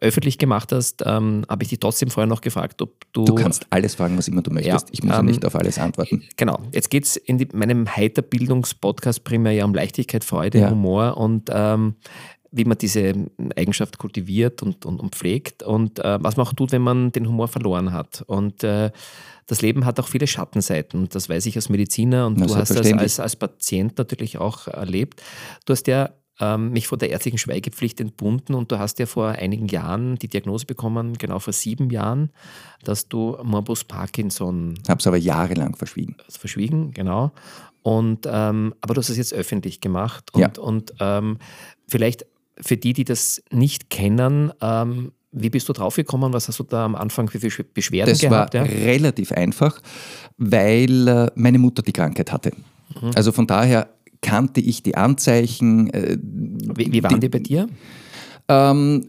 öffentlich 0.00 0.38
gemacht 0.38 0.72
hast, 0.72 1.04
ähm, 1.06 1.44
habe 1.48 1.62
ich 1.62 1.68
dich 1.68 1.78
trotzdem 1.78 2.10
vorher 2.10 2.26
noch 2.26 2.40
gefragt, 2.40 2.82
ob 2.82 2.90
du. 3.12 3.24
Du 3.24 3.34
kannst 3.36 3.66
alles 3.70 3.94
fragen, 3.94 4.18
was 4.18 4.26
immer 4.26 4.42
du 4.42 4.50
möchtest. 4.50 4.88
Ja, 4.88 4.92
ich 4.92 5.02
muss 5.04 5.12
ja 5.12 5.20
ähm, 5.20 5.26
nicht 5.26 5.44
auf 5.44 5.54
alles 5.54 5.78
antworten. 5.78 6.24
Genau. 6.36 6.58
Jetzt 6.72 6.90
geht 6.90 7.04
es 7.06 7.16
in 7.16 7.38
die, 7.38 7.48
meinem 7.52 7.96
Heiterbildungspodcast 7.96 9.24
primär 9.24 9.52
ja 9.52 9.64
um 9.64 9.74
Leichtigkeit, 9.74 10.24
Freude, 10.24 10.60
ja. 10.60 10.70
Humor 10.70 11.16
und 11.16 11.50
ähm, 11.52 11.96
wie 12.52 12.64
man 12.64 12.78
diese 12.78 13.12
Eigenschaft 13.56 13.98
kultiviert 13.98 14.62
und, 14.62 14.86
und, 14.86 15.00
und 15.00 15.14
pflegt 15.14 15.62
und 15.62 15.98
äh, 15.98 16.18
was 16.22 16.36
man 16.36 16.46
auch 16.46 16.52
tut, 16.52 16.72
wenn 16.72 16.82
man 16.82 17.12
den 17.12 17.28
Humor 17.28 17.48
verloren 17.48 17.92
hat. 17.92 18.22
Und 18.26 18.64
äh, 18.64 18.90
das 19.46 19.62
Leben 19.62 19.84
hat 19.84 20.00
auch 20.00 20.08
viele 20.08 20.26
Schattenseiten. 20.26 21.08
Das 21.08 21.28
weiß 21.28 21.46
ich 21.46 21.56
als 21.56 21.68
Mediziner 21.68 22.26
und 22.26 22.38
Na, 22.38 22.46
du 22.46 22.56
hast 22.56 22.70
das 22.70 22.92
als, 22.92 23.20
als 23.20 23.36
Patient 23.36 23.98
natürlich 23.98 24.38
auch 24.38 24.68
erlebt. 24.68 25.22
Du 25.66 25.72
hast 25.72 25.86
ja 25.86 26.10
ähm, 26.40 26.70
mich 26.70 26.86
von 26.86 26.98
der 26.98 27.10
ärztlichen 27.10 27.38
Schweigepflicht 27.38 28.00
entbunden 28.00 28.54
und 28.54 28.70
du 28.70 28.78
hast 28.78 28.98
ja 28.98 29.06
vor 29.06 29.28
einigen 29.28 29.68
Jahren 29.68 30.16
die 30.16 30.28
Diagnose 30.28 30.66
bekommen, 30.66 31.14
genau 31.18 31.38
vor 31.38 31.52
sieben 31.52 31.90
Jahren, 31.90 32.30
dass 32.84 33.08
du 33.08 33.36
Morbus 33.42 33.84
Parkinson. 33.84 34.74
Habe 34.88 35.00
es 35.00 35.06
aber 35.06 35.16
jahrelang 35.16 35.76
verschwiegen. 35.76 36.16
Verschwiegen, 36.28 36.92
genau. 36.92 37.32
Und, 37.82 38.26
ähm, 38.26 38.74
aber 38.80 38.94
du 38.94 39.00
hast 39.00 39.08
es 39.10 39.16
jetzt 39.16 39.32
öffentlich 39.32 39.80
gemacht 39.80 40.34
und, 40.34 40.40
ja. 40.40 40.62
und 40.62 40.92
ähm, 41.00 41.38
vielleicht 41.86 42.26
für 42.60 42.76
die, 42.76 42.92
die 42.92 43.04
das 43.04 43.42
nicht 43.50 43.90
kennen, 43.90 44.52
ähm, 44.60 45.12
wie 45.32 45.50
bist 45.50 45.68
du 45.68 45.72
draufgekommen? 45.72 46.32
Was 46.32 46.48
hast 46.48 46.58
du 46.58 46.64
da 46.64 46.84
am 46.84 46.94
Anfang 46.94 47.28
für 47.28 47.38
Beschwerden 47.38 48.12
das 48.12 48.20
gehabt? 48.20 48.54
Das 48.54 48.62
war 48.62 48.68
ja? 48.68 48.84
relativ 48.86 49.32
einfach, 49.32 49.80
weil 50.38 51.08
äh, 51.08 51.30
meine 51.34 51.58
Mutter 51.58 51.82
die 51.82 51.92
Krankheit 51.92 52.32
hatte. 52.32 52.52
Mhm. 53.00 53.10
Also 53.14 53.32
von 53.32 53.46
daher 53.46 53.88
kannte 54.20 54.60
ich 54.60 54.82
die 54.82 54.96
Anzeichen. 54.96 55.90
Äh, 55.90 56.18
wie, 56.20 56.92
wie, 56.92 57.02
waren 57.02 57.14
die, 57.14 57.20
die 57.20 57.28
bei 57.28 57.38
dir? 57.38 57.68
Ähm, 58.48 59.06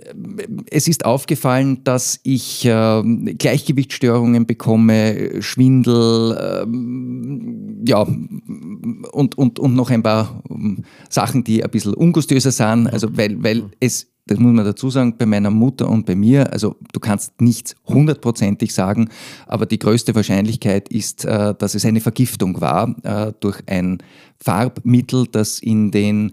es 0.72 0.88
ist 0.88 1.06
aufgefallen, 1.06 1.84
dass 1.84 2.20
ich 2.24 2.66
äh, 2.66 3.04
Gleichgewichtsstörungen 3.38 4.48
bekomme, 4.48 5.44
Schwindel, 5.44 6.64
ähm, 6.64 7.84
ja, 7.88 8.02
und, 8.02 9.38
und, 9.38 9.60
und 9.60 9.76
noch 9.76 9.92
ein 9.92 10.02
paar 10.02 10.42
um, 10.50 10.84
Sachen, 11.10 11.44
die 11.44 11.64
ein 11.64 11.70
bisschen 11.70 11.94
ungustöser 11.94 12.52
sind. 12.52 12.88
Also, 12.88 13.16
weil, 13.16 13.44
weil 13.44 13.66
es 13.80 14.08
das 14.28 14.40
muss 14.40 14.54
man 14.54 14.66
dazu 14.66 14.90
sagen, 14.90 15.18
bei 15.18 15.26
meiner 15.26 15.50
Mutter 15.50 15.90
und 15.90 16.06
bei 16.06 16.16
mir, 16.16 16.52
also 16.54 16.76
du 16.94 17.00
kannst 17.00 17.42
nichts 17.42 17.76
hundertprozentig 17.88 18.74
sagen, 18.74 19.10
aber 19.48 19.66
die 19.66 19.80
größte 19.80 20.16
Wahrscheinlichkeit 20.16 20.90
ist, 20.90 21.26
äh, 21.26 21.56
dass 21.58 21.76
es 21.76 21.86
eine 21.86 22.02
Vergiftung 22.02 22.62
war 22.62 22.96
äh, 23.04 23.34
durch 23.40 23.62
ein 23.68 24.00
Farbmittel, 24.40 25.26
das 25.32 25.60
in 25.60 25.92
den 25.92 26.32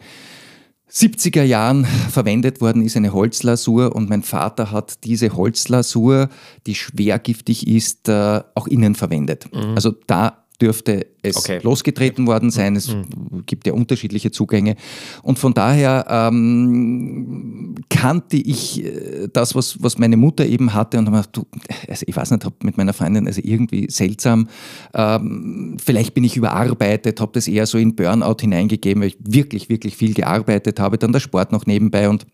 70er 0.90 1.42
Jahren 1.42 1.84
verwendet 1.84 2.60
worden 2.60 2.82
ist, 2.82 2.96
eine 2.96 3.12
Holzlasur 3.12 3.96
und 3.96 4.08
mein 4.08 4.22
Vater 4.22 4.70
hat 4.70 5.02
diese 5.04 5.34
Holzlasur, 5.34 6.28
die 6.66 6.76
schwergiftig 6.76 7.66
ist, 7.66 8.08
äh, 8.08 8.42
auch 8.54 8.68
innen 8.68 8.94
verwendet. 8.94 9.48
Mhm. 9.52 9.74
Also 9.74 9.92
da 10.06 10.43
dürfte 10.60 11.06
es 11.22 11.36
okay. 11.36 11.60
losgetreten 11.62 12.26
worden 12.26 12.50
sein. 12.50 12.76
Es 12.76 12.88
mhm. 12.94 13.44
gibt 13.46 13.66
ja 13.66 13.72
unterschiedliche 13.72 14.30
Zugänge. 14.30 14.76
Und 15.22 15.38
von 15.38 15.52
daher 15.52 16.06
ähm, 16.08 17.74
kannte 17.90 18.36
ich 18.36 18.84
äh, 18.84 19.28
das, 19.32 19.54
was, 19.54 19.82
was 19.82 19.98
meine 19.98 20.16
Mutter 20.16 20.46
eben 20.46 20.72
hatte. 20.72 20.98
Und 20.98 21.10
habe 21.10 21.26
du, 21.32 21.46
also 21.88 22.04
ich 22.06 22.16
weiß 22.16 22.30
nicht, 22.30 22.44
habe 22.44 22.54
mit 22.62 22.76
meiner 22.76 22.92
Freundin 22.92 23.26
also 23.26 23.40
irgendwie 23.42 23.90
seltsam, 23.90 24.48
ähm, 24.94 25.76
vielleicht 25.82 26.14
bin 26.14 26.24
ich 26.24 26.36
überarbeitet, 26.36 27.20
habe 27.20 27.32
das 27.32 27.48
eher 27.48 27.66
so 27.66 27.78
in 27.78 27.96
Burnout 27.96 28.36
hineingegeben, 28.40 29.02
weil 29.02 29.08
ich 29.08 29.18
wirklich, 29.20 29.68
wirklich 29.68 29.96
viel 29.96 30.14
gearbeitet 30.14 30.78
habe. 30.78 30.98
Dann 30.98 31.12
der 31.12 31.20
Sport 31.20 31.52
noch 31.52 31.66
nebenbei 31.66 32.08
und 32.08 32.26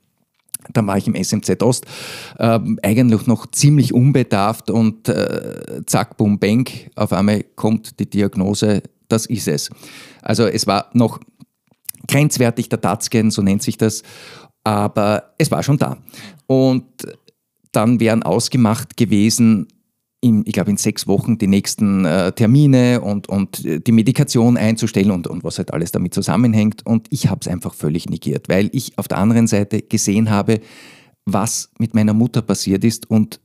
dann 0.72 0.86
war 0.86 0.96
ich 0.96 1.06
im 1.06 1.14
SMZ 1.14 1.62
Ost, 1.62 1.86
äh, 2.38 2.58
eigentlich 2.82 3.26
noch 3.26 3.50
ziemlich 3.50 3.94
unbedarft 3.94 4.70
und 4.70 5.08
äh, 5.08 5.82
zack, 5.86 6.16
bum, 6.16 6.38
bang, 6.38 6.68
auf 6.96 7.12
einmal 7.12 7.44
kommt 7.56 7.98
die 7.98 8.08
Diagnose, 8.08 8.82
das 9.08 9.26
ist 9.26 9.48
es. 9.48 9.70
Also 10.22 10.46
es 10.46 10.66
war 10.66 10.90
noch 10.92 11.20
grenzwertig 12.06 12.68
der 12.68 12.80
Tatscan, 12.80 13.30
so 13.30 13.42
nennt 13.42 13.62
sich 13.62 13.76
das, 13.76 14.02
aber 14.64 15.34
es 15.38 15.50
war 15.50 15.62
schon 15.62 15.78
da. 15.78 15.98
Und 16.46 16.84
dann 17.72 18.00
wären 18.00 18.22
ausgemacht 18.22 18.96
gewesen, 18.96 19.68
in, 20.20 20.42
ich 20.46 20.52
glaube, 20.52 20.70
in 20.70 20.76
sechs 20.76 21.06
Wochen 21.06 21.38
die 21.38 21.46
nächsten 21.46 22.04
äh, 22.04 22.32
Termine 22.32 23.00
und, 23.00 23.28
und 23.28 23.64
die 23.64 23.92
Medikation 23.92 24.56
einzustellen 24.56 25.10
und, 25.10 25.26
und 25.26 25.44
was 25.44 25.58
halt 25.58 25.72
alles 25.72 25.92
damit 25.92 26.12
zusammenhängt. 26.12 26.84
Und 26.84 27.06
ich 27.10 27.28
habe 27.28 27.40
es 27.40 27.48
einfach 27.48 27.74
völlig 27.74 28.08
negiert, 28.08 28.48
weil 28.48 28.68
ich 28.72 28.98
auf 28.98 29.08
der 29.08 29.18
anderen 29.18 29.46
Seite 29.46 29.80
gesehen 29.80 30.30
habe, 30.30 30.60
was 31.24 31.70
mit 31.78 31.94
meiner 31.94 32.12
Mutter 32.12 32.42
passiert 32.42 32.84
ist. 32.84 33.10
Und 33.10 33.40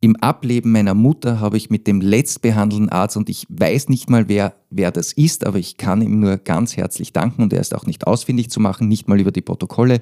im 0.00 0.14
Ableben 0.16 0.70
meiner 0.72 0.94
Mutter 0.94 1.40
habe 1.40 1.56
ich 1.56 1.70
mit 1.70 1.86
dem 1.86 2.00
letztbehandelnden 2.00 2.90
Arzt, 2.90 3.16
und 3.16 3.28
ich 3.28 3.46
weiß 3.48 3.88
nicht 3.88 4.08
mal, 4.08 4.28
wer, 4.28 4.54
wer 4.70 4.92
das 4.92 5.12
ist, 5.12 5.44
aber 5.44 5.58
ich 5.58 5.76
kann 5.76 6.02
ihm 6.02 6.20
nur 6.20 6.36
ganz 6.36 6.76
herzlich 6.76 7.12
danken 7.12 7.42
und 7.42 7.52
er 7.52 7.60
ist 7.60 7.74
auch 7.74 7.86
nicht 7.86 8.06
ausfindig 8.06 8.50
zu 8.50 8.60
machen, 8.60 8.86
nicht 8.86 9.08
mal 9.08 9.18
über 9.18 9.32
die 9.32 9.40
Protokolle 9.40 10.00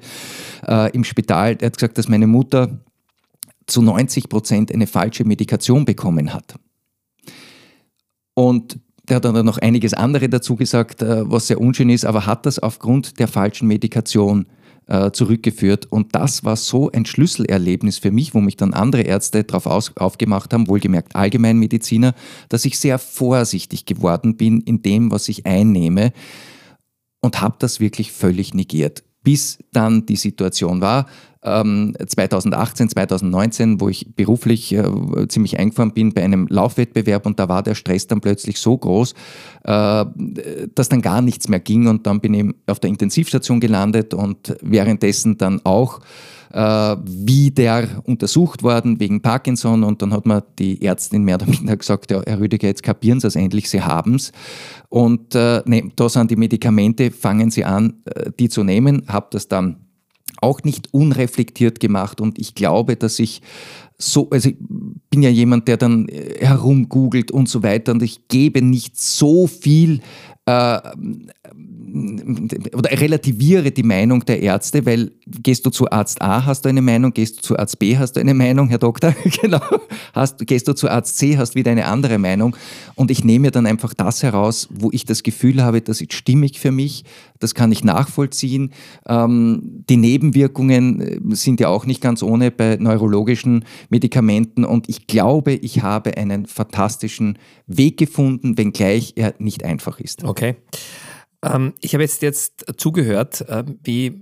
äh, 0.67 0.91
im 0.91 1.03
Spital. 1.03 1.57
Er 1.59 1.67
hat 1.67 1.77
gesagt, 1.77 1.97
dass 1.97 2.09
meine 2.09 2.27
Mutter 2.27 2.79
zu 3.67 3.81
90 3.81 4.29
Prozent 4.29 4.73
eine 4.73 4.87
falsche 4.87 5.25
Medikation 5.25 5.85
bekommen 5.85 6.33
hat. 6.33 6.55
Und 8.33 8.79
der 9.07 9.17
hat 9.17 9.25
dann 9.25 9.45
noch 9.45 9.57
einiges 9.57 9.93
andere 9.93 10.29
dazu 10.29 10.55
gesagt, 10.55 11.01
äh, 11.01 11.29
was 11.29 11.47
sehr 11.47 11.61
unschön 11.61 11.89
ist, 11.89 12.05
aber 12.05 12.25
hat 12.25 12.45
das 12.45 12.59
aufgrund 12.59 13.19
der 13.19 13.27
falschen 13.27 13.67
Medikation 13.67 14.47
äh, 14.87 15.11
zurückgeführt. 15.11 15.85
Und 15.85 16.15
das 16.15 16.43
war 16.43 16.55
so 16.55 16.91
ein 16.91 17.05
Schlüsselerlebnis 17.05 17.97
für 17.99 18.11
mich, 18.11 18.33
wo 18.33 18.41
mich 18.41 18.57
dann 18.57 18.73
andere 18.73 19.03
Ärzte 19.03 19.43
darauf 19.43 19.65
aufgemacht 19.97 20.53
haben, 20.53 20.67
wohlgemerkt 20.67 21.15
Allgemeinmediziner, 21.15 22.13
dass 22.49 22.65
ich 22.65 22.79
sehr 22.79 22.99
vorsichtig 22.99 23.85
geworden 23.85 24.37
bin 24.37 24.61
in 24.61 24.81
dem, 24.81 25.11
was 25.11 25.29
ich 25.29 25.45
einnehme 25.45 26.11
und 27.21 27.41
habe 27.41 27.55
das 27.59 27.79
wirklich 27.79 28.11
völlig 28.11 28.53
negiert. 28.53 29.03
Bis 29.27 29.59
dann 29.73 30.05
die 30.05 30.15
Situation 30.15 30.79
war, 30.79 31.05
2018, 31.41 32.85
ähm, 32.85 32.89
2019, 32.89 33.81
wo 33.81 33.89
ich 33.89 34.15
beruflich 34.15 34.73
äh, 34.73 35.27
ziemlich 35.27 35.59
eingefahren 35.59 35.93
bin 35.93 36.13
bei 36.13 36.23
einem 36.23 36.47
Laufwettbewerb 36.49 37.25
und 37.25 37.37
da 37.37 37.49
war 37.49 37.61
der 37.61 37.75
Stress 37.75 38.07
dann 38.07 38.21
plötzlich 38.21 38.57
so 38.57 38.77
groß, 38.77 39.13
äh, 39.65 40.05
dass 40.73 40.87
dann 40.87 41.01
gar 41.01 41.21
nichts 41.21 41.49
mehr 41.49 41.59
ging 41.59 41.87
und 41.87 42.07
dann 42.07 42.21
bin 42.21 42.33
ich 42.33 42.45
auf 42.67 42.79
der 42.79 42.89
Intensivstation 42.89 43.59
gelandet 43.59 44.13
und 44.13 44.55
währenddessen 44.61 45.37
dann 45.37 45.59
auch 45.65 45.99
wieder 46.49 48.01
untersucht 48.05 48.63
worden 48.63 48.99
wegen 48.99 49.21
Parkinson. 49.21 49.83
Und 49.83 50.01
dann 50.01 50.13
hat 50.13 50.25
mir 50.25 50.43
die 50.59 50.81
Ärztin 50.81 51.23
mehr 51.23 51.35
oder 51.35 51.47
weniger 51.47 51.77
gesagt, 51.77 52.11
ja, 52.11 52.21
Herr 52.25 52.39
Rüdiger, 52.39 52.67
jetzt 52.67 52.83
kapieren 52.83 53.19
Sie 53.19 53.27
es 53.27 53.35
endlich, 53.35 53.69
Sie 53.69 53.81
haben 53.81 54.15
es. 54.15 54.31
Und 54.89 55.35
äh, 55.35 55.61
ne, 55.65 55.91
da 55.95 56.09
sind 56.09 56.31
die 56.31 56.35
Medikamente, 56.35 57.11
fangen 57.11 57.51
Sie 57.51 57.65
an, 57.65 58.01
die 58.39 58.49
zu 58.49 58.63
nehmen, 58.63 59.03
habe 59.07 59.27
das 59.31 59.47
dann 59.47 59.87
auch 60.41 60.63
nicht 60.63 60.93
unreflektiert 60.93 61.79
gemacht. 61.79 62.21
Und 62.21 62.39
ich 62.39 62.55
glaube, 62.55 62.95
dass 62.95 63.19
ich 63.19 63.41
so, 63.97 64.29
also 64.29 64.49
ich 64.49 64.57
bin 65.09 65.23
ja 65.23 65.29
jemand, 65.29 65.67
der 65.67 65.77
dann 65.77 66.07
äh, 66.07 66.45
herumgoogelt 66.45 67.31
und 67.31 67.49
so 67.49 67.63
weiter. 67.63 67.93
Und 67.93 68.03
ich 68.03 68.27
gebe 68.27 68.61
nicht 68.61 68.97
so 68.97 69.47
viel 69.47 70.01
äh, 70.45 70.79
oder 71.87 72.91
relativiere 72.91 73.71
die 73.71 73.83
Meinung 73.83 74.25
der 74.25 74.41
Ärzte, 74.41 74.85
weil 74.85 75.11
gehst 75.25 75.65
du 75.65 75.69
zu 75.69 75.89
Arzt 75.89 76.21
A, 76.21 76.45
hast 76.45 76.65
du 76.65 76.69
eine 76.69 76.81
Meinung, 76.81 77.13
gehst 77.13 77.37
du 77.37 77.41
zu 77.41 77.57
Arzt 77.57 77.79
B, 77.79 77.97
hast 77.97 78.13
du 78.13 78.19
eine 78.19 78.33
Meinung, 78.33 78.67
Herr 78.67 78.77
Doktor, 78.77 79.15
genau, 79.41 79.61
hast, 80.13 80.45
gehst 80.45 80.67
du 80.67 80.73
zu 80.73 80.89
Arzt 80.89 81.17
C, 81.17 81.37
hast 81.37 81.55
wieder 81.55 81.71
eine 81.71 81.85
andere 81.85 82.17
Meinung 82.17 82.55
und 82.95 83.09
ich 83.09 83.23
nehme 83.23 83.47
mir 83.47 83.51
dann 83.51 83.65
einfach 83.65 83.93
das 83.93 84.21
heraus, 84.21 84.67
wo 84.71 84.89
ich 84.91 85.05
das 85.05 85.23
Gefühl 85.23 85.63
habe, 85.63 85.81
das 85.81 86.01
ist 86.01 86.13
stimmig 86.13 86.59
für 86.59 86.71
mich, 86.71 87.05
das 87.39 87.55
kann 87.55 87.71
ich 87.71 87.83
nachvollziehen. 87.83 88.71
Ähm, 89.07 89.83
die 89.89 89.97
Nebenwirkungen 89.97 91.01
äh, 91.01 91.35
sind 91.35 91.59
ja 91.59 91.69
auch 91.69 91.85
nicht 91.85 92.01
ganz 92.01 92.21
ohne 92.21 92.51
bei 92.51 92.77
neurologischen 92.77 93.63
Medikamenten 93.89 94.65
und 94.65 94.89
ich 94.89 95.07
glaube, 95.07 95.53
ich 95.53 95.83
habe 95.83 96.17
einen 96.17 96.47
fantastischen 96.47 97.37
Weg 97.65 97.97
gefunden, 97.97 98.57
wenngleich 98.57 99.13
er 99.15 99.35
nicht 99.39 99.63
einfach 99.63 99.99
ist. 99.99 100.23
Okay. 100.23 100.55
Ähm, 101.43 101.73
ich 101.81 101.93
habe 101.93 102.03
jetzt, 102.03 102.21
jetzt 102.21 102.65
zugehört, 102.77 103.41
äh, 103.41 103.63
wie 103.83 104.21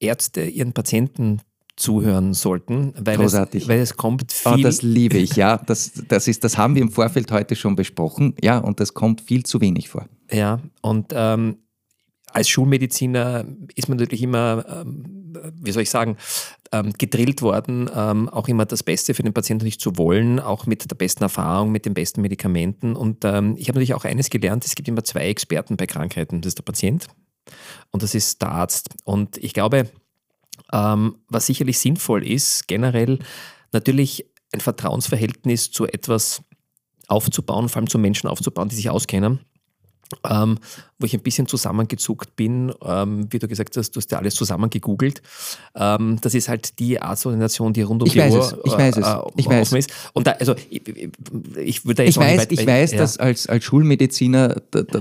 Ärzte 0.00 0.44
ihren 0.44 0.72
Patienten 0.72 1.40
zuhören 1.76 2.34
sollten, 2.34 2.92
weil, 2.98 3.16
Großartig. 3.16 3.62
Es, 3.62 3.68
weil 3.68 3.80
es 3.80 3.96
kommt 3.96 4.32
viel. 4.32 4.52
Oh, 4.52 4.56
das 4.56 4.82
liebe 4.82 5.18
ich, 5.18 5.36
ja. 5.36 5.56
Das, 5.66 5.92
das, 6.08 6.28
ist, 6.28 6.44
das 6.44 6.58
haben 6.58 6.74
wir 6.74 6.82
im 6.82 6.90
Vorfeld 6.90 7.30
heute 7.32 7.56
schon 7.56 7.76
besprochen, 7.76 8.34
ja, 8.42 8.58
und 8.58 8.78
das 8.80 8.94
kommt 8.94 9.20
viel 9.20 9.44
zu 9.44 9.60
wenig 9.60 9.88
vor. 9.88 10.06
Ja, 10.30 10.60
und 10.82 11.12
ähm, 11.12 11.58
als 12.30 12.48
Schulmediziner 12.48 13.44
ist 13.74 13.88
man 13.88 13.98
natürlich 13.98 14.22
immer, 14.22 14.64
ähm, 14.68 15.34
wie 15.60 15.72
soll 15.72 15.82
ich 15.82 15.90
sagen, 15.90 16.16
ähm, 16.72 16.92
gedrillt 16.94 17.42
worden, 17.42 17.90
ähm, 17.94 18.28
auch 18.28 18.48
immer 18.48 18.64
das 18.64 18.82
Beste 18.82 19.14
für 19.14 19.22
den 19.22 19.34
Patienten 19.34 19.64
nicht 19.64 19.80
zu 19.80 19.96
wollen, 19.96 20.40
auch 20.40 20.66
mit 20.66 20.90
der 20.90 20.96
besten 20.96 21.22
Erfahrung, 21.22 21.70
mit 21.70 21.84
den 21.84 21.94
besten 21.94 22.22
Medikamenten. 22.22 22.96
Und 22.96 23.24
ähm, 23.24 23.54
ich 23.58 23.68
habe 23.68 23.76
natürlich 23.76 23.94
auch 23.94 24.04
eines 24.04 24.30
gelernt, 24.30 24.64
es 24.64 24.74
gibt 24.74 24.88
immer 24.88 25.04
zwei 25.04 25.28
Experten 25.28 25.76
bei 25.76 25.86
Krankheiten. 25.86 26.40
Das 26.40 26.50
ist 26.50 26.58
der 26.58 26.64
Patient 26.64 27.06
und 27.90 28.02
das 28.02 28.14
ist 28.14 28.40
der 28.42 28.50
Arzt. 28.50 28.90
Und 29.04 29.36
ich 29.38 29.52
glaube, 29.52 29.90
ähm, 30.72 31.16
was 31.28 31.46
sicherlich 31.46 31.78
sinnvoll 31.78 32.26
ist, 32.26 32.66
generell 32.68 33.18
natürlich 33.72 34.26
ein 34.52 34.60
Vertrauensverhältnis 34.60 35.70
zu 35.70 35.86
etwas 35.86 36.42
aufzubauen, 37.08 37.68
vor 37.68 37.80
allem 37.80 37.88
zu 37.88 37.98
Menschen 37.98 38.28
aufzubauen, 38.28 38.68
die 38.68 38.76
sich 38.76 38.90
auskennen 38.90 39.40
ähm, 40.28 40.58
wo 40.98 41.06
ich 41.06 41.14
ein 41.14 41.22
bisschen 41.22 41.46
zusammengezuckt 41.46 42.36
bin, 42.36 42.72
ähm, 42.84 43.26
wie 43.30 43.38
du 43.38 43.48
gesagt 43.48 43.76
hast, 43.76 43.90
du 43.90 43.98
hast 43.98 44.10
ja 44.10 44.18
alles 44.18 44.34
zusammengegoogelt. 44.34 45.22
Ähm, 45.74 46.18
das 46.20 46.34
ist 46.34 46.48
halt 46.48 46.78
die 46.78 47.00
Arztorganisation, 47.00 47.72
die 47.72 47.82
rund 47.82 48.02
um 48.02 48.06
ich 48.06 48.14
die 48.14 48.20
weiß 48.20 48.32
Uhr 48.34 48.40
es, 48.40 48.56
ich 48.64 48.72
weiß 48.72 48.96
es, 48.96 49.06
äh, 49.06 49.18
ich 49.36 49.46
weiß. 49.48 49.72
ist. 49.72 49.92
Und 50.12 50.26
da, 50.26 50.32
also 50.32 50.54
ich, 50.70 50.82
ich 51.56 51.84
würde 51.84 52.04
ich 52.04 52.16
weiß, 52.16 52.40
weit, 52.40 52.52
ich 52.52 52.66
weiß, 52.66 52.92
ja. 52.92 52.98
dass 52.98 53.18
als, 53.18 53.46
als 53.46 53.64
Schulmediziner, 53.64 54.56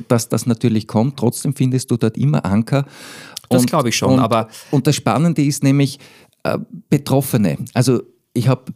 dass 0.08 0.30
das 0.30 0.46
natürlich 0.46 0.88
kommt. 0.88 1.18
Trotzdem 1.18 1.56
findest 1.56 1.92
du 1.92 1.98
dort 1.98 2.18
immer 2.18 2.46
Anker. 2.46 2.86
Das 3.50 3.66
glaube 3.66 3.90
ich 3.90 3.98
schon. 3.98 4.14
Und, 4.14 4.20
aber 4.20 4.48
und 4.72 4.88
das 4.88 4.96
Spannende 4.96 5.44
ist 5.44 5.64
nämlich 5.64 6.00
äh, 6.44 6.58
Betroffene. 6.90 7.58
Also 7.74 8.02
ich 8.34 8.48
habe 8.48 8.74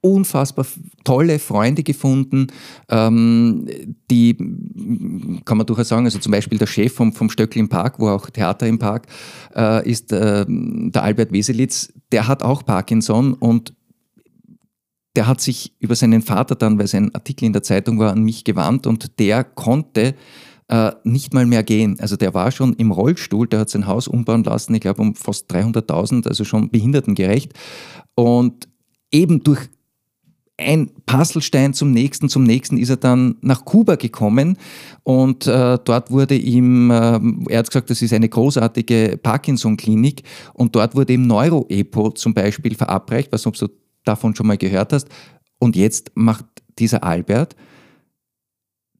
unfassbar 0.00 0.66
tolle 1.04 1.38
Freunde 1.38 1.82
gefunden, 1.82 2.48
ähm, 2.88 3.66
die, 4.10 4.36
kann 5.44 5.58
man 5.58 5.66
durchaus 5.66 5.88
sagen, 5.88 6.04
also 6.04 6.18
zum 6.18 6.32
Beispiel 6.32 6.58
der 6.58 6.66
Chef 6.66 6.92
vom, 6.92 7.12
vom 7.12 7.30
Stöckl 7.30 7.58
im 7.58 7.68
Park, 7.68 7.98
wo 7.98 8.08
auch 8.08 8.30
Theater 8.30 8.66
im 8.66 8.78
Park 8.78 9.06
äh, 9.56 9.88
ist, 9.88 10.12
äh, 10.12 10.44
der 10.48 11.02
Albert 11.02 11.32
Weselitz, 11.32 11.92
der 12.12 12.28
hat 12.28 12.42
auch 12.42 12.64
Parkinson 12.64 13.34
und 13.34 13.74
der 15.16 15.26
hat 15.26 15.40
sich 15.40 15.74
über 15.80 15.96
seinen 15.96 16.22
Vater 16.22 16.54
dann, 16.54 16.78
weil 16.78 16.86
sein 16.86 17.12
Artikel 17.12 17.46
in 17.46 17.52
der 17.52 17.64
Zeitung 17.64 17.98
war, 17.98 18.12
an 18.12 18.22
mich 18.22 18.44
gewandt 18.44 18.86
und 18.86 19.18
der 19.18 19.42
konnte 19.42 20.14
äh, 20.68 20.92
nicht 21.02 21.34
mal 21.34 21.44
mehr 21.44 21.64
gehen. 21.64 21.98
Also 21.98 22.16
der 22.16 22.34
war 22.34 22.52
schon 22.52 22.74
im 22.74 22.92
Rollstuhl, 22.92 23.48
der 23.48 23.60
hat 23.60 23.70
sein 23.70 23.86
Haus 23.86 24.06
umbauen 24.06 24.44
lassen, 24.44 24.74
ich 24.74 24.80
glaube 24.80 25.02
um 25.02 25.16
fast 25.16 25.50
300.000, 25.50 26.28
also 26.28 26.44
schon 26.44 26.70
behindertengerecht. 26.70 27.52
Und 28.14 28.68
eben 29.10 29.42
durch 29.42 29.68
ein 30.58 30.90
Puzzlestein 31.06 31.72
zum 31.72 31.92
nächsten, 31.92 32.28
zum 32.28 32.42
nächsten 32.42 32.78
ist 32.78 32.90
er 32.90 32.96
dann 32.96 33.36
nach 33.40 33.64
Kuba 33.64 33.94
gekommen 33.94 34.58
und 35.04 35.46
äh, 35.46 35.78
dort 35.82 36.10
wurde 36.10 36.34
ihm, 36.34 36.90
äh, 36.90 37.20
er 37.48 37.58
hat 37.60 37.68
gesagt, 37.68 37.90
das 37.90 38.02
ist 38.02 38.12
eine 38.12 38.28
großartige 38.28 39.18
Parkinson-Klinik 39.22 40.24
und 40.54 40.74
dort 40.74 40.96
wurde 40.96 41.12
ihm 41.12 41.26
Neuro-EPO 41.26 42.10
zum 42.10 42.34
Beispiel 42.34 42.74
verabreicht, 42.74 43.30
was 43.32 43.42
du 43.42 43.52
davon 44.04 44.34
schon 44.34 44.48
mal 44.48 44.58
gehört 44.58 44.92
hast. 44.92 45.08
Und 45.60 45.76
jetzt 45.76 46.10
macht 46.14 46.44
dieser 46.78 47.04
Albert 47.04 47.54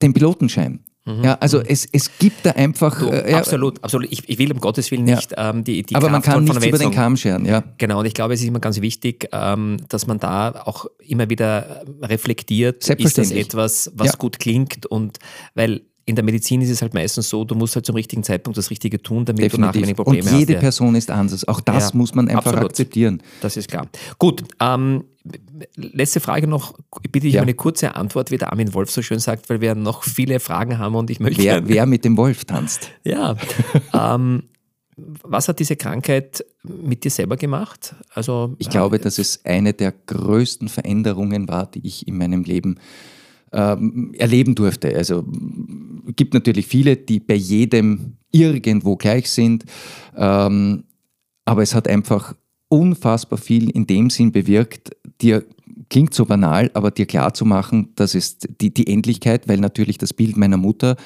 den 0.01 0.12
Pilotenschein. 0.12 0.81
Mhm. 1.09 1.25
Ja, 1.25 1.38
also 1.40 1.61
es, 1.61 1.88
es 1.90 2.11
gibt 2.18 2.44
da 2.44 2.51
einfach. 2.51 2.99
Du, 2.99 3.09
äh, 3.09 3.33
absolut, 3.33 3.83
absolut. 3.83 4.12
Ich, 4.12 4.29
ich, 4.29 4.38
will 4.38 4.53
um 4.53 4.61
Gottes 4.61 4.90
Willen 4.90 5.05
nicht 5.05 5.33
ja. 5.33 5.51
ähm, 5.51 5.64
die, 5.64 5.83
die 5.83 5.94
Aber 5.94 6.09
Kraft 6.09 6.27
man 6.27 6.35
kann 6.35 6.44
nichts 6.44 6.66
über 6.66 6.79
den 6.79 6.90
Kamm 6.90 7.16
scheren, 7.16 7.47
ja. 7.47 7.64
Genau, 7.79 8.01
und 8.01 8.07
ich 8.07 8.14
glaube, 8.14 8.35
es 8.35 8.40
ist 8.40 8.47
immer 8.47 8.61
ganz 8.61 8.81
wichtig, 8.81 9.29
ähm, 9.33 9.79
dass 9.88 10.07
man 10.07 10.18
da 10.18 10.62
auch 10.64 10.87
immer 10.99 11.31
wieder 11.31 11.83
reflektiert, 12.03 12.88
ist 12.88 13.18
das 13.18 13.31
etwas, 13.31 13.90
was 13.94 14.09
ja. 14.09 14.12
gut 14.18 14.38
klingt 14.38 14.85
und 14.87 15.18
weil 15.55 15.83
in 16.09 16.14
der 16.14 16.25
Medizin 16.25 16.62
ist 16.62 16.71
es 16.71 16.81
halt 16.81 16.94
meistens 16.94 17.29
so, 17.29 17.44
du 17.44 17.55
musst 17.55 17.75
halt 17.75 17.85
zum 17.85 17.94
richtigen 17.94 18.23
Zeitpunkt 18.23 18.57
das 18.57 18.71
Richtige 18.71 19.03
tun, 19.03 19.27
damit 19.27 19.44
Definitiv. 19.44 19.57
du 19.57 19.61
nachher 19.61 19.81
keine 19.83 19.94
Probleme 19.94 20.25
hast. 20.25 20.33
Und 20.33 20.38
jede 20.38 20.55
hast, 20.55 20.61
Person 20.61 20.94
ist 20.94 21.11
anders. 21.11 21.47
Auch 21.47 21.61
das 21.61 21.90
ja, 21.90 21.97
muss 21.97 22.14
man 22.14 22.29
einfach 22.29 22.47
absolut. 22.47 22.71
akzeptieren. 22.71 23.23
Das 23.42 23.59
ist 23.59 23.68
klar. 23.68 23.87
Gut, 24.18 24.42
ähm, 24.59 25.05
letzte 25.77 26.21
Frage 26.21 26.47
noch. 26.47 26.79
Bitte 27.12 27.27
ich 27.27 27.35
ja. 27.35 27.40
um 27.40 27.42
eine 27.42 27.53
kurze 27.53 27.94
Antwort, 27.94 28.31
wie 28.31 28.38
der 28.38 28.51
Armin 28.51 28.73
Wolf 28.73 28.90
so 28.90 29.03
schön 29.03 29.18
sagt, 29.18 29.51
weil 29.51 29.61
wir 29.61 29.75
noch 29.75 30.03
viele 30.03 30.40
Fragen 30.40 30.79
haben 30.79 30.94
und 30.94 31.11
ich 31.11 31.21
möchte. 31.21 31.42
Wer, 31.42 31.68
wer 31.68 31.85
mit 31.85 32.07
dem 32.07 32.16
Wolf 32.16 32.47
tanzt. 32.47 32.88
Ja. 33.05 33.37
ähm, 33.92 34.44
was 34.97 35.47
hat 35.49 35.59
diese 35.59 35.77
Krankheit 35.77 36.42
mit 36.62 37.05
dir 37.05 37.11
selber 37.11 37.37
gemacht? 37.37 37.94
Also, 38.14 38.57
ich 38.59 38.71
glaube, 38.71 38.97
äh, 38.97 38.99
dass 38.99 39.18
es 39.18 39.44
eine 39.44 39.75
der 39.75 39.92
größten 39.92 40.71
Veränderungen 40.71 41.49
war, 41.49 41.66
die 41.66 41.87
ich 41.87 42.09
in 42.09 42.16
meinem 42.16 42.44
Leben 42.44 42.81
ähm, 43.52 44.12
erleben 44.18 44.54
durfte. 44.54 44.94
Also 44.96 45.24
gibt 46.16 46.34
natürlich 46.34 46.66
viele, 46.66 46.96
die 46.96 47.20
bei 47.20 47.34
jedem 47.34 48.16
irgendwo 48.30 48.96
gleich 48.96 49.30
sind, 49.30 49.64
ähm, 50.16 50.84
aber 51.44 51.62
es 51.62 51.74
hat 51.74 51.88
einfach 51.88 52.34
unfassbar 52.68 53.38
viel 53.38 53.70
in 53.70 53.87
dem 53.87 54.11
Sinn 54.11 54.32
bewirkt, 54.32 54.90
dir 55.20 55.44
klingt 55.88 56.12
so 56.12 56.26
banal, 56.26 56.70
aber 56.74 56.90
dir 56.90 57.06
klar 57.06 57.32
zu 57.32 57.44
machen, 57.44 57.92
das 57.94 58.14
ist 58.14 58.48
die, 58.61 58.72
die 58.72 58.92
Endlichkeit, 58.92 59.48
weil 59.48 59.58
natürlich 59.58 59.96
das 59.96 60.12
Bild 60.12 60.37
meiner 60.37 60.58
Mutter, 60.58 60.96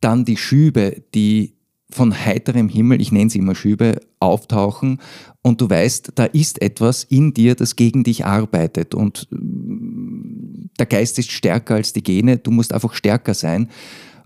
dann 0.00 0.24
die 0.24 0.36
Schübe, 0.36 1.02
die 1.14 1.57
von 1.90 2.24
heiterem 2.24 2.68
Himmel, 2.68 3.00
ich 3.00 3.12
nenne 3.12 3.30
sie 3.30 3.38
immer 3.38 3.54
Schübe, 3.54 4.00
auftauchen. 4.20 5.00
Und 5.42 5.60
du 5.60 5.70
weißt, 5.70 6.12
da 6.14 6.24
ist 6.24 6.60
etwas 6.60 7.04
in 7.04 7.32
dir, 7.32 7.54
das 7.54 7.76
gegen 7.76 8.04
dich 8.04 8.26
arbeitet. 8.26 8.94
Und 8.94 9.26
mm, 9.30 10.70
der 10.78 10.86
Geist 10.86 11.18
ist 11.18 11.30
stärker 11.30 11.76
als 11.76 11.92
die 11.92 12.02
Gene, 12.02 12.36
du 12.38 12.50
musst 12.50 12.72
einfach 12.72 12.94
stärker 12.94 13.34
sein. 13.34 13.70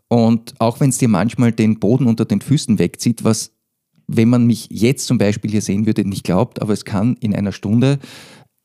Und 0.09 0.55
auch 0.59 0.81
wenn 0.81 0.91
es 0.91 0.99
dir 0.99 1.09
manchmal 1.09 1.53
den 1.53 1.79
Boden 1.79 2.07
unter 2.07 2.25
den 2.25 2.41
Füßen 2.41 2.79
wegzieht, 2.79 3.25
was, 3.25 3.53
wenn 4.09 4.29
man 4.29 4.47
mich 4.47 4.69
jetzt 4.71 5.07
zum 5.07 5.19
Beispiel 5.19 5.51
hier 5.51 5.63
sehen 5.63 5.87
würde, 5.87 6.07
nicht 6.07 6.25
glaubt, 6.25 6.61
aber 6.61 6.73
es 6.73 6.85
kann 6.85 7.17
in 7.21 7.35
einer 7.35 7.53
Stunde 7.53 7.99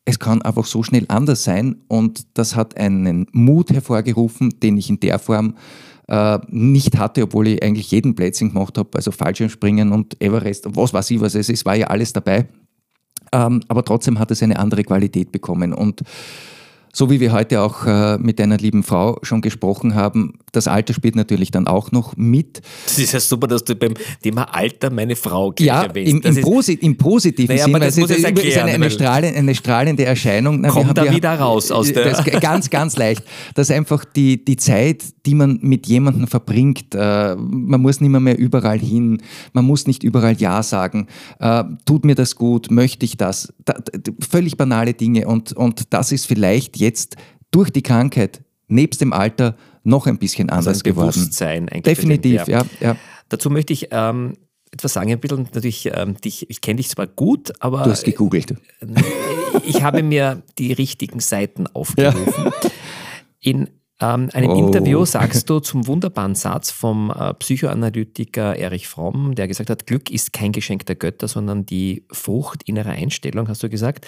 es 0.08 0.18
kann 0.18 0.40
einfach 0.40 0.64
so 0.64 0.82
schnell 0.82 1.04
anders 1.08 1.44
sein. 1.44 1.82
Und 1.86 2.38
das 2.38 2.56
hat 2.56 2.78
einen 2.78 3.26
Mut 3.32 3.70
hervorgerufen, 3.70 4.58
den 4.62 4.78
ich 4.78 4.88
in 4.88 5.00
der 5.00 5.18
Form 5.18 5.54
äh, 6.08 6.38
nicht 6.48 6.98
hatte, 6.98 7.22
obwohl 7.22 7.48
ich 7.48 7.62
eigentlich 7.62 7.90
jeden 7.90 8.14
Plätzchen 8.14 8.52
gemacht 8.52 8.78
habe, 8.78 8.90
also 8.94 9.10
Fallschirmspringen 9.10 9.92
und 9.92 10.20
Everest 10.22 10.66
und 10.66 10.76
was 10.76 10.92
weiß 10.92 11.10
ich 11.10 11.20
was 11.20 11.34
es 11.34 11.48
ist, 11.48 11.64
war 11.64 11.76
ja 11.76 11.88
alles 11.88 12.12
dabei. 12.12 12.48
Ähm, 13.32 13.60
aber 13.68 13.84
trotzdem 13.84 14.18
hat 14.18 14.30
es 14.30 14.42
eine 14.42 14.58
andere 14.58 14.84
Qualität 14.84 15.32
bekommen 15.32 15.74
und 15.74 16.02
so 16.92 17.10
wie 17.10 17.20
wir 17.20 17.32
heute 17.32 17.60
auch 17.60 17.86
äh, 17.86 18.18
mit 18.18 18.38
deiner 18.38 18.56
lieben 18.56 18.82
Frau 18.82 19.18
schon 19.22 19.40
gesprochen 19.40 19.94
haben, 19.94 20.38
das 20.52 20.66
Alter 20.68 20.94
spielt 20.94 21.16
natürlich 21.16 21.50
dann 21.50 21.66
auch 21.66 21.92
noch 21.92 22.16
mit. 22.16 22.60
Das 22.84 22.98
ist 22.98 23.12
ja 23.12 23.20
super, 23.20 23.46
dass 23.46 23.64
du 23.64 23.74
beim 23.74 23.94
Thema 24.22 24.44
Alter 24.54 24.90
meine 24.90 25.16
Frau 25.16 25.52
ja, 25.58 25.84
erwähnst. 25.84 26.24
Im, 26.24 26.36
im, 26.36 26.42
Posi 26.42 26.74
im 26.74 26.96
positiven 26.96 27.54
naja, 27.54 27.64
Sinn, 27.64 27.72
weil 27.74 27.80
das 27.80 27.98
ist, 27.98 28.24
erklären, 28.24 28.48
ist 28.48 28.58
eine, 28.58 28.72
eine, 28.74 28.90
strahlende, 28.90 29.38
eine, 29.38 29.54
strahlende 29.54 30.04
Erscheinung. 30.04 30.60
Na, 30.60 30.70
kommt 30.70 30.88
wir, 30.88 30.94
da 30.94 31.04
wir, 31.04 31.12
wieder 31.12 31.34
raus 31.34 31.70
aus 31.70 31.92
der... 31.92 32.04
Das, 32.04 32.24
ganz, 32.40 32.70
ganz 32.70 32.96
leicht. 32.96 33.22
Dass 33.54 33.70
einfach 33.70 34.04
die, 34.04 34.44
die 34.44 34.56
Zeit, 34.56 35.04
die 35.26 35.34
man 35.34 35.58
mit 35.62 35.86
jemandem 35.86 36.26
verbringt, 36.26 36.94
äh, 36.94 37.36
man 37.36 37.80
muss 37.80 38.00
nicht 38.00 38.10
mehr, 38.10 38.20
mehr 38.20 38.38
überall 38.38 38.78
hin, 38.78 39.22
man 39.52 39.64
muss 39.64 39.86
nicht 39.86 40.02
überall 40.02 40.36
Ja 40.38 40.62
sagen, 40.62 41.06
äh, 41.40 41.64
tut 41.84 42.04
mir 42.04 42.14
das 42.14 42.36
gut, 42.36 42.70
möchte 42.70 43.04
ich 43.04 43.16
das, 43.16 43.52
da, 43.64 43.74
völlig 44.28 44.56
banale 44.56 44.94
Dinge 44.94 45.26
und, 45.26 45.52
und 45.52 45.92
das 45.92 46.12
ist 46.12 46.26
vielleicht 46.26 46.77
jetzt 46.78 47.16
durch 47.50 47.70
die 47.70 47.82
Krankheit, 47.82 48.42
nebst 48.68 49.00
dem 49.00 49.12
Alter, 49.12 49.56
noch 49.84 50.06
ein 50.06 50.18
bisschen 50.18 50.50
anders 50.50 50.66
also 50.68 50.80
ein 50.80 50.82
geworden. 50.82 51.12
Bewusstsein 51.12 51.68
eigentlich. 51.68 51.96
Definitiv, 51.96 52.46
ja. 52.46 52.64
ja. 52.80 52.96
Dazu 53.28 53.50
möchte 53.50 53.72
ich 53.72 53.88
ähm, 53.90 54.34
etwas 54.70 54.92
sagen, 54.92 55.10
ein 55.10 55.20
bisschen 55.20 55.42
natürlich, 55.42 55.90
ähm, 55.92 56.16
dich, 56.16 56.48
ich 56.50 56.60
kenne 56.60 56.76
dich 56.76 56.88
zwar 56.88 57.06
gut, 57.06 57.52
aber. 57.60 57.82
Du 57.82 57.90
hast 57.90 58.04
gegoogelt. 58.04 58.50
Äh, 58.50 58.56
ich 59.64 59.82
habe 59.82 60.02
mir 60.02 60.42
die 60.58 60.72
richtigen 60.72 61.20
Seiten 61.20 61.66
aufgerufen. 61.72 62.44
Ja. 62.44 62.70
In 63.40 63.68
ähm, 64.00 64.28
einem 64.32 64.50
oh. 64.50 64.66
Interview 64.66 65.04
sagst 65.04 65.50
du 65.50 65.58
zum 65.60 65.86
wunderbaren 65.86 66.34
Satz 66.34 66.70
vom 66.70 67.10
äh, 67.10 67.34
Psychoanalytiker 67.34 68.56
Erich 68.56 68.86
Fromm, 68.86 69.34
der 69.34 69.48
gesagt 69.48 69.70
hat, 69.70 69.86
Glück 69.86 70.10
ist 70.10 70.32
kein 70.32 70.52
Geschenk 70.52 70.86
der 70.86 70.94
Götter, 70.96 71.26
sondern 71.26 71.66
die 71.66 72.04
Frucht 72.12 72.62
innerer 72.64 72.90
Einstellung, 72.90 73.48
hast 73.48 73.62
du 73.62 73.68
gesagt. 73.68 74.06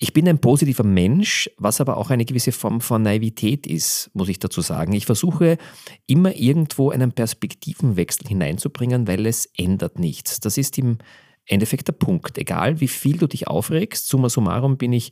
Ich 0.00 0.12
bin 0.12 0.28
ein 0.28 0.38
positiver 0.38 0.84
Mensch, 0.84 1.50
was 1.56 1.80
aber 1.80 1.96
auch 1.96 2.10
eine 2.10 2.24
gewisse 2.24 2.52
Form 2.52 2.80
von 2.80 3.02
Naivität 3.02 3.66
ist, 3.66 4.10
muss 4.14 4.28
ich 4.28 4.38
dazu 4.38 4.60
sagen. 4.60 4.92
Ich 4.92 5.06
versuche 5.06 5.58
immer 6.06 6.36
irgendwo 6.36 6.90
einen 6.90 7.10
Perspektivenwechsel 7.10 8.28
hineinzubringen, 8.28 9.08
weil 9.08 9.26
es 9.26 9.46
ändert 9.56 9.98
nichts. 9.98 10.38
Das 10.38 10.56
ist 10.56 10.78
im 10.78 10.98
Endeffekt 11.46 11.88
der 11.88 11.94
Punkt. 11.94 12.38
Egal 12.38 12.80
wie 12.80 12.86
viel 12.86 13.16
du 13.16 13.26
dich 13.26 13.48
aufregst, 13.48 14.06
summa 14.06 14.28
summarum 14.28 14.76
bin 14.76 14.92
ich 14.92 15.10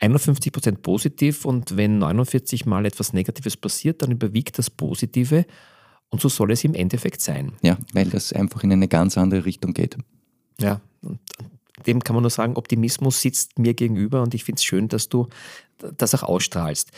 51% 0.00 0.76
positiv 0.82 1.44
und 1.44 1.76
wenn 1.76 1.98
49 1.98 2.64
mal 2.64 2.86
etwas 2.86 3.12
Negatives 3.12 3.56
passiert, 3.56 4.02
dann 4.02 4.12
überwiegt 4.12 4.56
das 4.58 4.70
Positive 4.70 5.46
und 6.10 6.20
so 6.20 6.28
soll 6.28 6.52
es 6.52 6.62
im 6.62 6.74
Endeffekt 6.74 7.20
sein. 7.20 7.52
Ja, 7.62 7.76
weil 7.92 8.08
das 8.08 8.32
einfach 8.32 8.62
in 8.62 8.72
eine 8.72 8.86
ganz 8.86 9.18
andere 9.18 9.44
Richtung 9.44 9.74
geht. 9.74 9.96
Ja, 10.60 10.80
und 11.02 11.18
dem 11.86 12.02
kann 12.02 12.14
man 12.14 12.22
nur 12.22 12.30
sagen, 12.30 12.56
Optimismus 12.56 13.20
sitzt 13.20 13.58
mir 13.58 13.74
gegenüber 13.74 14.22
und 14.22 14.34
ich 14.34 14.44
finde 14.44 14.58
es 14.58 14.64
schön, 14.64 14.88
dass 14.88 15.08
du 15.08 15.28
das 15.96 16.14
auch 16.14 16.22
ausstrahlst. 16.22 16.90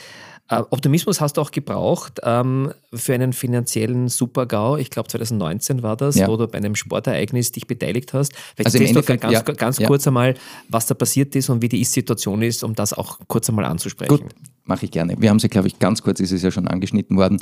Äh, 0.50 0.62
Optimismus 0.70 1.20
hast 1.20 1.36
du 1.36 1.40
auch 1.40 1.52
gebraucht 1.52 2.20
ähm, 2.24 2.72
für 2.92 3.14
einen 3.14 3.32
finanziellen 3.32 4.08
Super-GAU. 4.08 4.78
Ich 4.78 4.90
glaube 4.90 5.08
2019 5.08 5.84
war 5.84 5.96
das, 5.96 6.16
ja. 6.16 6.26
wo 6.26 6.36
du 6.36 6.48
bei 6.48 6.58
einem 6.58 6.74
Sportereignis 6.74 7.52
dich 7.52 7.68
beteiligt 7.68 8.12
hast. 8.12 8.32
Vielleicht 8.56 8.66
also 8.66 8.78
erzählst 8.78 9.08
du 9.08 9.16
ganz, 9.16 9.32
ja, 9.32 9.42
ganz 9.42 9.78
ja. 9.78 9.86
kurz 9.86 10.08
einmal, 10.08 10.34
was 10.68 10.86
da 10.86 10.94
passiert 10.94 11.36
ist 11.36 11.50
und 11.50 11.62
wie 11.62 11.68
die 11.68 11.80
Ist-Situation 11.80 12.42
ist, 12.42 12.64
um 12.64 12.74
das 12.74 12.92
auch 12.92 13.20
kurz 13.28 13.48
einmal 13.48 13.64
anzusprechen. 13.64 14.08
Gut, 14.08 14.24
mache 14.64 14.86
ich 14.86 14.90
gerne. 14.90 15.14
Wir 15.20 15.30
haben 15.30 15.38
sie, 15.38 15.48
glaube 15.48 15.68
ich, 15.68 15.78
ganz 15.78 16.02
kurz 16.02 16.18
ist 16.18 16.32
es 16.32 16.42
ja 16.42 16.50
schon 16.50 16.66
angeschnitten 16.66 17.16
worden. 17.16 17.36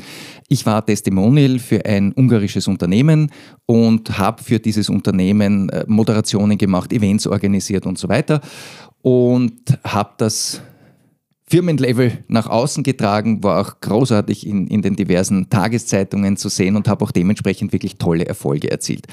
Ich 0.48 0.66
war 0.66 0.84
Testimonial 0.84 1.58
für 1.60 1.86
ein 1.86 2.12
ungarisches 2.12 2.68
Unternehmen 2.68 3.32
und 3.64 4.18
habe 4.18 4.42
für 4.42 4.58
dieses 4.58 4.90
Unternehmen 4.90 5.70
äh, 5.70 5.84
Moderationen 5.86 6.58
gemacht, 6.58 6.92
Events 6.92 7.26
organisiert 7.26 7.86
und 7.86 7.96
so 7.96 8.10
weiter 8.10 8.42
und 9.00 9.78
habe 9.82 10.12
das 10.18 10.60
Firmenlevel 11.48 12.24
nach 12.28 12.46
außen 12.46 12.82
getragen, 12.82 13.42
war 13.42 13.60
auch 13.60 13.80
großartig 13.80 14.46
in, 14.46 14.66
in 14.66 14.82
den 14.82 14.96
diversen 14.96 15.48
Tageszeitungen 15.48 16.36
zu 16.36 16.48
sehen 16.48 16.76
und 16.76 16.88
habe 16.88 17.04
auch 17.04 17.10
dementsprechend 17.10 17.72
wirklich 17.72 17.96
tolle 17.96 18.26
Erfolge 18.26 18.70
erzielt. 18.70 19.06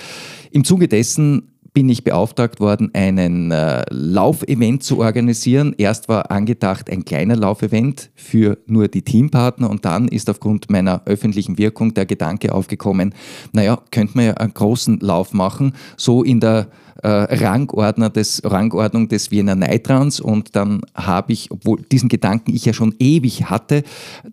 Im 0.52 0.66
Zuge 0.66 0.88
dessen 0.88 1.55
bin 1.76 1.90
ich 1.90 2.06
beauftragt 2.06 2.62
worden, 2.62 2.90
einen 2.94 3.52
äh, 3.52 3.84
Laufevent 3.92 4.82
zu 4.82 5.00
organisieren. 5.00 5.76
Erst 5.78 6.08
war 6.08 6.32
angedacht 6.32 6.90
ein 6.90 7.04
kleiner 7.04 7.36
Laufevent 7.36 8.12
für 8.16 8.58
nur 8.66 8.88
die 8.88 9.02
Teampartner 9.02 9.70
und 9.70 9.84
dann 9.84 10.08
ist 10.08 10.30
aufgrund 10.30 10.72
meiner 10.72 11.02
öffentlichen 11.06 11.58
Wirkung 11.58 11.94
der 11.94 12.06
Gedanke 12.06 12.54
aufgekommen, 12.54 13.14
naja, 13.52 13.78
könnte 13.92 14.16
man 14.16 14.26
ja 14.26 14.34
einen 14.36 14.54
großen 14.54 15.02
Lauf 15.02 15.34
machen, 15.34 15.74
so 15.98 16.24
in 16.24 16.40
der 16.40 16.70
äh, 17.04 17.10
Rangordner 17.10 18.10
des, 18.10 18.42
Rangordnung 18.46 19.10
des 19.10 19.30
Wiener 19.32 19.56
Neitrans 19.56 20.22
und 20.22 20.56
dann 20.56 20.80
habe 20.96 21.34
ich, 21.34 21.52
obwohl 21.52 21.82
diesen 21.92 22.08
Gedanken 22.08 22.56
ich 22.56 22.64
ja 22.64 22.72
schon 22.72 22.96
ewig 23.00 23.50
hatte, 23.50 23.84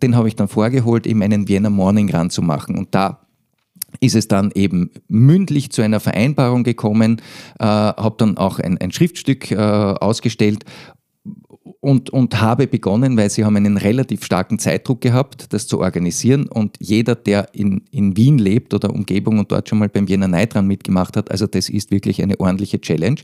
den 0.01 0.15
habe 0.15 0.29
ich 0.29 0.37
dann 0.37 0.47
vorgeholt, 0.47 1.09
eben 1.09 1.23
einen 1.23 1.49
Wiener 1.49 1.71
Morning 1.71 2.15
Run 2.15 2.31
zu 2.31 2.41
machen 2.41 2.79
und 2.79 2.95
da 2.95 3.19
ist 4.01 4.15
es 4.15 4.29
dann 4.29 4.51
eben 4.55 4.91
mündlich 5.09 5.71
zu 5.71 5.83
einer 5.83 6.01
Vereinbarung 6.01 6.65
gekommen, 6.65 7.21
äh, 7.59 7.65
habe 7.65 8.15
dann 8.19 8.37
auch 8.37 8.59
ein, 8.59 8.79
ein 8.79 8.93
Schriftstück 8.93 9.51
äh, 9.51 9.57
ausgestellt 9.57 10.65
und, 11.81 12.11
und 12.11 12.41
habe 12.41 12.67
begonnen, 12.67 13.17
weil 13.17 13.31
sie 13.31 13.45
haben 13.45 13.57
einen 13.57 13.77
relativ 13.77 14.25
starken 14.25 14.59
Zeitdruck 14.59 15.01
gehabt, 15.01 15.53
das 15.53 15.67
zu 15.67 15.81
organisieren. 15.81 16.47
Und 16.47 16.77
jeder, 16.79 17.15
der 17.15 17.55
in, 17.55 17.83
in 17.91 18.17
Wien 18.17 18.39
lebt 18.39 18.73
oder 18.73 18.91
Umgebung 18.91 19.39
und 19.39 19.51
dort 19.51 19.69
schon 19.69 19.79
mal 19.79 19.89
beim 19.89 20.09
Wiener 20.09 20.29
Neidran 20.29 20.67
mitgemacht 20.67 21.17
hat, 21.17 21.31
also 21.31 21.47
das 21.47 21.69
ist 21.69 21.91
wirklich 21.91 22.23
eine 22.23 22.39
ordentliche 22.39 22.81
Challenge. 22.81 23.21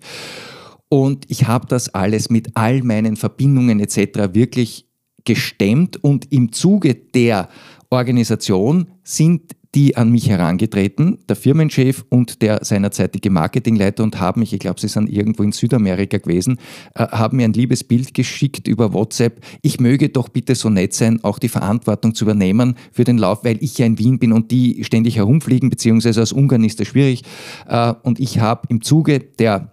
Und 0.88 1.24
ich 1.28 1.46
habe 1.46 1.66
das 1.66 1.94
alles 1.94 2.31
mit 2.31 2.57
all 2.57 2.83
meinen 2.83 3.16
Verbindungen 3.16 3.78
etc. 3.81 4.35
wirklich 4.35 4.87
gestemmt 5.24 6.02
und 6.02 6.33
im 6.33 6.52
Zuge 6.52 6.94
der 6.94 7.48
Organisation 7.90 8.88
sind 9.04 9.52
die 9.74 9.96
an 9.96 10.11
mich 10.11 10.28
herangetreten, 10.28 11.18
der 11.28 11.37
Firmenchef 11.37 12.04
und 12.09 12.40
der 12.40 12.64
seinerzeitige 12.64 13.31
Marketingleiter 13.31 14.02
und 14.02 14.18
haben 14.18 14.40
mich, 14.40 14.52
ich 14.52 14.61
glaube, 14.61 14.81
sie 14.81 14.88
sind 14.88 15.11
irgendwo 15.11 15.42
in 15.42 15.52
Südamerika 15.52 16.18
gewesen, 16.18 16.59
äh, 16.94 17.07
haben 17.07 17.37
mir 17.37 17.44
ein 17.44 17.52
liebes 17.52 17.85
Bild 17.85 18.14
geschickt 18.14 18.66
über 18.66 18.94
WhatsApp. 18.94 19.44
Ich 19.61 19.78
möge 19.78 20.09
doch 20.09 20.31
bitte 20.31 20.54
so 20.54 20.70
nett 20.70 20.94
sein, 20.94 21.22
auch 21.22 21.38
die 21.38 21.48
Verantwortung 21.48 22.14
zu 22.14 22.24
übernehmen 22.24 22.76
für 22.92 23.04
den 23.04 23.18
Lauf, 23.18 23.44
weil 23.44 23.62
ich 23.62 23.76
ja 23.76 23.85
in 23.85 23.98
Wien 23.98 24.18
bin 24.18 24.33
und 24.33 24.50
die 24.50 24.85
ständig 24.85 25.16
herumfliegen, 25.16 25.68
beziehungsweise 25.68 26.22
aus 26.22 26.33
Ungarn 26.33 26.64
ist 26.64 26.81
das 26.81 26.88
schwierig. 26.88 27.22
Äh, 27.66 27.92
und 28.02 28.20
ich 28.20 28.38
habe 28.38 28.62
im 28.70 28.81
Zuge 28.83 29.20
der 29.20 29.72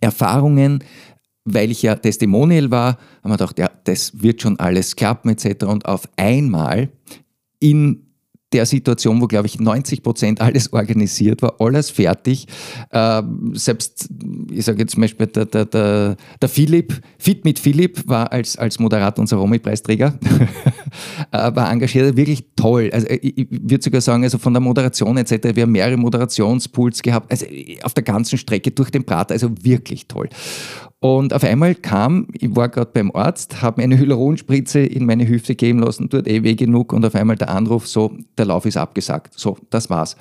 Erfahrungen 0.00 0.82
weil 1.46 1.70
ich 1.70 1.82
ja 1.82 1.96
Testimonial 1.96 2.70
war, 2.70 2.98
haben 3.24 3.30
wir 3.30 3.38
gedacht, 3.38 3.58
ja, 3.58 3.70
das 3.84 4.22
wird 4.22 4.42
schon 4.42 4.60
alles 4.60 4.94
klappen 4.94 5.30
etc. 5.30 5.64
Und 5.64 5.86
auf 5.86 6.06
einmal 6.16 6.90
in 7.60 8.09
der 8.52 8.66
Situation, 8.66 9.20
wo, 9.20 9.26
glaube 9.26 9.46
ich, 9.46 9.60
90 9.60 10.02
Prozent 10.02 10.40
alles 10.40 10.72
organisiert 10.72 11.42
war, 11.42 11.60
alles 11.60 11.90
fertig. 11.90 12.46
Äh, 12.90 13.22
selbst, 13.52 14.08
ich 14.50 14.64
sage 14.64 14.80
jetzt 14.80 14.92
zum 14.92 15.02
Beispiel, 15.02 15.26
der, 15.26 15.46
der, 15.46 15.64
der, 15.66 16.16
der 16.40 16.48
Philipp, 16.48 17.00
Fit 17.18 17.44
mit 17.44 17.58
Philipp 17.58 18.08
war 18.08 18.32
als, 18.32 18.56
als 18.56 18.78
Moderator 18.78 19.22
unser 19.22 19.36
Romy-Preisträger, 19.36 20.18
äh, 21.30 21.54
war 21.54 21.70
engagiert, 21.70 22.16
wirklich 22.16 22.44
toll. 22.56 22.90
Also 22.92 23.06
ich, 23.08 23.38
ich 23.38 23.48
würde 23.50 23.82
sogar 23.82 24.00
sagen, 24.00 24.24
also 24.24 24.38
von 24.38 24.52
der 24.52 24.60
Moderation 24.60 25.16
etc., 25.16 25.54
wir 25.54 25.62
haben 25.62 25.72
mehrere 25.72 25.96
Moderationspools 25.96 27.02
gehabt, 27.02 27.30
also 27.30 27.46
auf 27.82 27.94
der 27.94 28.02
ganzen 28.02 28.38
Strecke 28.38 28.70
durch 28.70 28.90
den 28.90 29.04
Prater, 29.04 29.34
also 29.34 29.50
wirklich 29.62 30.06
toll. 30.06 30.28
Und 31.00 31.32
auf 31.32 31.44
einmal 31.44 31.74
kam, 31.74 32.28
ich 32.32 32.54
war 32.54 32.68
gerade 32.68 32.90
beim 32.92 33.10
Arzt, 33.12 33.62
habe 33.62 33.80
mir 33.80 33.84
eine 33.84 33.98
Hyaluronspritze 33.98 34.80
in 34.80 35.06
meine 35.06 35.26
Hüfte 35.26 35.54
geben 35.54 35.78
lassen, 35.78 36.10
tut 36.10 36.28
eh 36.28 36.42
weh 36.42 36.54
genug 36.54 36.92
und 36.92 37.04
auf 37.06 37.14
einmal 37.14 37.36
der 37.36 37.48
Anruf, 37.48 37.88
so, 37.88 38.12
der 38.36 38.44
Lauf 38.44 38.66
ist 38.66 38.76
abgesagt. 38.76 39.32
So, 39.38 39.56
das 39.70 39.88
war's. 39.88 40.16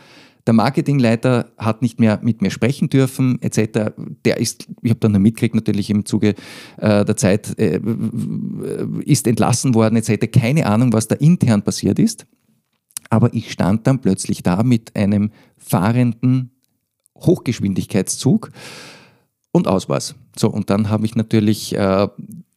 Der 0.48 0.54
Marketingleiter 0.54 1.52
hat 1.58 1.82
nicht 1.82 2.00
mehr 2.00 2.20
mit 2.24 2.42
mir 2.42 2.50
sprechen 2.50 2.90
dürfen, 2.90 3.42
etc. 3.42 3.92
Der 4.24 4.38
ist, 4.38 4.68
ich 4.82 4.90
habe 4.90 5.02
dann 5.02 5.22
mitgekriegt, 5.22 5.54
natürlich 5.54 5.90
im 5.90 6.06
Zuge 6.06 6.34
äh, 6.78 7.04
der 7.04 7.18
Zeit, 7.18 7.60
äh, 7.60 7.82
ist 9.04 9.28
entlassen 9.28 9.76
worden, 9.76 9.98
etc. 9.98 10.32
Keine 10.32 10.66
Ahnung, 10.66 10.94
was 10.94 11.10
da 11.10 11.16
intern 11.16 11.62
passiert 11.62 12.00
ist. 12.00 12.26
Aber 13.10 13.34
ich 13.34 13.52
stand 13.52 13.86
dann 13.86 14.00
plötzlich 14.00 14.44
da 14.44 14.64
mit 14.64 14.96
einem 14.96 15.32
fahrenden 15.58 16.52
Hochgeschwindigkeitszug 17.16 18.52
und 19.52 19.68
aus 19.68 19.90
war's. 19.90 20.16
So, 20.38 20.50
und 20.50 20.70
dann 20.70 20.90
habe 20.90 21.06
ich 21.06 21.16
natürlich 21.16 21.76
äh, 21.76 22.08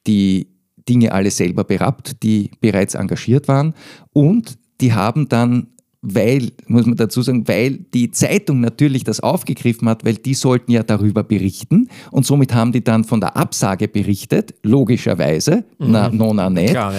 die 0.07 0.49
Dinge 0.89 1.13
alle 1.13 1.31
selber 1.31 1.65
berappt, 1.65 2.23
die 2.23 2.51
bereits 2.61 2.95
engagiert 2.95 3.49
waren 3.49 3.75
und 4.13 4.59
die 4.81 4.93
haben 4.93 5.29
dann 5.29 5.69
weil, 6.03 6.51
muss 6.67 6.85
man 6.85 6.97
dazu 6.97 7.23
sagen, 7.23 7.47
weil 7.47 7.79
die 7.95 8.11
Zeitung 8.11 8.61
natürlich 8.61 9.05
das 9.05 9.21
aufgegriffen 9.21 9.89
hat, 9.89 10.05
weil 10.05 10.15
die 10.15 10.35
sollten 10.35 10.73
ja 10.73 10.83
darüber 10.83 11.23
berichten 11.23 11.89
und 12.11 12.27
somit 12.27 12.53
haben 12.53 12.73
die 12.73 12.83
dann 12.83 13.05
von 13.05 13.21
der 13.21 13.37
Absage 13.37 13.87
berichtet, 13.87 14.53
logischerweise, 14.65 15.65
mhm. 15.79 15.93
na, 15.93 16.09
nona 16.09 16.51
nicht, 16.51 16.71
Klar, 16.71 16.93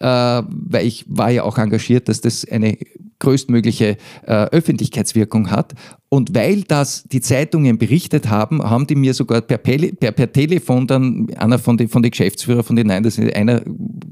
ja. 0.00 0.40
äh, 0.40 0.44
weil 0.50 0.86
ich 0.86 1.04
war 1.08 1.30
ja 1.30 1.44
auch 1.44 1.56
engagiert, 1.56 2.08
dass 2.08 2.20
das 2.20 2.44
eine 2.44 2.76
größtmögliche 3.18 3.96
äh, 4.26 4.32
Öffentlichkeitswirkung 4.32 5.50
hat. 5.50 5.74
Und 6.10 6.34
weil 6.34 6.62
das 6.62 7.04
die 7.04 7.20
Zeitungen 7.20 7.76
berichtet 7.76 8.30
haben, 8.30 8.62
haben 8.62 8.86
die 8.86 8.94
mir 8.94 9.12
sogar 9.12 9.42
per, 9.42 9.58
per, 9.58 10.12
per 10.12 10.32
Telefon 10.32 10.86
dann, 10.86 11.28
einer 11.36 11.58
von 11.58 11.76
den 11.76 11.88
von 11.88 12.02
die 12.02 12.10
Geschäftsführer 12.10 12.62
von 12.62 12.76
den 12.76 12.86
Nein, 12.86 13.02
das 13.02 13.18
ist 13.18 13.34
einer 13.34 13.60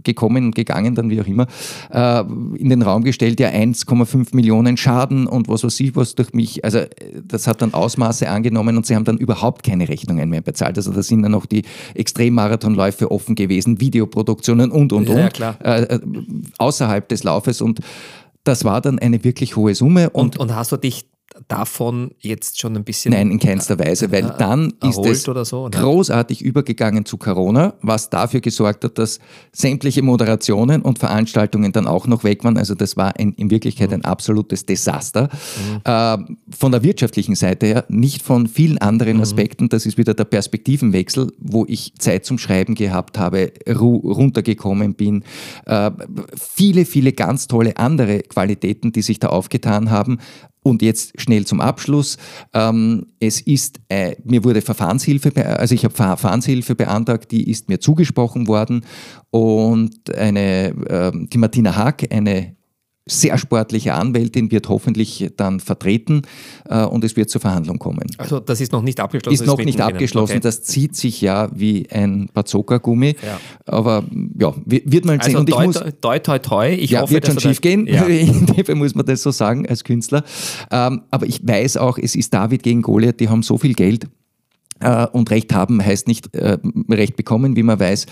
gekommen 0.04 0.44
und 0.44 0.54
gegangen, 0.54 0.94
dann 0.94 1.08
wie 1.08 1.20
auch 1.22 1.26
immer, 1.26 1.46
äh, 1.90 2.20
in 2.58 2.68
den 2.68 2.82
Raum 2.82 3.02
gestellt, 3.02 3.40
ja 3.40 3.48
1,5 3.48 4.36
Millionen 4.36 4.76
Schaden 4.76 5.26
und 5.26 5.48
was 5.48 5.64
weiß 5.64 5.80
ich 5.80 5.96
was 5.96 6.14
durch 6.14 6.34
mich. 6.34 6.62
Also 6.66 6.80
das 7.24 7.46
hat 7.46 7.62
dann 7.62 7.72
Ausmaße 7.72 8.28
angenommen 8.28 8.76
und 8.76 8.84
sie 8.84 8.94
haben 8.94 9.04
dann 9.06 9.16
überhaupt 9.16 9.62
keine 9.62 9.88
Rechnungen 9.88 10.28
mehr 10.28 10.42
bezahlt. 10.42 10.76
Also 10.76 10.92
da 10.92 11.02
sind 11.02 11.22
dann 11.22 11.32
noch 11.32 11.46
die 11.46 11.62
Extremmarathonläufe 11.94 13.10
offen 13.10 13.36
gewesen, 13.36 13.80
Videoproduktionen 13.80 14.70
und, 14.70 14.92
und, 14.92 15.08
ja, 15.08 15.26
und, 15.26 15.40
äh, 15.64 15.82
äh, 15.82 16.00
außerhalb 16.58 17.08
des 17.08 17.24
Laufes 17.24 17.62
und 17.62 17.80
das 18.46 18.64
war 18.64 18.80
dann 18.80 18.98
eine 18.98 19.24
wirklich 19.24 19.56
hohe 19.56 19.74
Summe. 19.74 20.10
Und, 20.10 20.36
und, 20.36 20.50
und 20.50 20.54
hast 20.54 20.72
du 20.72 20.76
dich 20.76 21.06
davon 21.48 22.10
jetzt 22.18 22.60
schon 22.60 22.76
ein 22.76 22.84
bisschen. 22.84 23.12
Nein, 23.12 23.30
in 23.30 23.38
keinster 23.38 23.78
Weise, 23.78 24.10
weil 24.12 24.26
äh, 24.26 24.32
dann 24.38 24.72
ist 24.82 24.98
es 24.98 25.22
so, 25.22 25.68
großartig 25.70 26.42
übergegangen 26.42 27.04
zu 27.04 27.16
Corona, 27.16 27.74
was 27.82 28.10
dafür 28.10 28.40
gesorgt 28.40 28.84
hat, 28.84 28.98
dass 28.98 29.20
sämtliche 29.52 30.02
Moderationen 30.02 30.82
und 30.82 30.98
Veranstaltungen 30.98 31.72
dann 31.72 31.86
auch 31.86 32.06
noch 32.06 32.24
weg 32.24 32.44
waren. 32.44 32.56
Also 32.56 32.74
das 32.74 32.96
war 32.96 33.18
ein, 33.18 33.32
in 33.32 33.50
Wirklichkeit 33.50 33.92
ein 33.92 34.04
absolutes 34.04 34.66
Desaster. 34.66 35.24
Mhm. 35.24 35.80
Äh, 35.84 36.18
von 36.56 36.72
der 36.72 36.82
wirtschaftlichen 36.82 37.34
Seite 37.34 37.66
her, 37.66 37.84
nicht 37.88 38.22
von 38.22 38.46
vielen 38.46 38.78
anderen 38.78 39.16
mhm. 39.16 39.22
Aspekten. 39.22 39.68
Das 39.68 39.86
ist 39.86 39.98
wieder 39.98 40.14
der 40.14 40.24
Perspektivenwechsel, 40.24 41.32
wo 41.38 41.64
ich 41.68 41.94
Zeit 41.98 42.24
zum 42.24 42.38
Schreiben 42.38 42.74
gehabt 42.74 43.18
habe, 43.18 43.52
runtergekommen 43.68 44.94
bin. 44.94 45.24
Äh, 45.66 45.90
viele, 46.36 46.84
viele 46.84 47.12
ganz 47.12 47.46
tolle 47.46 47.76
andere 47.76 48.20
Qualitäten, 48.20 48.92
die 48.92 49.02
sich 49.02 49.18
da 49.18 49.28
aufgetan 49.28 49.90
haben. 49.90 50.18
Und 50.66 50.82
jetzt 50.82 51.20
schnell 51.20 51.46
zum 51.46 51.60
Abschluss. 51.60 52.18
Ähm, 52.52 53.06
es 53.20 53.40
ist, 53.40 53.78
äh, 53.88 54.16
mir 54.24 54.42
wurde 54.42 54.62
Verfahrenshilfe, 54.62 55.30
also 55.60 55.76
ich 55.76 55.84
habe 55.84 55.94
Verfahrenshilfe 55.94 56.74
beantragt, 56.74 57.30
die 57.30 57.48
ist 57.48 57.68
mir 57.68 57.78
zugesprochen 57.78 58.48
worden. 58.48 58.84
Und 59.30 60.12
eine, 60.12 60.74
äh, 60.88 61.12
die 61.14 61.38
Martina 61.38 61.76
Haag, 61.76 62.12
eine 62.12 62.56
sehr 63.08 63.38
sportliche 63.38 63.94
Anwältin 63.94 64.50
wird 64.50 64.68
hoffentlich 64.68 65.30
dann 65.36 65.60
vertreten 65.60 66.22
äh, 66.68 66.84
und 66.84 67.04
es 67.04 67.14
wird 67.14 67.30
zur 67.30 67.40
Verhandlung 67.40 67.78
kommen. 67.78 68.04
Also 68.18 68.40
das 68.40 68.60
ist 68.60 68.72
noch 68.72 68.82
nicht 68.82 68.98
abgeschlossen? 68.98 69.34
Ist 69.34 69.46
noch 69.46 69.58
nicht 69.58 69.80
abgeschlossen, 69.80 70.32
okay. 70.32 70.40
das 70.40 70.64
zieht 70.64 70.96
sich 70.96 71.20
ja 71.20 71.48
wie 71.54 71.88
ein 71.90 72.28
Bazooka-Gummi, 72.34 73.14
ja. 73.24 73.40
aber 73.64 74.02
ja, 74.38 74.52
wird 74.64 75.04
man 75.04 75.20
sehen. 75.20 75.36
Also 75.36 75.38
und 75.38 75.48
ich 75.48 75.54
toi, 75.54 75.66
muss, 75.66 75.80
toi, 76.00 76.18
toi, 76.18 76.38
toi, 76.40 76.74
ich 76.74 76.90
ja, 76.90 77.02
hoffe, 77.02 77.14
wird 77.14 77.26
schon 77.26 77.38
schief 77.38 77.60
gehen, 77.60 77.86
ja. 77.86 78.02
in 78.06 78.46
dem 78.46 78.64
Fall 78.64 78.74
muss 78.74 78.96
man 78.96 79.06
das 79.06 79.22
so 79.22 79.30
sagen 79.30 79.68
als 79.68 79.84
Künstler, 79.84 80.24
ähm, 80.72 81.02
aber 81.12 81.26
ich 81.26 81.46
weiß 81.46 81.76
auch, 81.76 81.98
es 81.98 82.16
ist 82.16 82.34
David 82.34 82.64
gegen 82.64 82.82
Goliath, 82.82 83.20
die 83.20 83.28
haben 83.28 83.44
so 83.44 83.56
viel 83.56 83.74
Geld, 83.74 84.08
äh, 84.80 85.06
und 85.06 85.30
Recht 85.30 85.54
haben 85.54 85.84
heißt 85.84 86.08
nicht 86.08 86.34
äh, 86.34 86.58
Recht 86.90 87.16
bekommen, 87.16 87.56
wie 87.56 87.62
man 87.62 87.78
weiß 87.78 88.06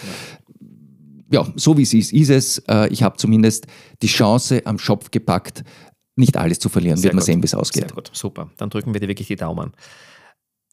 ja, 1.31 1.47
so 1.57 1.77
wie 1.77 1.83
es 1.83 1.95
ist, 1.95 2.13
ist 2.13 2.31
es. 2.31 2.59
Äh, 2.69 2.89
ich 2.89 3.03
habe 3.03 3.17
zumindest 3.17 3.67
die 4.03 4.07
Chance 4.07 4.63
am 4.65 4.79
Schopf 4.79 5.11
gepackt, 5.11 5.65
nicht 6.17 6.37
alles 6.37 6.59
zu 6.59 6.69
verlieren. 6.69 6.97
Sehr 6.97 7.05
Wird 7.05 7.15
man 7.15 7.21
gut. 7.21 7.27
sehen, 7.27 7.43
wie 7.43 7.47
es 7.47 7.55
ausgeht. 7.55 7.89
Sehr 7.89 7.95
gut, 7.95 8.11
super. 8.13 8.51
Dann 8.57 8.71
drücken 8.71 8.93
wir 8.95 9.01
dir 9.01 9.09
wirklich 9.09 9.29
die 9.29 9.37
Daumen. 9.37 9.73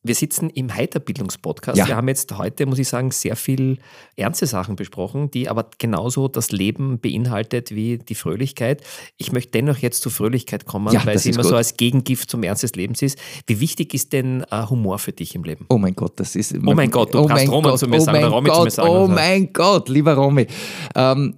Wir 0.03 0.15
sitzen 0.15 0.49
im 0.49 0.73
Heiterbildungspodcast. 0.73 1.77
Ja. 1.77 1.87
Wir 1.87 1.95
haben 1.95 2.07
jetzt 2.07 2.35
heute, 2.35 2.65
muss 2.65 2.79
ich 2.79 2.89
sagen, 2.89 3.11
sehr 3.11 3.35
viel 3.35 3.77
ernste 4.15 4.47
Sachen 4.47 4.75
besprochen, 4.75 5.29
die 5.29 5.47
aber 5.47 5.69
genauso 5.77 6.27
das 6.27 6.51
Leben 6.51 6.99
beinhaltet 6.99 7.69
wie 7.69 7.99
die 7.99 8.15
Fröhlichkeit. 8.15 8.81
Ich 9.17 9.31
möchte 9.31 9.51
dennoch 9.51 9.77
jetzt 9.77 10.01
zur 10.01 10.11
Fröhlichkeit 10.11 10.65
kommen, 10.65 10.91
ja, 10.91 11.05
weil 11.05 11.19
sie 11.19 11.29
immer 11.29 11.43
gut. 11.43 11.51
so 11.51 11.55
als 11.55 11.77
Gegengift 11.77 12.31
zum 12.31 12.41
Ernst 12.41 12.63
des 12.63 12.75
Lebens 12.75 13.03
ist. 13.03 13.19
Wie 13.45 13.59
wichtig 13.59 13.93
ist 13.93 14.11
denn 14.11 14.43
uh, 14.51 14.71
Humor 14.71 14.97
für 14.97 15.11
dich 15.11 15.35
im 15.35 15.43
Leben? 15.43 15.65
Oh 15.69 15.77
mein 15.77 15.93
Gott, 15.93 16.19
das 16.19 16.35
ist. 16.35 16.55
Oh 16.55 16.73
mein 16.73 16.89
Gott, 16.89 17.13
du 17.13 17.19
oh 17.19 17.27
kannst 17.27 17.47
Roman 17.49 17.71
Gott, 17.71 17.79
zu 17.79 17.87
mir 17.87 17.97
oh 17.97 17.99
sagen, 17.99 18.23
Romy 18.23 18.49
Gott, 18.49 18.57
zu 18.57 18.63
mir 18.63 18.71
sagen. 18.71 18.89
Oh 18.89 19.07
mein 19.07 19.53
Gott, 19.53 19.87
lieber 19.87 20.15
Romy. 20.15 20.47
Ähm, 20.95 21.35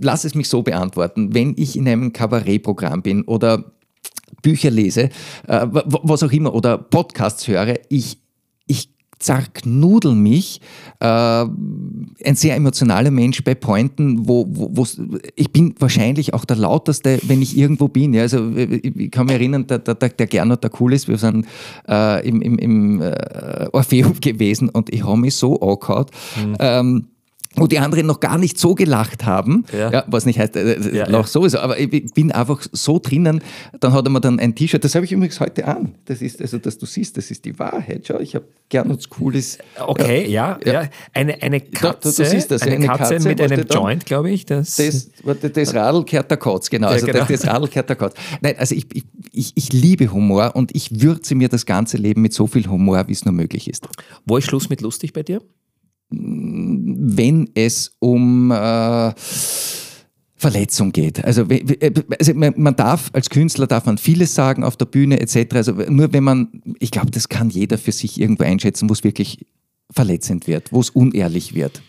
lass 0.00 0.24
es 0.24 0.34
mich 0.34 0.50
so 0.50 0.62
beantworten. 0.62 1.34
Wenn 1.34 1.54
ich 1.56 1.76
in 1.76 1.88
einem 1.88 2.12
Kabarettprogramm 2.12 3.02
bin 3.02 3.22
oder 3.22 3.72
Bücher 4.42 4.70
lese, 4.70 5.10
äh, 5.48 5.66
was 5.70 6.22
auch 6.22 6.32
immer, 6.32 6.54
oder 6.54 6.78
Podcasts 6.78 7.48
höre, 7.48 7.74
ich, 7.88 8.18
ich 8.66 8.90
zerknudel 9.18 10.14
mich. 10.14 10.60
Äh, 11.00 11.06
ein 11.06 12.34
sehr 12.34 12.56
emotionaler 12.56 13.10
Mensch 13.10 13.42
bei 13.44 13.54
Pointen, 13.54 14.28
wo, 14.28 14.46
wo 14.48 14.86
ich 15.34 15.52
bin 15.52 15.74
wahrscheinlich 15.78 16.34
auch 16.34 16.44
der 16.44 16.56
lauteste, 16.56 17.18
wenn 17.22 17.40
ich 17.40 17.56
irgendwo 17.56 17.88
bin. 17.88 18.14
Ja, 18.14 18.22
also 18.22 18.52
ich 18.54 19.10
kann 19.10 19.26
mich 19.26 19.36
erinnern, 19.36 19.66
der, 19.66 19.78
der, 19.78 19.94
der 19.94 20.26
Gernot, 20.26 20.62
der 20.62 20.70
cool 20.80 20.92
ist, 20.92 21.08
wir 21.08 21.18
sind 21.18 21.46
äh, 21.88 22.26
im, 22.28 22.42
im, 22.42 22.58
im 22.58 23.02
äh, 23.02 23.68
Orpheum 23.72 24.14
gewesen 24.20 24.68
und 24.68 24.92
ich 24.92 25.04
habe 25.04 25.16
mich 25.16 25.36
so 25.36 25.60
angehauen. 25.60 26.06
Mhm. 26.36 26.56
Ähm, 26.58 27.06
wo 27.56 27.66
die 27.66 27.78
anderen 27.78 28.06
noch 28.06 28.20
gar 28.20 28.38
nicht 28.38 28.58
so 28.58 28.74
gelacht 28.74 29.24
haben, 29.24 29.64
ja. 29.72 29.90
ja 29.90 30.04
was 30.06 30.26
nicht 30.26 30.38
heißt, 30.38 30.56
äh, 30.56 30.96
ja, 30.96 31.08
Lach 31.08 31.26
sowieso, 31.26 31.58
aber 31.58 31.78
ich 31.78 32.12
bin 32.14 32.32
einfach 32.32 32.62
so 32.72 32.98
drinnen, 32.98 33.42
dann 33.80 33.92
hat 33.92 34.06
er 34.06 34.10
mir 34.10 34.20
dann 34.20 34.38
ein 34.38 34.54
T-Shirt, 34.54 34.82
das 34.82 34.94
habe 34.94 35.04
ich 35.04 35.12
übrigens 35.12 35.40
heute 35.40 35.66
an, 35.66 35.94
das 36.04 36.22
ist, 36.22 36.40
also 36.40 36.58
dass 36.58 36.78
du 36.78 36.86
siehst, 36.86 37.16
das 37.16 37.30
ist 37.30 37.44
die 37.44 37.58
Wahrheit, 37.58 38.04
schau, 38.06 38.18
ich 38.20 38.34
habe 38.34 38.46
gern 38.68 38.88
was 38.88 39.08
Cooles. 39.08 39.58
Okay, 39.78 40.28
ja, 40.28 40.58
ja, 40.64 40.88
Eine, 41.12 41.40
eine 41.42 41.60
Katze, 41.60 42.12
da, 42.16 42.24
du 42.24 42.30
siehst 42.30 42.50
das, 42.50 42.62
eine, 42.62 42.76
eine 42.76 42.86
Katze, 42.86 43.14
Katze, 43.14 43.28
mit 43.28 43.40
einem 43.40 43.66
Joint, 43.68 44.06
glaube 44.06 44.30
ich. 44.30 44.46
Das, 44.46 44.76
das, 44.76 45.08
das 45.52 45.74
Radl 45.74 46.04
kehrt 46.04 46.30
der 46.30 46.38
Kotz, 46.38 46.68
genau, 46.70 46.88
also 46.88 47.06
genau. 47.06 47.20
Das, 47.20 47.28
das 47.28 47.46
Radl 47.46 47.68
kehrt 47.68 47.88
der 47.88 47.96
Kotz. 47.96 48.14
Nein, 48.40 48.56
also 48.58 48.74
ich, 48.74 48.86
ich, 48.92 49.04
ich, 49.32 49.52
ich 49.54 49.72
liebe 49.72 50.12
Humor 50.12 50.54
und 50.54 50.74
ich 50.74 51.00
würze 51.00 51.34
mir 51.34 51.48
das 51.48 51.66
ganze 51.66 51.96
Leben 51.96 52.22
mit 52.22 52.32
so 52.32 52.46
viel 52.46 52.68
Humor, 52.68 53.04
wie 53.08 53.12
es 53.12 53.24
nur 53.24 53.34
möglich 53.34 53.68
ist. 53.68 53.88
Wo 54.24 54.36
ist 54.36 54.44
Schluss 54.44 54.68
mit 54.68 54.80
lustig 54.80 55.12
bei 55.12 55.22
dir? 55.22 55.40
Wenn 56.10 57.50
es 57.54 57.96
um 57.98 58.50
äh, 58.50 59.12
Verletzung 60.38 60.92
geht. 60.92 61.24
Also, 61.24 61.46
also, 62.18 62.34
man 62.34 62.76
darf 62.76 63.10
als 63.12 63.30
Künstler 63.30 63.66
darf 63.66 63.86
man 63.86 63.98
vieles 63.98 64.34
sagen 64.34 64.64
auf 64.64 64.76
der 64.76 64.84
Bühne 64.84 65.18
etc. 65.20 65.54
Also 65.54 65.72
nur 65.72 66.12
wenn 66.12 66.24
man, 66.24 66.62
ich 66.78 66.90
glaube, 66.90 67.10
das 67.10 67.28
kann 67.28 67.48
jeder 67.48 67.78
für 67.78 67.92
sich 67.92 68.20
irgendwo 68.20 68.44
einschätzen, 68.44 68.88
wo 68.88 68.92
es 68.92 69.02
wirklich 69.02 69.46
verletzend 69.90 70.46
wird, 70.46 70.72
wo 70.72 70.80
es 70.80 70.90
unehrlich 70.90 71.54
wird. 71.54 71.82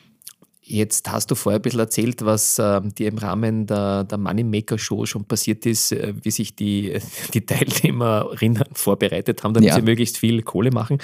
Jetzt 0.70 1.10
hast 1.10 1.32
du 1.32 1.36
vorher 1.36 1.60
ein 1.60 1.62
bisschen 1.62 1.80
erzählt, 1.80 2.26
was 2.26 2.60
äh, 2.60 2.82
dir 2.82 3.08
im 3.08 3.18
Rahmen 3.18 3.68
der, 3.68 4.04
der 4.04 4.18
Moneymaker 4.18 4.78
Show 4.78 5.06
schon 5.06 5.24
passiert 5.24 5.66
ist, 5.66 5.94
äh, 5.94 6.14
wie 6.22 6.30
sich 6.30 6.58
die, 6.58 7.00
die 7.34 7.46
Teilnehmerinnen 7.46 8.66
vorbereitet 8.74 9.44
haben, 9.44 9.54
damit 9.54 9.70
ja. 9.70 9.76
sie 9.76 9.82
möglichst 9.82 10.18
viel 10.18 10.42
Kohle 10.42 10.72
machen. 10.72 10.98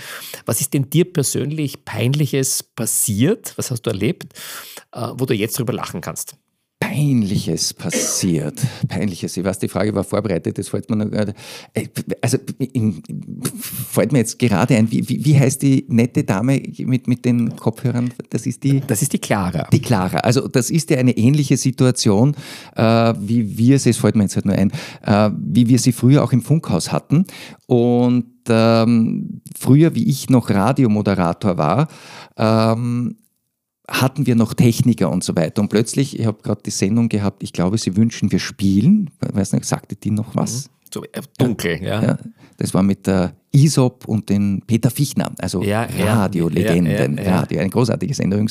Was 0.45 0.59
ist 0.59 0.73
denn 0.73 0.89
dir 0.89 1.11
persönlich 1.11 1.85
Peinliches 1.85 2.61
passiert? 2.61 3.53
Was 3.55 3.71
hast 3.71 3.83
du 3.83 3.91
erlebt, 3.91 4.33
äh, 4.91 5.07
wo 5.13 5.25
du 5.25 5.33
jetzt 5.33 5.57
drüber 5.57 5.71
lachen 5.71 6.01
kannst? 6.01 6.35
Peinliches 6.93 7.73
passiert. 7.73 8.61
Peinliches. 8.87 9.35
Ich 9.35 9.43
weiß, 9.43 9.57
die 9.57 9.67
Frage 9.67 9.95
war 9.95 10.03
vorbereitet, 10.03 10.59
das 10.59 10.69
fällt 10.69 10.91
mir 10.91 10.97
noch 10.97 11.09
gerade. 11.09 11.33
Äh, 11.73 11.87
also, 12.21 12.37
fällt 13.89 14.11
mir 14.11 14.19
jetzt 14.19 14.37
gerade 14.37 14.75
ein, 14.75 14.91
wie, 14.91 15.09
wie, 15.09 15.25
wie, 15.25 15.39
heißt 15.39 15.63
die 15.63 15.85
nette 15.89 16.23
Dame 16.23 16.61
mit, 16.77 17.07
mit 17.07 17.25
den 17.25 17.55
Kopfhörern? 17.55 18.13
Das 18.29 18.45
ist 18.45 18.63
die. 18.63 18.81
Das 18.85 19.01
ist 19.01 19.11
die 19.11 19.17
Clara. 19.17 19.67
Die 19.73 19.81
Clara. 19.81 20.19
Also, 20.19 20.47
das 20.47 20.69
ist 20.69 20.91
ja 20.91 20.97
eine 20.97 21.17
ähnliche 21.17 21.57
Situation, 21.57 22.35
äh, 22.75 23.13
wie 23.19 23.57
wir 23.57 23.79
sie, 23.79 23.89
es 23.89 23.97
fällt 23.97 24.15
mir 24.15 24.23
jetzt 24.23 24.35
halt 24.35 24.45
nur 24.45 24.55
ein, 24.55 24.71
äh, 25.01 25.31
wie 25.35 25.67
wir 25.67 25.79
sie 25.79 25.93
früher 25.93 26.23
auch 26.23 26.31
im 26.31 26.43
Funkhaus 26.43 26.91
hatten. 26.91 27.25
Und 27.65 28.25
ähm, 28.49 29.41
früher, 29.57 29.95
wie 29.95 30.07
ich 30.07 30.29
noch 30.29 30.51
Radiomoderator 30.51 31.57
war, 31.57 31.87
ähm, 32.37 33.15
hatten 33.87 34.25
wir 34.25 34.35
noch 34.35 34.53
Techniker 34.53 35.11
und 35.11 35.23
so 35.23 35.35
weiter. 35.35 35.61
Und 35.61 35.69
plötzlich, 35.69 36.19
ich 36.19 36.25
habe 36.25 36.41
gerade 36.41 36.61
die 36.65 36.71
Sendung 36.71 37.09
gehabt, 37.09 37.43
ich 37.43 37.53
glaube, 37.53 37.77
sie 37.77 37.95
wünschen, 37.95 38.31
wir 38.31 38.39
spielen. 38.39 39.09
Ich 39.27 39.35
weiß 39.35 39.53
nicht, 39.53 39.65
sagte 39.65 39.95
die 39.95 40.11
noch 40.11 40.35
was? 40.35 40.65
Mhm. 40.65 40.69
So 40.93 41.03
äh, 41.05 41.21
dunkel, 41.37 41.81
ja. 41.81 42.03
ja. 42.03 42.17
Das 42.57 42.73
war 42.73 42.83
mit 42.83 43.07
der 43.07 43.33
Isop 43.51 44.07
und 44.07 44.29
den 44.29 44.61
Peter 44.65 44.89
Fichtner, 44.89 45.31
also 45.39 45.63
ja, 45.63 45.83
Radiolegenden. 45.83 47.17
Ja, 47.17 47.23
ja, 47.23 47.39
Radio, 47.39 47.59
eine 47.59 47.69
großartige 47.69 48.13
Sendung. 48.13 48.49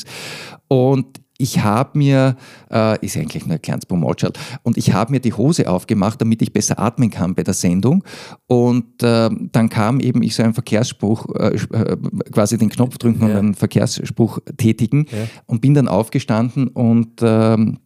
Und 0.67 1.22
ich 1.37 1.59
habe 1.63 1.97
mir, 1.97 2.37
äh, 2.71 3.03
ist 3.05 3.17
eigentlich 3.17 3.45
nur 3.45 3.55
ein 3.55 3.61
kleines 3.61 3.85
Promotion, 3.85 4.31
und 4.63 4.77
ich 4.77 4.93
habe 4.93 5.11
mir 5.11 5.19
die 5.19 5.33
Hose 5.33 5.69
aufgemacht, 5.69 6.21
damit 6.21 6.41
ich 6.41 6.53
besser 6.53 6.79
atmen 6.79 7.09
kann 7.09 7.35
bei 7.35 7.43
der 7.43 7.53
Sendung. 7.53 8.03
Und 8.47 9.01
äh, 9.03 9.29
dann 9.51 9.69
kam 9.69 9.99
eben 9.99 10.21
ich 10.23 10.35
so 10.35 10.43
einen 10.43 10.53
Verkehrsspruch, 10.53 11.27
äh, 11.35 11.55
äh 11.55 11.97
quasi 12.31 12.57
den 12.57 12.69
Knopf 12.69 12.97
drücken 12.97 13.27
ja. 13.27 13.33
und 13.33 13.37
einen 13.37 13.53
Verkehrsspruch 13.55 14.39
tätigen 14.57 15.05
ja. 15.11 15.27
und 15.45 15.61
bin 15.61 15.73
dann 15.73 15.87
aufgestanden 15.87 16.67
und 16.67 17.21
ähm, 17.21 17.79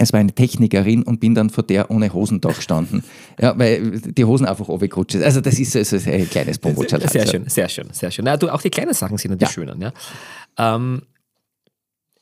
es 0.00 0.12
war 0.12 0.20
eine 0.20 0.32
Technikerin 0.32 1.02
und 1.02 1.20
bin 1.20 1.34
dann 1.34 1.50
vor 1.50 1.62
der 1.62 1.90
ohne 1.90 2.12
Hosen 2.12 2.40
da 2.40 2.50
gestanden. 2.50 3.04
ja, 3.38 3.58
weil 3.58 4.00
die 4.00 4.24
Hosen 4.24 4.46
einfach 4.46 4.68
runtergerutscht 4.68 5.12
sind. 5.12 5.24
Also 5.24 5.42
das 5.42 5.58
ist, 5.58 5.74
das 5.74 5.92
ist 5.92 6.08
ein 6.08 6.28
kleines 6.28 6.58
Promotion. 6.58 7.00
Sehr, 7.00 7.10
sehr 7.10 7.26
schön, 7.26 7.48
sehr 7.48 7.68
schön, 7.68 7.88
sehr 7.92 8.10
schön. 8.10 8.24
Na, 8.24 8.36
du, 8.36 8.48
auch 8.48 8.62
die 8.62 8.70
kleinen 8.70 8.94
Sachen 8.94 9.18
sind 9.18 9.32
natürlich 9.32 9.50
ja. 9.50 9.54
schöner. 9.54 9.76
Ja. 9.78 9.92
Ähm, 10.76 11.02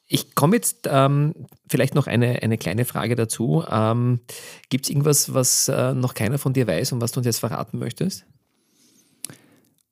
ich 0.08 0.34
komme 0.34 0.56
jetzt 0.56 0.88
ähm, 0.90 1.34
vielleicht 1.68 1.94
noch 1.94 2.06
eine, 2.06 2.42
eine 2.42 2.56
kleine 2.56 2.86
Frage 2.86 3.14
dazu. 3.14 3.62
Ähm, 3.70 4.20
Gibt 4.70 4.86
es 4.86 4.90
irgendwas, 4.90 5.34
was 5.34 5.68
äh, 5.68 5.92
noch 5.92 6.14
keiner 6.14 6.38
von 6.38 6.54
dir 6.54 6.66
weiß 6.66 6.92
und 6.92 7.00
was 7.00 7.12
du 7.12 7.20
uns 7.20 7.26
jetzt 7.26 7.40
verraten 7.40 7.78
möchtest? 7.78 8.24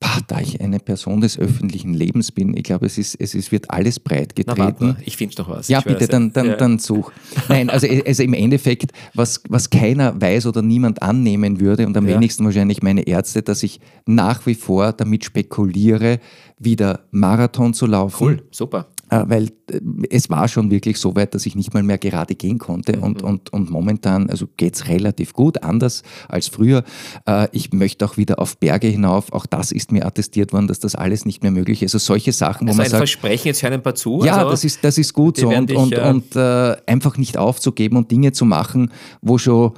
Bah, 0.01 0.19
da 0.27 0.41
ich 0.41 0.61
eine 0.61 0.79
Person 0.79 1.23
des 1.23 1.39
öffentlichen 1.39 1.95
Lebens 1.95 2.31
bin, 2.31 2.55
ich 2.55 2.65
glaube, 2.65 2.85
es, 2.85 2.99
ist, 2.99 3.15
es 3.15 3.35
ist, 3.35 3.51
wird 3.51 3.71
alles 3.71 3.99
breit 3.99 4.37
getreten. 4.37 4.97
Ich 5.05 5.17
finde 5.17 5.35
noch 5.39 5.49
was. 5.49 5.69
Ja, 5.69 5.81
bitte, 5.81 6.07
dann, 6.07 6.33
dann, 6.33 6.47
ja. 6.49 6.57
dann 6.57 6.79
such. 6.79 7.13
Nein, 7.49 7.71
also, 7.71 7.87
also 8.07 8.23
im 8.23 8.35
Endeffekt, 8.35 8.93
was, 9.15 9.43
was 9.49 9.71
keiner 9.71 10.19
weiß 10.21 10.47
oder 10.47 10.61
niemand 10.61 11.03
annehmen 11.03 11.61
würde 11.61 11.87
und 11.87 11.97
am 11.97 12.07
ja. 12.07 12.15
wenigsten 12.15 12.45
wahrscheinlich 12.45 12.83
meine 12.83 13.07
Ärzte, 13.07 13.43
dass 13.43 13.63
ich 13.63 13.81
nach 14.05 14.45
wie 14.47 14.55
vor 14.55 14.93
damit 14.93 15.25
spekuliere, 15.25 16.21
wieder 16.59 17.01
Marathon 17.11 17.73
zu 17.73 17.87
laufen. 17.87 18.23
Cool, 18.23 18.43
super. 18.51 18.89
Äh, 19.17 19.29
weil 19.29 19.45
äh, 19.71 19.81
es 20.11 20.31
war 20.31 20.49
schon 20.49 20.71
wirklich 20.71 20.99
so 20.99 21.17
weit, 21.17 21.35
dass 21.35 21.47
ich 21.47 21.55
nicht 21.55 21.75
mal 21.75 21.83
mehr 21.83 21.99
gerade 21.99 22.35
gehen 22.35 22.59
konnte 22.59 22.97
mhm. 22.97 23.03
und, 23.03 23.23
und, 23.23 23.53
und 23.53 23.71
momentan 23.71 24.31
also 24.31 24.47
geht 24.57 24.75
es 24.75 24.89
relativ 24.89 25.33
gut, 25.33 25.63
anders 25.63 26.03
als 26.29 26.49
früher. 26.49 26.85
Äh, 27.27 27.49
ich 27.53 27.73
möchte 27.73 28.05
auch 28.05 28.17
wieder 28.17 28.39
auf 28.39 28.59
Berge 28.59 28.89
hinauf, 28.89 29.33
auch 29.33 29.47
das 29.47 29.73
ist 29.73 29.93
mir 29.93 30.07
attestiert 30.07 30.53
worden, 30.53 30.67
dass 30.67 30.81
das 30.81 30.95
alles 30.95 31.25
nicht 31.25 31.43
mehr 31.43 31.53
möglich 31.53 31.83
ist. 31.83 31.95
Also 31.95 32.05
solche 32.05 32.33
Sachen, 32.33 32.67
wo 32.67 32.71
also 32.71 32.79
man 32.79 32.87
ein 32.87 32.91
sagt... 32.91 33.01
Versprechen, 33.01 33.49
jetzt 33.49 33.63
hören 33.63 33.75
ein 33.75 33.83
paar 33.83 33.95
zu. 33.95 34.23
Ja, 34.25 34.37
also 34.37 34.51
das, 34.51 34.65
ist, 34.65 34.85
das 34.85 34.99
ist 34.99 35.13
gut 35.13 35.39
so 35.39 35.49
und, 35.49 35.71
dich, 35.71 35.77
und, 35.77 35.97
und 35.97 36.37
äh, 36.37 36.77
einfach 36.87 37.17
nicht 37.17 37.39
aufzugeben 37.39 37.97
und 37.97 38.11
Dinge 38.11 38.33
zu 38.33 38.45
machen, 38.45 38.93
wo 39.23 39.39
schon 39.39 39.73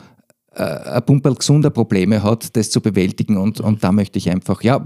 äh, 0.58 0.62
ein 0.62 1.02
Pumperl 1.04 1.34
gesunder 1.34 1.70
Probleme 1.70 2.22
hat, 2.22 2.56
das 2.56 2.70
zu 2.70 2.80
bewältigen. 2.80 3.36
Und, 3.36 3.60
und 3.60 3.84
da 3.84 3.92
möchte 3.92 4.18
ich 4.18 4.28
einfach 4.30 4.62
ja, 4.62 4.84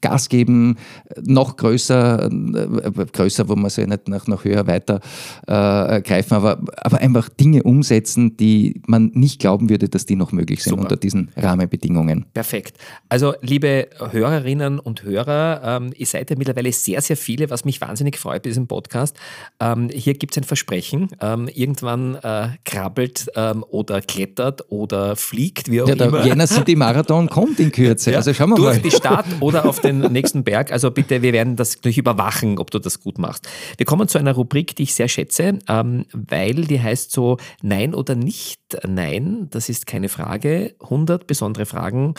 Gas 0.00 0.28
geben, 0.28 0.76
noch 1.22 1.56
größer, 1.56 2.24
äh, 2.26 3.04
größer, 3.12 3.48
wo 3.48 3.54
man 3.54 3.70
sich 3.70 3.86
nicht 3.86 4.08
noch, 4.08 4.26
noch 4.26 4.44
höher 4.44 4.66
weiter 4.66 5.00
äh, 5.46 6.00
greifen, 6.02 6.34
aber, 6.34 6.60
aber 6.76 6.98
einfach 6.98 7.28
Dinge 7.28 7.62
umsetzen, 7.62 8.36
die 8.36 8.82
man 8.86 9.12
nicht 9.14 9.40
glauben 9.40 9.70
würde, 9.70 9.88
dass 9.88 10.06
die 10.06 10.16
noch 10.16 10.32
möglich 10.32 10.62
sind 10.62 10.70
Super. 10.70 10.82
unter 10.82 10.96
diesen 10.96 11.30
Rahmenbedingungen. 11.36 12.26
Perfekt. 12.34 12.76
Also, 13.08 13.34
liebe 13.42 13.88
Hörerinnen 14.10 14.78
und 14.80 15.04
Hörer, 15.04 15.60
ähm, 15.64 15.92
ihr 15.96 16.06
seid 16.06 16.30
ja 16.30 16.36
mittlerweile 16.36 16.72
sehr, 16.72 17.00
sehr 17.00 17.16
viele, 17.16 17.50
was 17.50 17.64
mich 17.64 17.80
wahnsinnig 17.80 18.16
freut 18.16 18.42
bei 18.42 18.50
diesem 18.50 18.66
Podcast. 18.66 19.16
Ähm, 19.60 19.88
hier 19.92 20.14
gibt 20.14 20.34
es 20.34 20.38
ein 20.38 20.44
Versprechen. 20.44 21.10
Ähm, 21.20 21.48
irgendwann 21.48 22.16
äh, 22.16 22.48
krabbelt 22.64 23.30
ähm, 23.36 23.64
oder 23.68 24.00
klettert 24.00 24.64
oder 24.68 24.79
fliegt, 25.16 25.70
wie 25.70 25.82
auch 25.82 25.88
ja, 25.88 25.94
der 25.94 26.08
immer. 26.08 26.24
Jänner 26.24 26.46
City 26.46 26.76
Marathon 26.76 27.28
kommt 27.28 27.60
in 27.60 27.72
Kürze. 27.72 28.12
Ja, 28.12 28.18
also 28.18 28.32
schauen 28.34 28.50
wir 28.50 28.56
durch 28.56 28.76
mal. 28.76 28.82
die 28.82 28.90
Stadt 28.90 29.26
oder 29.40 29.66
auf 29.66 29.80
den 29.80 30.00
nächsten 30.12 30.44
Berg. 30.44 30.72
Also 30.72 30.90
bitte, 30.90 31.22
wir 31.22 31.32
werden 31.32 31.56
das 31.56 31.80
durch 31.80 31.98
überwachen, 31.98 32.58
ob 32.58 32.70
du 32.70 32.78
das 32.78 33.00
gut 33.00 33.18
machst. 33.18 33.48
Wir 33.76 33.86
kommen 33.86 34.08
zu 34.08 34.18
einer 34.18 34.32
Rubrik, 34.32 34.76
die 34.76 34.84
ich 34.84 34.94
sehr 34.94 35.08
schätze, 35.08 35.58
ähm, 35.68 36.06
weil 36.12 36.66
die 36.66 36.80
heißt 36.80 37.12
so 37.12 37.38
Nein 37.62 37.94
oder 37.94 38.14
nicht 38.14 38.60
Nein. 38.86 39.48
Das 39.50 39.68
ist 39.68 39.86
keine 39.86 40.08
Frage. 40.08 40.74
100 40.80 41.26
besondere 41.26 41.66
Fragen, 41.66 42.14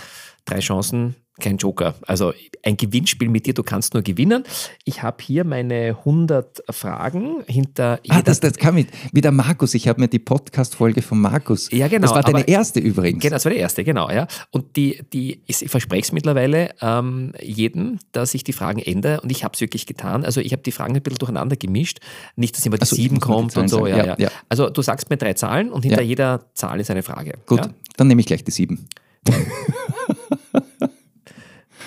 drei 0.45 0.59
Chancen, 0.59 1.16
kein 1.40 1.58
Joker. 1.58 1.96
Also 2.08 2.34
ein 2.64 2.78
Gewinnspiel 2.78 3.30
mit 3.30 3.46
dir, 3.46 3.54
du 3.54 3.64
kannst 3.64 3.94
nur 3.94 4.04
gewinnen. 4.04 4.44
Ich 4.86 5.02
habe 5.02 5.18
hier 5.24 5.44
meine 5.44 5.98
100 6.00 6.64
Fragen 6.70 7.44
hinter. 7.48 8.00
Ah, 8.10 8.22
das, 8.22 8.40
das 8.40 8.58
kam 8.58 8.76
mit, 8.76 8.90
mit 9.12 9.24
der 9.24 9.32
Markus. 9.32 9.74
Ich 9.74 9.88
habe 9.88 10.02
mir 10.02 10.08
die 10.08 10.20
Podcast-Folge 10.20 11.02
von 11.02 11.20
Markus. 11.20 11.70
Ja, 11.72 11.88
genau. 11.88 12.08
Das 12.08 12.16
war 12.16 12.24
deine 12.24 12.48
erste 12.48 12.80
übrigens. 12.80 13.22
Genau, 13.22 13.36
das 13.36 13.46
war 13.46 13.52
die 13.52 13.58
erste, 13.58 13.84
genau. 13.84 14.10
Ja. 14.10 14.28
Und 14.52 14.76
die, 14.76 15.02
die 15.12 15.42
ich 15.48 15.58
verspreche 15.70 16.04
es 16.04 16.12
mittlerweile 16.12 16.70
ähm, 16.82 17.34
jedem, 17.42 18.00
dass 18.12 18.34
ich 18.34 18.44
die 18.44 18.54
Fragen 18.54 18.80
ändere 18.80 19.22
und 19.22 19.32
ich 19.32 19.44
habe 19.44 19.54
es 19.56 19.62
wirklich 19.62 19.86
getan. 19.86 20.24
Also 20.26 20.42
ich 20.42 20.52
habe 20.52 20.62
die 20.62 20.72
Fragen 20.72 20.96
ein 20.96 21.02
bisschen 21.02 21.20
durcheinander 21.20 21.56
gemischt. 21.56 22.00
Nicht, 22.36 22.58
dass 22.58 22.66
immer 22.66 22.78
die 22.78 22.82
also, 22.82 22.96
7 22.96 23.20
kommt 23.20 23.58
und 23.58 23.68
so. 23.68 23.88
Ja, 23.88 24.06
ja, 24.06 24.16
ja. 24.18 24.30
Also 24.50 24.70
du 24.70 24.82
sagst 24.82 25.10
mir 25.10 25.18
drei 25.18 25.34
Zahlen 25.34 25.72
und 25.72 25.84
hinter 25.84 26.02
jeder 26.02 26.46
Zahl 26.54 26.80
ist 26.80 26.92
eine 26.92 27.04
Frage. 27.04 27.34
Gut, 27.46 27.70
dann 27.98 28.08
nehme 28.08 28.22
ich 28.22 28.28
gleich 28.28 28.44
die 28.44 28.52
7. 28.52 28.88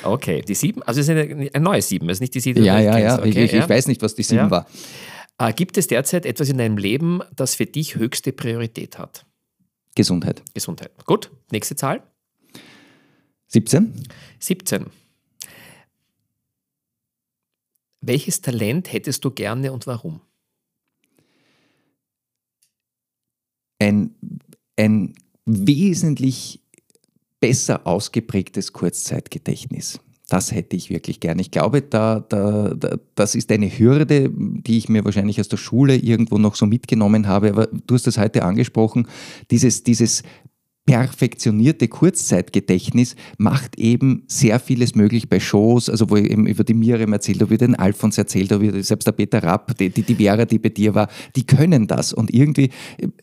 Okay, 0.05 0.43
die 0.43 0.55
sieben, 0.55 0.83
also 0.83 1.01
es 1.01 1.09
ist 1.09 1.11
eine, 1.11 1.51
ein 1.53 1.63
neues 1.63 1.89
sieben, 1.89 2.09
es 2.09 2.17
ist 2.17 2.21
nicht 2.21 2.35
die 2.35 2.41
sieben. 2.41 2.63
Ja, 2.63 2.79
ja, 2.79 2.99
ja. 2.99 3.19
Okay, 3.19 3.29
ich, 3.29 3.37
ich, 3.37 3.53
ja. 3.53 3.69
weiß 3.69 3.87
nicht, 3.87 4.03
was 4.03 4.15
die 4.15 4.23
sieben 4.23 4.45
ja. 4.45 4.51
war. 4.51 4.67
Äh, 5.39 5.53
gibt 5.53 5.77
es 5.79 5.87
derzeit 5.87 6.27
etwas 6.27 6.49
in 6.49 6.59
deinem 6.59 6.79
Leben, 6.79 7.21
das 7.35 7.55
für 7.55 7.67
dich 7.67 7.97
höchste 7.97 8.33
Priorität 8.33 8.99
hat? 8.99 9.27
Gesundheit. 9.95 10.43
Gesundheit. 10.55 10.93
Gut, 11.07 11.31
nächste 11.51 11.77
Zahl. 11.77 12.03
17. 13.49 13.93
17. 14.41 14.87
Welches 18.01 18.41
Talent 18.41 18.93
hättest 18.93 19.25
du 19.25 19.31
gerne 19.31 19.73
und 19.73 19.87
warum? 19.87 20.21
Ein, 23.79 24.15
ein 24.77 25.15
wesentlich 25.47 26.64
besser 27.45 27.87
ausgeprägtes 27.87 28.73
Kurzzeitgedächtnis. 28.73 30.01
Das 30.31 30.51
hätte 30.51 30.77
ich 30.77 30.89
wirklich 30.89 31.21
gern. 31.21 31.39
Ich 31.39 31.51
glaube, 31.51 31.83
da, 31.83 32.21
da, 32.21 32.73
da, 32.73 32.97
das 33.15 33.35
ist 33.35 33.53
eine 33.53 33.69
Hürde, 33.69 34.31
die 34.33 34.79
ich 34.79 34.89
mir 34.89 35.05
wahrscheinlich 35.05 35.39
aus 35.39 35.49
der 35.49 35.59
Schule 35.59 35.95
irgendwo 35.95 36.39
noch 36.39 36.55
so 36.55 36.65
mitgenommen 36.65 37.29
habe. 37.29 37.51
Aber 37.51 37.67
du 37.67 37.95
hast 37.95 38.07
das 38.07 38.17
heute 38.17 38.45
angesprochen, 38.45 39.07
dieses, 39.51 39.83
dieses 39.83 40.23
perfektionierte 40.87 41.89
Kurzzeitgedächtnis 41.89 43.17
macht 43.39 43.79
eben 43.79 44.25
sehr 44.27 44.61
vieles 44.61 44.95
möglich 44.95 45.31
bei 45.31 45.41
Shows, 45.41 45.89
also 45.89 46.11
wo 46.11 46.17
ich 46.17 46.31
eben 46.31 46.47
über 46.47 46.63
die 46.63 46.75
Miriam 46.75 47.13
erzählt 47.15 47.41
habe, 47.41 47.55
über 47.55 47.67
den 47.67 47.75
Alfons 47.75 48.19
erzählt 48.19 48.53
habe, 48.53 48.83
selbst 48.83 49.07
der 49.07 49.13
Peter 49.13 49.43
Rapp, 49.43 49.77
die, 49.79 49.89
die, 49.89 50.03
die 50.03 50.15
Vera, 50.17 50.45
die 50.45 50.59
bei 50.59 50.69
dir 50.69 50.95
war, 50.95 51.09
die 51.37 51.47
können 51.47 51.87
das. 51.87 52.13
Und 52.13 52.35
irgendwie 52.35 52.69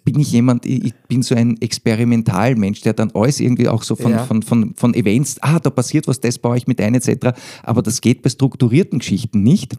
bin 0.03 0.20
ich 0.20 0.32
jemand, 0.32 0.66
ich 0.66 0.93
bin 1.07 1.22
so 1.22 1.36
ein 1.36 1.62
Experimentalmensch, 1.62 2.82
der 2.82 2.93
dann 2.93 3.12
alles 3.12 3.39
irgendwie 3.39 3.68
auch 3.68 3.84
so 3.84 3.95
von, 3.95 4.12
ja. 4.12 4.26
von, 4.26 4.41
von, 4.41 4.74
von 4.76 4.95
Events, 4.95 5.38
ah, 5.41 5.59
da 5.59 5.70
passiert 5.70 6.07
was, 6.07 6.20
das 6.20 6.39
baue 6.39 6.57
ich 6.57 6.66
mit 6.66 6.82
ein, 6.82 6.95
etc. 6.95 7.38
Aber 7.62 7.84
das 7.84 8.01
geht 8.01 8.24
bei 8.24 8.30
strukturierten 8.30 8.99
Geschichten 8.99 9.43
nicht. 9.43 9.78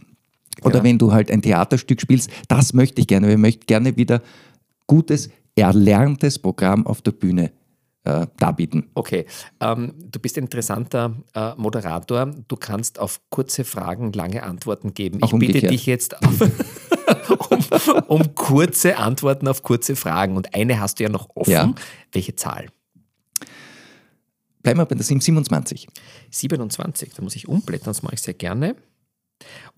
Oder 0.62 0.78
ja. 0.78 0.84
wenn 0.84 0.98
du 0.98 1.12
halt 1.12 1.32
ein 1.32 1.42
Theaterstück 1.42 2.00
spielst, 2.00 2.30
das 2.46 2.74
möchte 2.74 3.00
ich 3.00 3.08
gerne. 3.08 3.26
Wir 3.26 3.38
möchten 3.38 3.66
gerne 3.66 3.96
wieder 3.96 4.22
gutes, 4.86 5.30
erlerntes 5.56 6.38
Programm 6.38 6.86
auf 6.86 7.02
der 7.02 7.10
Bühne 7.10 7.50
äh, 8.04 8.26
darbieten. 8.38 8.90
Okay, 8.94 9.26
ähm, 9.60 9.94
du 9.98 10.18
bist 10.18 10.36
ein 10.36 10.44
interessanter 10.44 11.16
äh, 11.34 11.54
Moderator. 11.56 12.26
Du 12.48 12.56
kannst 12.56 12.98
auf 12.98 13.20
kurze 13.30 13.64
Fragen 13.64 14.12
lange 14.12 14.42
Antworten 14.42 14.94
geben. 14.94 15.22
Auch 15.22 15.32
ich 15.32 15.38
bitte 15.38 15.66
dich 15.66 15.86
jetzt 15.86 16.16
auf, 16.22 16.40
um, 17.50 18.00
um, 18.08 18.34
kurze 18.34 18.96
Antworten 18.98 19.46
auf 19.48 19.62
kurze 19.62 19.96
Fragen. 19.96 20.36
Und 20.36 20.54
eine 20.54 20.80
hast 20.80 20.98
du 20.98 21.04
ja 21.04 21.10
noch 21.10 21.28
offen. 21.34 21.52
Ja. 21.52 21.74
Welche 22.12 22.34
Zahl? 22.34 22.66
Bleiben 24.62 24.78
wir 24.78 24.86
bei 24.86 24.94
der 24.94 25.04
27. 25.04 25.88
27, 26.30 27.14
da 27.14 27.22
muss 27.22 27.34
ich 27.34 27.48
umblättern, 27.48 27.86
das 27.86 28.02
mache 28.02 28.14
ich 28.14 28.22
sehr 28.22 28.34
gerne. 28.34 28.76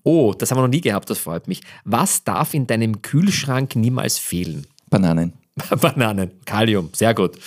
Oh, 0.03 0.33
das 0.37 0.51
haben 0.51 0.59
wir 0.59 0.61
noch 0.63 0.69
nie 0.69 0.81
gehabt, 0.81 1.09
das 1.09 1.17
freut 1.17 1.47
mich. 1.47 1.61
Was 1.83 2.23
darf 2.23 2.53
in 2.53 2.67
deinem 2.67 3.01
Kühlschrank 3.01 3.75
niemals 3.75 4.19
fehlen? 4.19 4.67
Bananen. 4.89 5.33
Bananen, 5.81 6.31
Kalium, 6.45 6.89
sehr 6.93 7.15
gut. 7.15 7.39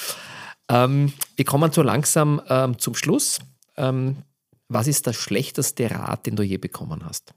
Ähm, 0.68 1.12
wir 1.36 1.44
kommen 1.44 1.72
so 1.72 1.82
langsam 1.82 2.40
ähm, 2.48 2.78
zum 2.78 2.94
Schluss. 2.94 3.38
Ähm, 3.76 4.16
was 4.68 4.86
ist 4.86 5.06
der 5.06 5.14
schlechteste 5.14 5.90
Rat, 5.90 6.26
den 6.26 6.36
du 6.36 6.42
je 6.42 6.58
bekommen 6.58 7.04
hast? 7.04 7.32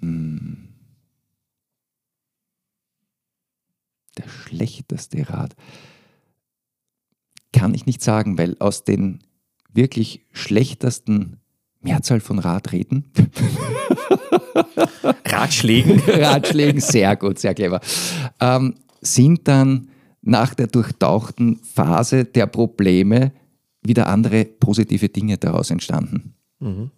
Hm. 0.00 0.68
Der 4.18 4.28
schlechteste 4.28 5.28
Rat 5.30 5.54
kann 7.52 7.72
ich 7.74 7.86
nicht 7.86 8.02
sagen, 8.02 8.36
weil 8.36 8.56
aus 8.58 8.84
den 8.84 9.20
wirklich 9.72 10.26
schlechtesten 10.32 11.40
Mehrzahl 11.80 12.20
von 12.20 12.38
Radreden. 12.38 13.10
Ratschlägen. 15.24 16.00
Ratschlägen, 16.06 16.80
sehr 16.80 17.16
gut, 17.16 17.38
sehr 17.38 17.54
clever. 17.54 17.80
Ähm, 18.40 18.74
sind 19.00 19.46
dann 19.46 19.88
nach 20.28 20.54
der 20.54 20.66
durchtauchten 20.66 21.56
Phase 21.56 22.24
der 22.24 22.46
Probleme 22.46 23.32
wieder 23.82 24.08
andere 24.08 24.44
positive 24.44 25.08
Dinge 25.08 25.38
daraus 25.38 25.70
entstanden. 25.70 26.34
Mhm. 26.60 26.90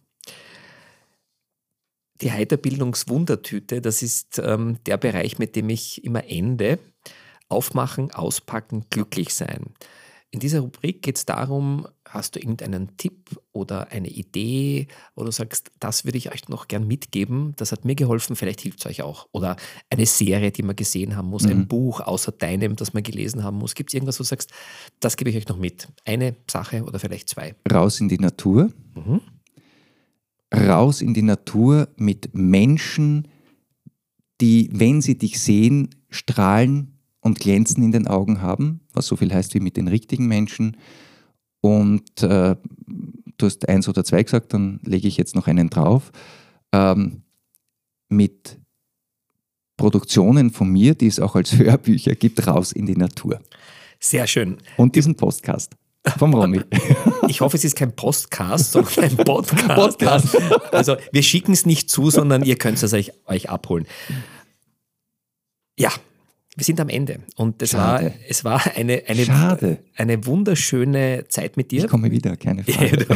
Die 2.21 2.33
Heiterbildungswundertüte, 2.33 3.81
das 3.81 4.03
ist 4.03 4.41
ähm, 4.45 4.79
der 4.85 4.99
Bereich, 4.99 5.39
mit 5.39 5.57
dem 5.57 5.71
ich 5.71 6.05
immer 6.05 6.29
ende. 6.29 6.79
Aufmachen, 7.49 8.11
auspacken, 8.11 8.85
glücklich 8.91 9.33
sein. 9.33 9.75
In 10.31 10.41
dieser 10.41 10.61
Rubrik 10.61 11.03
geht 11.03 11.17
es 11.17 11.25
darum, 11.25 11.87
hast 12.13 12.35
du 12.35 12.41
irgendeinen 12.41 12.97
Tipp 12.97 13.41
oder 13.53 13.93
eine 13.93 14.09
Idee, 14.09 14.89
wo 15.15 15.25
du 15.25 15.31
sagst, 15.31 15.71
das 15.79 16.05
würde 16.05 16.19
ich 16.19 16.33
euch 16.33 16.49
noch 16.49 16.67
gern 16.67 16.87
mitgeben, 16.87 17.55
das 17.57 17.71
hat 17.71 17.85
mir 17.85 17.95
geholfen, 17.95 18.35
vielleicht 18.35 18.61
hilft 18.61 18.81
es 18.81 18.87
euch 18.87 19.03
auch. 19.03 19.29
Oder 19.33 19.57
eine 19.91 20.07
Serie, 20.07 20.51
die 20.51 20.63
man 20.63 20.75
gesehen 20.75 21.17
haben 21.17 21.29
muss, 21.29 21.45
mhm. 21.45 21.51
ein 21.51 21.69
Buch 21.69 22.01
außer 22.01 22.33
deinem, 22.33 22.75
das 22.75 22.93
man 22.93 23.05
gelesen 23.05 23.45
haben 23.45 23.59
muss. 23.59 23.75
Gibt 23.75 23.91
es 23.91 23.95
irgendwas, 23.95 24.19
wo 24.19 24.25
du 24.25 24.29
sagst, 24.29 24.51
das 24.99 25.17
gebe 25.17 25.31
ich 25.31 25.37
euch 25.37 25.49
noch 25.49 25.57
mit? 25.57 25.89
Eine 26.05 26.37
Sache 26.51 26.83
oder 26.83 26.99
vielleicht 26.99 27.29
zwei? 27.29 27.55
Raus 27.71 28.01
in 28.01 28.09
die 28.09 28.19
Natur. 28.19 28.71
Mhm. 28.95 29.21
Raus 30.53 31.01
in 31.01 31.15
die 31.15 31.23
Natur 31.23 31.89
mit 31.97 32.35
Menschen, 32.35 33.29
die, 34.41 34.69
wenn 34.73 35.01
sie 35.01 35.17
dich 35.17 35.41
sehen, 35.41 35.91
strahlen 36.09 36.99
und 37.21 37.39
Glänzen 37.39 37.85
in 37.85 37.93
den 37.93 38.09
Augen 38.09 38.43
haben, 38.43 38.81
was 38.93 39.07
so 39.07 39.15
viel 39.15 39.33
heißt 39.33 39.55
wie 39.55 39.61
mit 39.61 39.77
den 39.77 39.87
richtigen 39.87 40.27
Menschen. 40.27 40.77
Und 41.61 42.23
äh, 42.23 42.57
du 43.37 43.47
hast 43.47 43.69
eins 43.69 43.89
oder 43.89 44.05
zwei 44.05 44.23
gesagt, 44.23 44.55
dann 44.55 44.81
lege 44.83 45.09
ich 45.09 45.17
jetzt 45.17 45.35
noch 45.35 45.47
einen 45.47 45.71
drauf. 45.71 46.11
Ähm, 46.73 47.23
mit 48.09 48.59
Produktionen 49.77 50.51
von 50.51 50.69
mir, 50.69 50.95
die 50.95 51.07
es 51.07 51.21
auch 51.21 51.35
als 51.37 51.53
Hörbücher 51.59 52.15
gibt, 52.15 52.47
raus 52.47 52.73
in 52.73 52.87
die 52.87 52.97
Natur. 52.97 53.41
Sehr 53.99 54.27
schön. 54.27 54.59
Und 54.77 54.97
diesen 54.97 55.17
Podcast. 55.17 55.75
Vom 56.19 56.35
Romy. 56.35 56.61
Ich 57.29 57.43
hoffe, 57.43 57.57
es 57.57 57.65
ist 57.65 57.77
kein 57.77 57.95
Postcast, 57.95 58.73
sondern 58.73 59.05
ein 59.05 59.17
Podcast. 59.25 59.99
Podcast. 60.01 60.37
Also 60.73 60.97
wir 61.13 61.23
schicken 61.23 61.53
es 61.53 61.65
nicht 61.65 61.89
zu, 61.89 62.11
sondern 62.11 62.45
ihr 62.45 62.57
könnt 62.57 62.83
es 62.83 62.93
euch, 62.93 63.13
euch 63.27 63.49
abholen. 63.49 63.87
Ja, 65.79 65.93
wir 66.57 66.65
sind 66.65 66.81
am 66.81 66.89
Ende 66.89 67.21
und 67.37 67.63
es 67.63 67.75
war, 67.75 68.03
es 68.29 68.45
war 68.45 68.61
eine, 68.75 69.05
eine, 69.07 69.79
eine 69.97 70.27
wunderschöne 70.27 71.25
Zeit 71.29 71.57
mit 71.57 71.71
dir. 71.71 71.85
Ich 71.85 71.91
komme 71.91 72.11
wieder, 72.11 72.37
keine 72.37 72.65
Frage. 72.65 73.07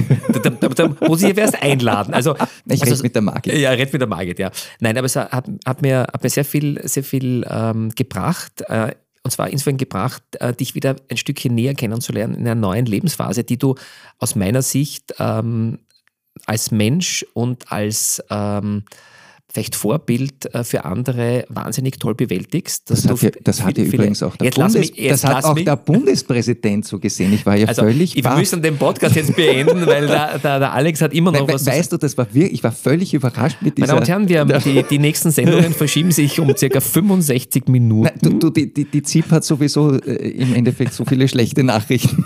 da, 0.41 0.51
da, 0.51 0.69
da, 0.69 0.97
muss 1.09 1.23
ich 1.23 1.37
erst 1.37 1.61
einladen. 1.61 2.15
Also, 2.15 2.37
ich 2.67 2.81
also, 2.81 2.95
rede 2.95 3.03
mit 3.03 3.15
der 3.17 3.23
Margit. 3.23 3.55
Ja, 3.55 3.71
red 3.71 3.93
mit 3.93 4.01
der 4.01 4.09
Margit, 4.09 4.39
ja. 4.39 4.53
Nein, 4.79 4.97
aber 4.97 5.07
es 5.07 5.17
hat, 5.17 5.49
hat, 5.67 5.83
mir, 5.83 6.03
hat 6.03 6.23
mir 6.23 6.31
sehr 6.31 6.45
viel, 6.45 6.81
sehr 6.87 7.03
viel 7.03 7.45
ähm, 7.51 7.91
gebracht. 7.97 8.63
Äh, 8.69 8.93
und 9.25 9.31
zwar 9.31 9.51
insofern 9.51 9.79
gebracht, 9.79 10.23
äh, 10.39 10.53
dich 10.53 10.77
wieder 10.77 10.97
ein 11.11 11.17
Stückchen 11.17 11.55
näher 11.55 11.75
kennenzulernen 11.75 12.35
in 12.35 12.43
einer 12.43 12.55
neuen 12.55 12.87
Lebensphase, 12.87 13.43
die 13.43 13.59
du 13.59 13.75
aus 14.19 14.37
meiner 14.37 14.63
Sicht 14.63 15.15
ähm, 15.19 15.81
als 16.47 16.71
Mensch 16.71 17.27
und 17.33 17.73
als 17.73 18.23
ähm, 18.31 18.85
vielleicht 19.55 19.77
Vorbild 19.77 20.53
äh, 20.53 20.65
für 20.65 20.85
andere 20.85 21.45
wahnsinnig 21.49 22.01
toll 22.01 22.17
bewältigst. 22.17 22.91
Das 22.91 23.09
hat, 23.09 23.23
ja, 23.23 23.31
das 23.45 23.63
hat 23.63 23.79
ja 23.79 23.85
übrigens 23.85 24.21
auch 24.25 24.35
der, 24.35 24.51
Bundes, 24.51 24.75
mich, 24.75 25.09
das 25.09 25.25
hat 25.25 25.45
auch 25.45 25.55
der 25.55 25.77
Bundespräsident 25.77 26.85
so 26.85 26.99
gesehen. 26.99 27.33
Ich 27.33 27.47
war 27.47 27.55
ja 27.55 27.69
also, 27.69 27.83
völlig 27.83 28.17
Wir 28.17 28.37
müssen 28.37 28.61
den 28.61 28.77
Podcast 28.77 29.15
jetzt 29.15 29.37
beenden, 29.37 29.87
weil 29.87 30.09
der, 30.09 30.39
der, 30.43 30.59
der, 30.59 30.73
Alex 30.73 31.01
hat 31.01 31.15
immer 31.15 31.31
noch 31.31 31.47
We 31.47 31.53
was 31.53 31.67
Weißt 31.67 31.93
du, 31.93 31.99
das 31.99 32.19
war 32.19 32.27
wirklich, 32.35 32.55
ich 32.55 32.65
war 32.65 32.73
völlig 32.73 33.15
überrascht 33.15 33.59
mit 33.61 33.79
dieser... 33.79 33.95
Meine 33.95 34.05
Damen 34.05 34.23
und 34.25 34.31
Herren, 34.31 34.49
wir 34.49 34.59
die, 34.65 34.83
die 34.83 34.99
nächsten 34.99 35.31
Sendungen 35.31 35.73
verschieben 35.73 36.11
sich 36.11 36.41
um 36.41 36.55
circa 36.57 36.81
65 36.81 37.69
Minuten. 37.69 38.09
Nein, 38.09 38.19
du, 38.21 38.39
du, 38.39 38.51
die, 38.51 38.75
die, 38.75 38.87
die 38.87 39.03
ZIP 39.05 39.31
hat 39.31 39.45
sowieso 39.45 39.95
äh, 40.01 40.31
im 40.31 40.53
Endeffekt 40.57 40.95
so 40.95 41.05
viele 41.05 41.29
schlechte 41.29 41.63
Nachrichten. 41.63 42.25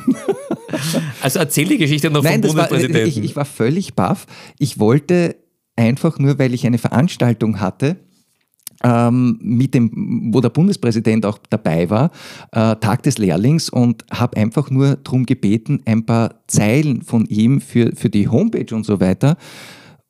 Also 1.20 1.40
erzähl 1.40 1.66
die 1.66 1.78
Geschichte 1.78 2.10
noch 2.10 2.22
Nein, 2.22 2.42
vom 2.42 2.52
Bundespräsidenten. 2.52 3.00
War, 3.00 3.06
ich, 3.06 3.22
ich 3.22 3.36
war 3.36 3.44
völlig 3.44 3.94
baff. 3.94 4.26
Ich 4.58 4.78
wollte 4.78 5.36
einfach 5.78 6.18
nur, 6.18 6.38
weil 6.38 6.52
ich 6.52 6.66
eine 6.66 6.78
Veranstaltung 6.78 7.60
hatte, 7.60 7.96
ähm, 8.84 9.38
mit 9.40 9.74
dem, 9.74 10.32
wo 10.32 10.40
der 10.40 10.50
Bundespräsident 10.50 11.24
auch 11.26 11.38
dabei 11.50 11.90
war, 11.90 12.10
äh, 12.52 12.76
Tag 12.76 13.02
des 13.02 13.18
Lehrlings 13.18 13.70
und 13.70 14.04
habe 14.10 14.36
einfach 14.36 14.70
nur 14.70 14.96
darum 14.96 15.26
gebeten, 15.26 15.80
ein 15.84 16.04
paar 16.04 16.42
Zeilen 16.46 17.02
von 17.02 17.26
ihm 17.26 17.60
für, 17.60 17.92
für 17.96 18.10
die 18.10 18.28
Homepage 18.28 18.74
und 18.74 18.84
so 18.84 19.00
weiter. 19.00 19.36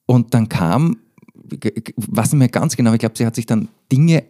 Und 0.07 0.35
dann 0.35 0.49
kam, 0.49 0.97
was 1.97 2.33
nicht 2.33 2.39
mehr 2.39 2.49
ganz 2.49 2.77
genau, 2.77 2.93
ich 2.93 2.99
glaube, 2.99 3.17
sie 3.17 3.27
hat 3.27 3.37
sich 3.37 3.47
dann 3.47 3.69
Dinge 3.91 4.25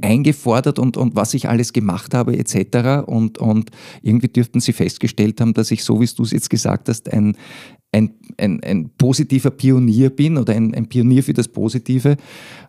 eingefordert 0.00 0.78
und, 0.78 0.96
und 0.96 1.16
was 1.16 1.34
ich 1.34 1.48
alles 1.48 1.72
gemacht 1.72 2.14
habe 2.14 2.36
etc. 2.38 3.04
Und, 3.06 3.38
und 3.38 3.70
irgendwie 4.02 4.28
dürften 4.28 4.60
sie 4.60 4.72
festgestellt 4.72 5.40
haben, 5.40 5.54
dass 5.54 5.70
ich, 5.70 5.84
so 5.84 6.00
wie 6.00 6.06
du 6.06 6.22
es 6.22 6.30
jetzt 6.30 6.50
gesagt 6.50 6.88
hast, 6.88 7.12
ein, 7.12 7.36
ein, 7.92 8.14
ein, 8.38 8.62
ein 8.64 8.90
positiver 8.96 9.50
Pionier 9.50 10.10
bin 10.10 10.38
oder 10.38 10.54
ein, 10.54 10.74
ein 10.74 10.88
Pionier 10.88 11.22
für 11.22 11.34
das 11.34 11.48
Positive. 11.48 12.16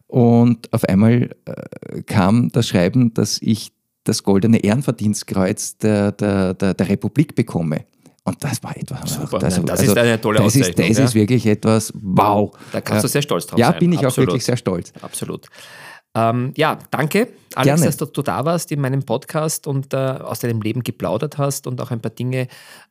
Und 0.08 0.72
auf 0.74 0.84
einmal 0.84 1.30
äh, 1.46 2.02
kam 2.04 2.50
das 2.50 2.68
Schreiben, 2.68 3.14
dass 3.14 3.42
ich 3.42 3.72
das 4.04 4.24
goldene 4.24 4.64
Ehrenverdienstkreuz 4.64 5.78
der, 5.78 6.12
der, 6.12 6.54
der, 6.54 6.74
der 6.74 6.90
Republik 6.90 7.36
bekomme. 7.36 7.86
Und 8.26 8.42
das 8.44 8.64
war 8.64 8.76
etwas. 8.78 9.16
Super, 9.16 9.40
das, 9.40 9.62
das 9.62 9.80
also, 9.80 9.92
ist 9.92 9.98
eine 9.98 10.20
tolle 10.20 10.40
das 10.40 10.56
Ist, 10.56 10.80
das 10.80 10.98
ja? 10.98 11.04
ist 11.04 11.16
wirklich 11.16 11.46
etwas, 11.46 11.92
wow. 11.96 12.52
Da 12.72 12.80
kannst 12.80 13.04
du 13.04 13.08
sehr 13.10 13.22
stolz 13.22 13.48
drauf 13.48 13.60
ja, 13.60 13.68
sein. 13.68 13.74
Ja, 13.74 13.80
bin 13.80 13.92
ich 13.92 14.06
Absolut. 14.06 14.30
auch 14.30 14.34
wirklich 14.34 14.46
sehr 14.46 14.56
stolz. 14.56 14.94
Absolut. 15.02 15.48
Ähm, 16.16 16.54
ja, 16.56 16.78
danke, 16.92 17.30
Alex, 17.56 17.66
Gerne. 17.66 17.86
dass 17.86 17.98
du, 17.98 18.06
du, 18.06 18.22
da 18.22 18.46
warst 18.46 18.72
in 18.72 18.80
meinem 18.80 19.04
Podcast 19.04 19.66
und 19.66 19.94
äh, 19.94 19.98
aus 19.98 20.40
deinem 20.40 20.62
Leben 20.62 20.84
geplaudert 20.84 21.40
hast 21.40 21.66
und 21.66 21.82
auch 21.82 21.90
ein 21.90 22.02
paar 22.02 22.12
Dinge 22.12 22.48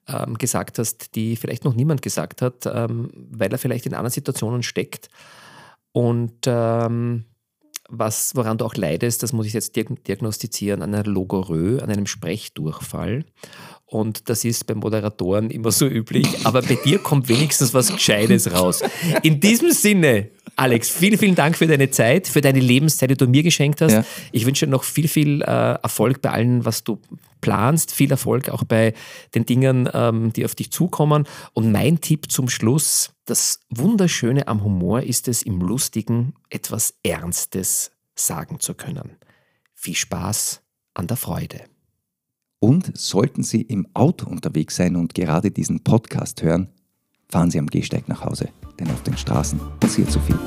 ähm, 0.09 0.37
gesagt 0.39 0.79
hast, 0.79 1.14
die 1.14 1.37
vielleicht 1.37 1.64
noch 1.64 1.75
niemand 1.75 2.03
gesagt 2.03 2.43
hat, 2.43 2.66
ähm, 2.66 3.11
weil 3.31 3.53
er 3.53 3.59
vielleicht 3.59 3.87
in 3.87 3.95
anderen 3.95 4.11
Situationen 4.11 4.64
steckt. 4.64 5.09
Und 5.93 6.47
ähm, 6.47 7.25
was, 7.93 8.34
woran 8.34 8.59
du 8.59 8.64
auch 8.64 8.74
leidest, 8.74 9.22
das 9.22 9.32
muss 9.32 9.47
ich 9.47 9.53
jetzt 9.53 9.76
diagnostizieren, 9.76 10.82
an 10.82 10.95
einer 10.95 11.05
Logorö, 11.05 11.78
an 11.78 11.90
einem 11.90 12.07
Sprechdurchfall. 12.07 13.24
Und 13.84 14.30
das 14.30 14.45
ist 14.45 14.66
bei 14.66 14.74
Moderatoren 14.74 15.51
immer 15.51 15.70
so 15.70 15.86
üblich. 15.86 16.26
Aber 16.45 16.62
bei 16.62 16.78
dir 16.82 16.99
kommt 16.99 17.28
wenigstens 17.28 17.74
was 17.74 17.93
Gescheites 17.93 18.51
raus. 18.51 18.80
In 19.22 19.38
diesem 19.38 19.70
Sinne, 19.70 20.28
Alex, 20.57 20.88
vielen, 20.88 21.18
vielen 21.18 21.34
Dank 21.34 21.59
für 21.59 21.66
deine 21.66 21.90
Zeit, 21.90 22.26
für 22.26 22.40
deine 22.40 22.61
Lebenszeit, 22.61 23.11
die 23.11 23.16
du 23.16 23.26
mir 23.26 23.43
geschenkt 23.43 23.82
hast. 23.82 23.93
Ja. 23.93 24.05
Ich 24.32 24.47
wünsche 24.47 24.64
dir 24.64 24.72
noch 24.72 24.84
viel, 24.84 25.09
viel 25.09 25.43
äh, 25.43 25.45
Erfolg 25.45 26.22
bei 26.22 26.30
allem, 26.30 26.64
was 26.64 26.84
du 26.84 26.99
planst. 27.43 27.93
Viel 27.93 28.11
Erfolg 28.11 28.49
auch 28.49 28.64
bei 28.64 28.95
den 29.34 29.45
Dingen, 29.45 29.86
ähm, 29.93 30.32
die 30.32 30.47
auf 30.47 30.55
dich 30.55 30.72
zukommen. 30.72 31.26
Und 31.53 31.70
mein 31.70 32.01
Tipp 32.01 32.32
zum 32.32 32.49
Schluss, 32.49 33.12
das 33.26 33.61
Wunderschöne 33.68 34.49
am 34.49 34.64
Humor 34.64 35.03
ist 35.03 35.28
es, 35.28 35.43
im 35.43 35.61
Lustigen 35.61 36.32
etwas 36.49 36.95
Ernstes 37.03 37.90
sagen 38.14 38.61
zu 38.61 38.72
können. 38.72 39.18
Viel 39.74 39.97
Spaß 39.97 40.62
an 40.95 41.07
der 41.07 41.18
Freude. 41.18 41.64
Und 42.59 42.97
sollten 42.97 43.43
Sie 43.43 43.62
im 43.62 43.88
Auto 43.93 44.30
unterwegs 44.30 44.76
sein 44.76 44.97
und 44.97 45.14
gerade 45.14 45.51
diesen 45.51 45.82
Podcast 45.82 46.43
hören, 46.43 46.68
fahren 47.28 47.51
Sie 47.51 47.59
am 47.59 47.66
Gehsteig 47.66 48.09
nach 48.09 48.24
Hause, 48.24 48.51
denn 48.78 48.88
auf 48.90 49.03
den 49.03 49.16
Straßen 49.16 49.61
passiert 49.80 50.11
so 50.11 50.20
viel. 50.20 50.38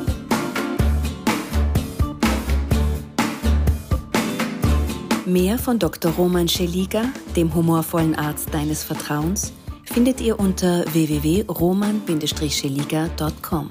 Mehr 5.25 5.57
von 5.57 5.79
Dr. 5.79 6.11
Roman 6.11 6.47
Scheliga, 6.47 7.01
dem 7.35 7.55
humorvollen 7.55 8.13
Arzt 8.13 8.53
deines 8.53 8.83
Vertrauens, 8.83 9.53
findet 9.83 10.21
ihr 10.21 10.39
unter 10.39 10.85
www.roman-scheliga.com. 10.93 13.69